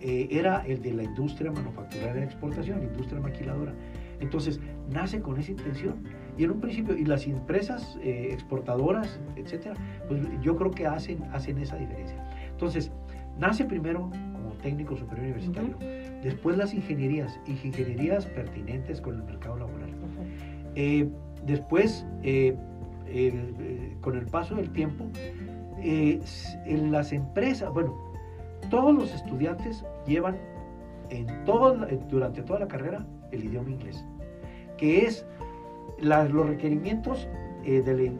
[0.00, 3.74] eh, era el de la industria manufacturera de exportación, industria maquiladora.
[4.20, 4.60] Entonces,
[4.90, 6.04] nace con esa intención.
[6.38, 9.74] Y en un principio, y las empresas eh, exportadoras, etcétera,
[10.06, 12.16] pues yo creo que hacen, hacen esa diferencia.
[12.50, 12.92] Entonces,
[13.38, 15.76] nace primero como técnico superior universitario,
[16.22, 19.90] después las ingenierías, ingenierías pertinentes con el mercado laboral.
[20.74, 21.08] Eh,
[21.46, 22.06] después,
[24.00, 25.06] con el paso del tiempo,
[25.78, 27.94] en las empresas, bueno,
[28.70, 30.36] todos los estudiantes llevan
[31.10, 34.04] en todo, durante toda la carrera el idioma inglés,
[34.76, 35.26] que es
[35.98, 37.28] los requerimientos
[37.64, 38.12] eh, de,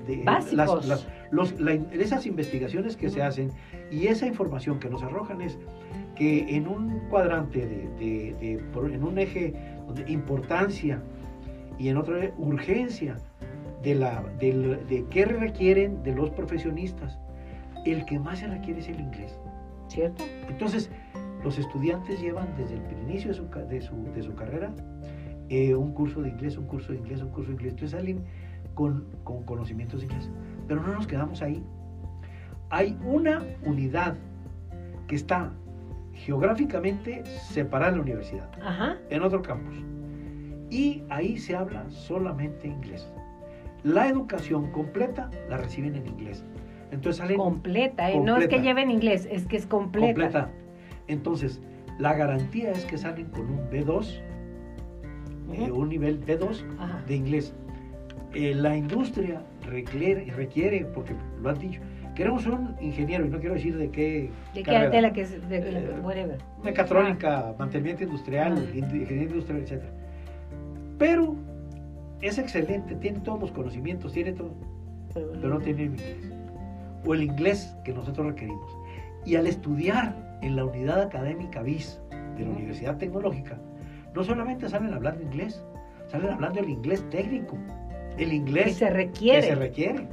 [2.01, 3.51] esas investigaciones que se hacen
[3.91, 5.59] y esa información que nos arrojan es
[6.15, 7.67] que en un cuadrante
[7.99, 9.55] de, en un eje
[9.95, 11.03] de importancia
[11.79, 13.17] y en otro urgencia
[13.83, 17.19] de, la, de qué requieren de los profesionistas,
[17.85, 19.39] el que más se requiere es el inglés.
[19.89, 20.25] ¿Cierto?
[20.49, 20.91] Entonces,
[21.45, 24.73] los estudiantes llevan desde el inicio de su, de su, de su carrera
[25.49, 27.73] eh, un curso de inglés, un curso de inglés, un curso de inglés.
[27.75, 28.25] Entonces salen
[28.75, 30.29] con, con conocimientos de inglés.
[30.67, 31.63] Pero no nos quedamos ahí.
[32.71, 34.17] Hay una unidad
[35.07, 35.53] que está
[36.15, 38.51] geográficamente separada de la universidad,
[39.11, 39.77] en otro campus.
[40.71, 43.09] Y ahí se habla solamente inglés.
[43.83, 46.45] La educación completa la reciben en inglés.
[46.91, 48.19] Entonces salen completa, ¿eh?
[48.19, 50.07] no es que lleven inglés, es que es completa.
[50.07, 50.51] Completa.
[51.09, 51.61] Entonces,
[51.99, 54.21] la garantía es que salen con un B2,
[55.53, 56.63] eh, un nivel B2
[57.07, 57.55] de inglés.
[58.35, 61.81] Eh, la industria requiere, requiere, porque lo han dicho,
[62.15, 64.31] queremos un ingeniero, y no quiero decir de qué.
[64.55, 66.39] De qué tela que es, de, eh, whatever.
[66.63, 69.85] Mecatrónica, mantenimiento industrial, ingeniería industrial, etc.
[70.99, 71.37] Pero
[72.21, 74.55] es excelente, tiene todos los conocimientos, tiene todo,
[75.13, 76.17] pero, no tiene inglés.
[77.05, 78.71] O el inglés que nosotros requerimos.
[79.25, 82.01] Y al estudiar en la unidad académica BIS
[82.37, 83.59] de la Universidad Tecnológica,
[84.15, 85.63] no solamente salen hablando inglés,
[86.09, 87.57] salen hablando el inglés técnico,
[88.17, 89.41] el inglés que se requiere.
[89.41, 90.09] Que se requiere.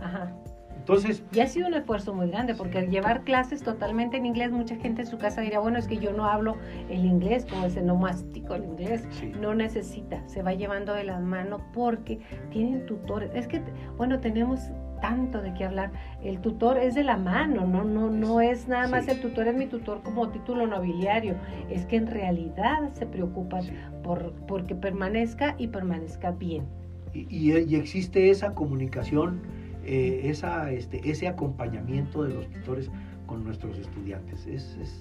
[0.84, 4.52] Entonces, y ha sido un esfuerzo muy grande porque al llevar clases totalmente en inglés,
[4.52, 6.58] mucha gente en su casa diría, bueno, es que yo no hablo
[6.90, 9.08] el inglés, como ese no mastico el inglés,
[9.40, 12.20] no necesita, se va llevando de la mano porque
[12.52, 13.32] tienen tutores.
[13.34, 13.62] Es que,
[13.96, 14.60] bueno, tenemos
[15.00, 15.94] tanto de qué hablar.
[16.22, 19.56] El tutor es de la mano, no, no, no es nada más el tutor es
[19.56, 21.36] mi tutor como título nobiliario,
[21.70, 23.60] es que en realidad se preocupa
[24.04, 26.66] por porque permanezca y permanezca bien.
[27.14, 29.42] Y, y, existe esa comunicación,
[29.86, 32.90] eh, esa, este, ese acompañamiento de los tutores
[33.28, 34.46] con nuestros estudiantes.
[34.48, 35.00] Es, es,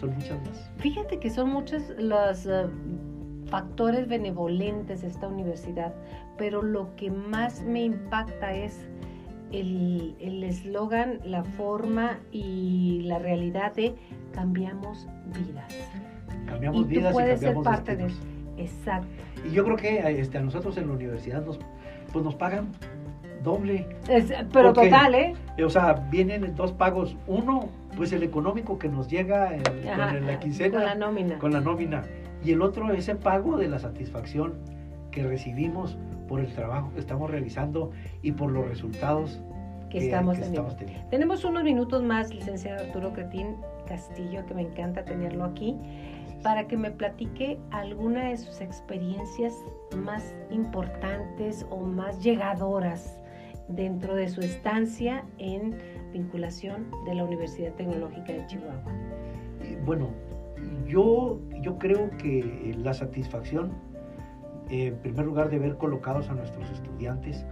[0.00, 0.70] son muchas más.
[0.78, 2.66] Fíjate que son muchos los eh,
[3.46, 5.94] factores benevolentes de esta universidad,
[6.36, 8.88] pero lo que más me impacta es
[9.50, 13.94] el eslogan, la forma y la realidad de
[14.32, 15.74] cambiamos vidas.
[16.46, 18.36] Cambiamos y vidas puedes y cambiamos ser parte destinos.
[18.56, 19.08] de Exacto.
[19.48, 21.58] Y yo creo que este, a nosotros en la universidad nos,
[22.12, 22.68] pues nos pagan
[23.42, 23.86] doble.
[24.08, 25.34] Es, pero Porque, total, ¿eh?
[25.64, 27.16] O sea, vienen dos pagos.
[27.26, 30.76] Uno, pues el económico que nos llega en, Ajá, con la quincena.
[30.76, 31.38] Con la nómina.
[31.38, 32.04] con la nómina.
[32.44, 34.54] Y el otro, ese pago de la satisfacción
[35.10, 35.98] que recibimos
[36.28, 37.90] por el trabajo que estamos realizando
[38.22, 39.40] y por los resultados
[39.90, 40.68] que, estamos, que teniendo.
[40.68, 41.08] estamos teniendo.
[41.08, 43.56] Tenemos unos minutos más, licenciado Arturo Cretín
[43.86, 45.76] Castillo, que me encanta tenerlo aquí,
[46.42, 49.54] para que me platique alguna de sus experiencias
[49.96, 53.18] más importantes o más llegadoras
[53.68, 55.76] dentro de su estancia en
[56.12, 58.92] vinculación de la Universidad Tecnológica de Chihuahua.
[59.62, 60.10] Y, bueno,
[60.86, 63.72] yo, yo creo que la satisfacción,
[64.70, 67.44] eh, en primer lugar, de ver colocados a nuestros estudiantes,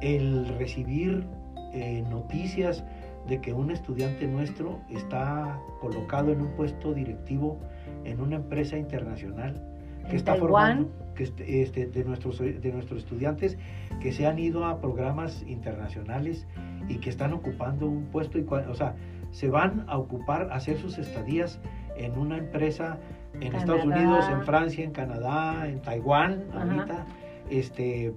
[0.00, 1.26] el recibir
[1.72, 2.84] eh, noticias
[3.28, 7.58] de que un estudiante nuestro está colocado en un puesto directivo
[8.04, 9.69] en una empresa internacional
[10.10, 10.88] que ¿En está Taiwán?
[10.88, 13.58] formando que este, de, nuestros, de nuestros estudiantes
[14.00, 16.46] que se han ido a programas internacionales
[16.88, 18.94] y que están ocupando un puesto, y, o sea,
[19.30, 21.60] se van a ocupar, a hacer sus estadías
[21.96, 22.98] en una empresa
[23.40, 23.84] en Estados.
[23.84, 26.62] Unidos, en Francia, en Canadá, en Taiwán, Ajá.
[26.62, 27.06] ahorita,
[27.50, 28.14] este,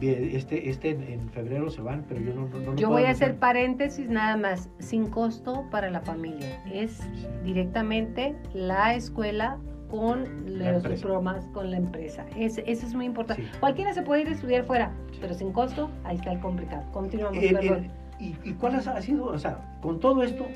[0.00, 3.36] este, este en, febrero se van, pero yo no, no, no Yo voy a hacer
[3.36, 6.62] paréntesis nada más, sin costo para la familia.
[6.70, 7.26] Es Sí.
[7.44, 9.58] directamente la escuela
[9.90, 10.24] con
[10.58, 10.88] La los empresa.
[11.06, 12.24] diplomas con la empresa.
[12.36, 13.42] Es- eso es muy importante.
[13.44, 13.48] Sí.
[13.60, 15.18] Cualquiera se puede ir a estudiar fuera, Sí.
[15.20, 16.84] pero sin costo, ahí está el complicado.
[16.92, 17.88] Continuamos, El- el- perdón.
[18.18, 20.46] y, y cuál ha sido, o sea, con todo esto,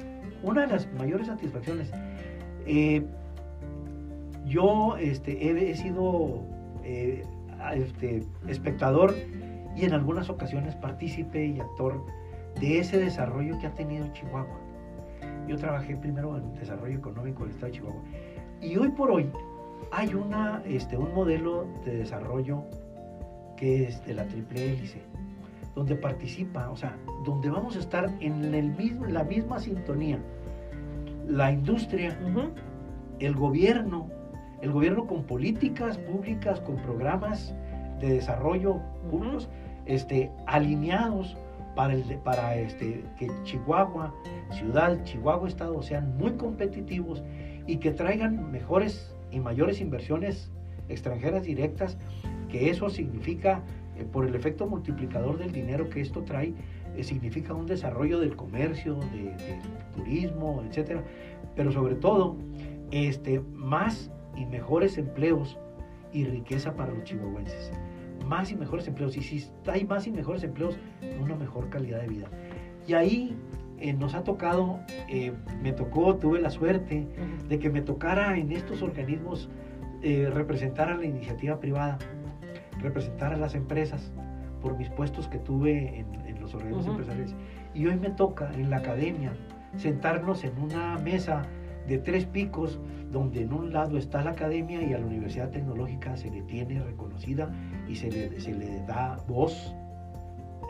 [0.42, 1.90] una de las mayores satisfacciones,
[2.66, 3.04] eh,
[4.46, 6.42] yo este, he, he sido
[6.82, 7.24] eh,
[7.74, 9.14] este, espectador
[9.76, 12.02] y en algunas ocasiones partícipe y actor
[12.60, 14.58] de ese desarrollo que ha tenido Chihuahua.
[15.46, 18.00] Yo trabajé primero en desarrollo económico del estado de Chihuahua
[18.60, 19.30] y hoy por hoy
[19.92, 22.64] hay una, este, un modelo de desarrollo
[23.56, 25.02] que es de la triple hélice
[25.74, 30.18] donde participa, o sea, donde vamos a estar en el mismo, la misma sintonía.
[31.26, 32.18] La industria,
[33.20, 34.08] el gobierno,
[34.62, 37.54] el gobierno con políticas públicas, con programas
[38.00, 38.80] de desarrollo
[39.10, 39.48] públicos,
[39.86, 41.36] este, alineados
[41.76, 44.12] para, el, para este, que Chihuahua,
[44.50, 47.22] ciudad, Chihuahua, estado sean muy competitivos
[47.70, 50.50] y que traigan mejores y mayores inversiones
[50.88, 51.98] extranjeras directas,
[52.48, 53.62] que eso significa,
[53.96, 56.52] eh, por el efecto multiplicador del dinero que esto trae,
[56.96, 59.60] eh, significa un desarrollo del comercio, de- del
[59.94, 61.04] turismo, etcétera,
[61.54, 62.36] pero sobre todo,
[62.90, 65.56] este, más y mejores empleos
[66.12, 67.70] y riqueza para los chihuahuenses.
[68.26, 69.16] Más y mejores empleos.
[69.16, 70.76] Y si hay más y mejores empleos,
[71.22, 72.26] una mejor calidad de vida.
[72.88, 73.36] Y ahí
[73.80, 75.32] eh, nos ha tocado, eh,
[75.62, 77.06] me tocó, tuve la suerte
[77.48, 79.48] de que me tocara en estos organismos
[80.02, 81.98] eh, representar a la iniciativa privada,
[82.80, 84.12] representar a las empresas
[84.60, 87.34] por mis puestos que tuve en, en los organismos empresariales.
[87.74, 89.32] Y hoy me toca en la academia
[89.76, 91.42] sentarnos en una mesa
[91.86, 92.78] de tres picos
[93.10, 96.80] donde en un lado está la academia y a la Universidad Tecnológica se le tiene
[96.82, 97.50] reconocida
[97.88, 99.74] y se le, se le da voz.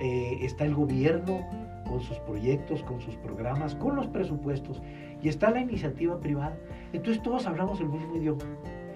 [0.02, 1.46] Eh, está el gobierno
[1.90, 4.80] con sus proyectos, con sus programas, con los presupuestos
[5.22, 6.56] y está la iniciativa privada.
[6.92, 8.44] Entonces todos hablamos el mismo idioma.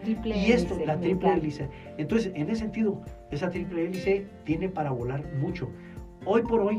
[0.04, 1.68] Triple Y esto, hélice, la triple hélice.
[1.98, 3.00] Entonces, en ese sentido,
[3.30, 5.68] esa triple hélice tiene para volar mucho.
[6.26, 6.78] Hoy por hoy,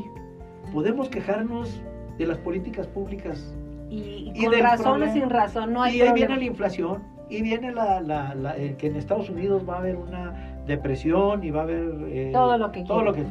[0.72, 1.82] podemos quejarnos
[2.18, 3.54] de las políticas públicas.
[3.90, 6.26] Y, Y con razón o sin razón, no hay y ahí problema.
[6.28, 9.78] viene la inflación, y viene la, la- la- eh, que en Estados Unidos va a
[9.80, 11.94] haber una depresión y va a haber...
[12.08, 13.24] eh, Todo lo que todo lo que.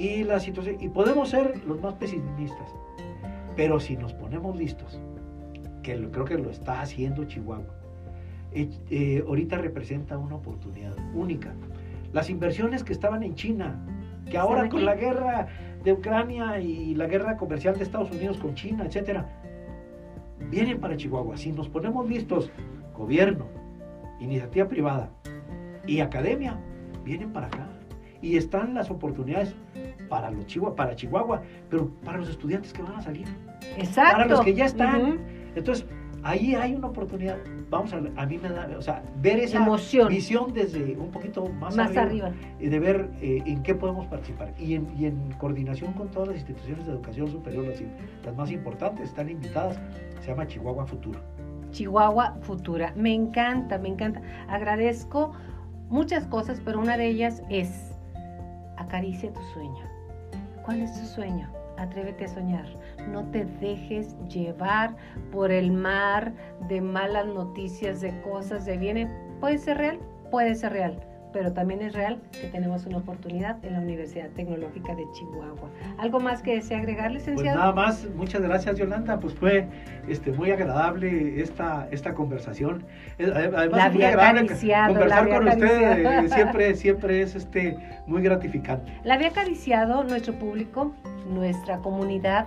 [0.00, 0.76] Y la situación...
[0.80, 2.74] Y podemos ser los más pesimistas,
[3.54, 4.98] pero si nos ponemos listos,
[5.82, 7.66] que lo- creo que lo está haciendo Chihuahua,
[8.52, 11.52] eh, eh, ahorita representa una oportunidad única.
[12.14, 13.78] Las inversiones que estaban en China,
[14.30, 15.48] que ahora con la guerra
[15.84, 19.28] de Ucrania y la guerra comercial de Estados Unidos con China, etcétera,
[20.50, 21.36] vienen para Chihuahua.
[21.36, 22.50] Si nos ponemos listos,
[22.96, 23.44] gobierno,
[24.18, 25.10] iniciativa privada
[25.86, 26.58] y academia,
[27.04, 27.66] vienen para acá.
[28.22, 29.54] Y están las oportunidades
[30.10, 33.26] para los Chihuahua, para Chihuahua, pero para los estudiantes que van a salir.
[33.78, 34.12] Exacto.
[34.12, 35.18] Para los que ya están.
[35.54, 35.86] Entonces,
[36.22, 37.38] ahí hay una oportunidad.
[37.70, 40.08] Vamos a, a mí me da, o sea, ver esa Emoción.
[40.08, 42.32] visión desde un poquito más, Más arriba.
[42.58, 44.52] y de ver eh, en qué podemos participar.
[44.58, 47.80] Y en, y en coordinación con todas las instituciones de educación superior, las,
[48.24, 49.78] las más importantes, están invitadas,
[50.20, 51.20] se llama Chihuahua Futuro.
[51.70, 52.92] Chihuahua Futura.
[52.96, 54.20] Me encanta, me encanta.
[54.48, 55.32] Agradezco
[55.88, 57.92] muchas cosas, pero una de ellas es
[58.76, 59.84] acaricia tu sueño.
[60.70, 61.50] ¿Cuál es tu sueño?
[61.78, 62.64] Atrévete a soñar.
[63.08, 64.94] No te dejes llevar
[65.32, 66.32] por el mar
[66.68, 69.10] de malas noticias, de cosas, de viene.
[69.40, 69.98] Puede ser real,
[70.30, 71.00] puede ser real,
[71.32, 75.70] pero también es real que tenemos una oportunidad en la Universidad Tecnológica de Chihuahua.
[75.98, 77.58] ¿Algo más que desea agregar, Pues licenciado?
[77.58, 79.66] nada más, muchas gracias Yolanda, pues fue
[80.08, 82.84] este, muy agradable esta, esta conversación.
[83.18, 86.24] Es- Además, La es muy agradable conversar la con usted, acariciado.
[86.24, 87.76] eh, siempre, siempre es este,
[88.06, 88.92] muy gratificante.
[89.04, 90.92] La había acariciado nuestro público,
[91.28, 92.46] nuestra comunidad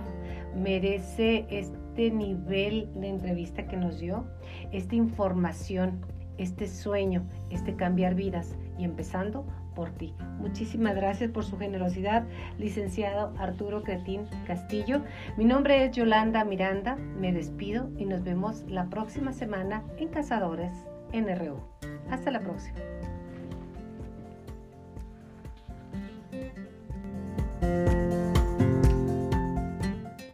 [0.54, 4.24] merece este nivel de entrevista que nos dio,
[4.72, 6.00] esta información,
[6.38, 9.44] este sueño, este cambiar vidas y empezando
[9.74, 10.14] por ti.
[10.38, 12.24] Muchísimas gracias por su generosidad,
[12.58, 15.02] licenciado Arturo Cretín Castillo.
[15.36, 20.72] Mi nombre es Yolanda Miranda, me despido y nos vemos la próxima semana en Cazadores
[21.12, 21.58] NRU.
[22.10, 22.78] Hasta la próxima.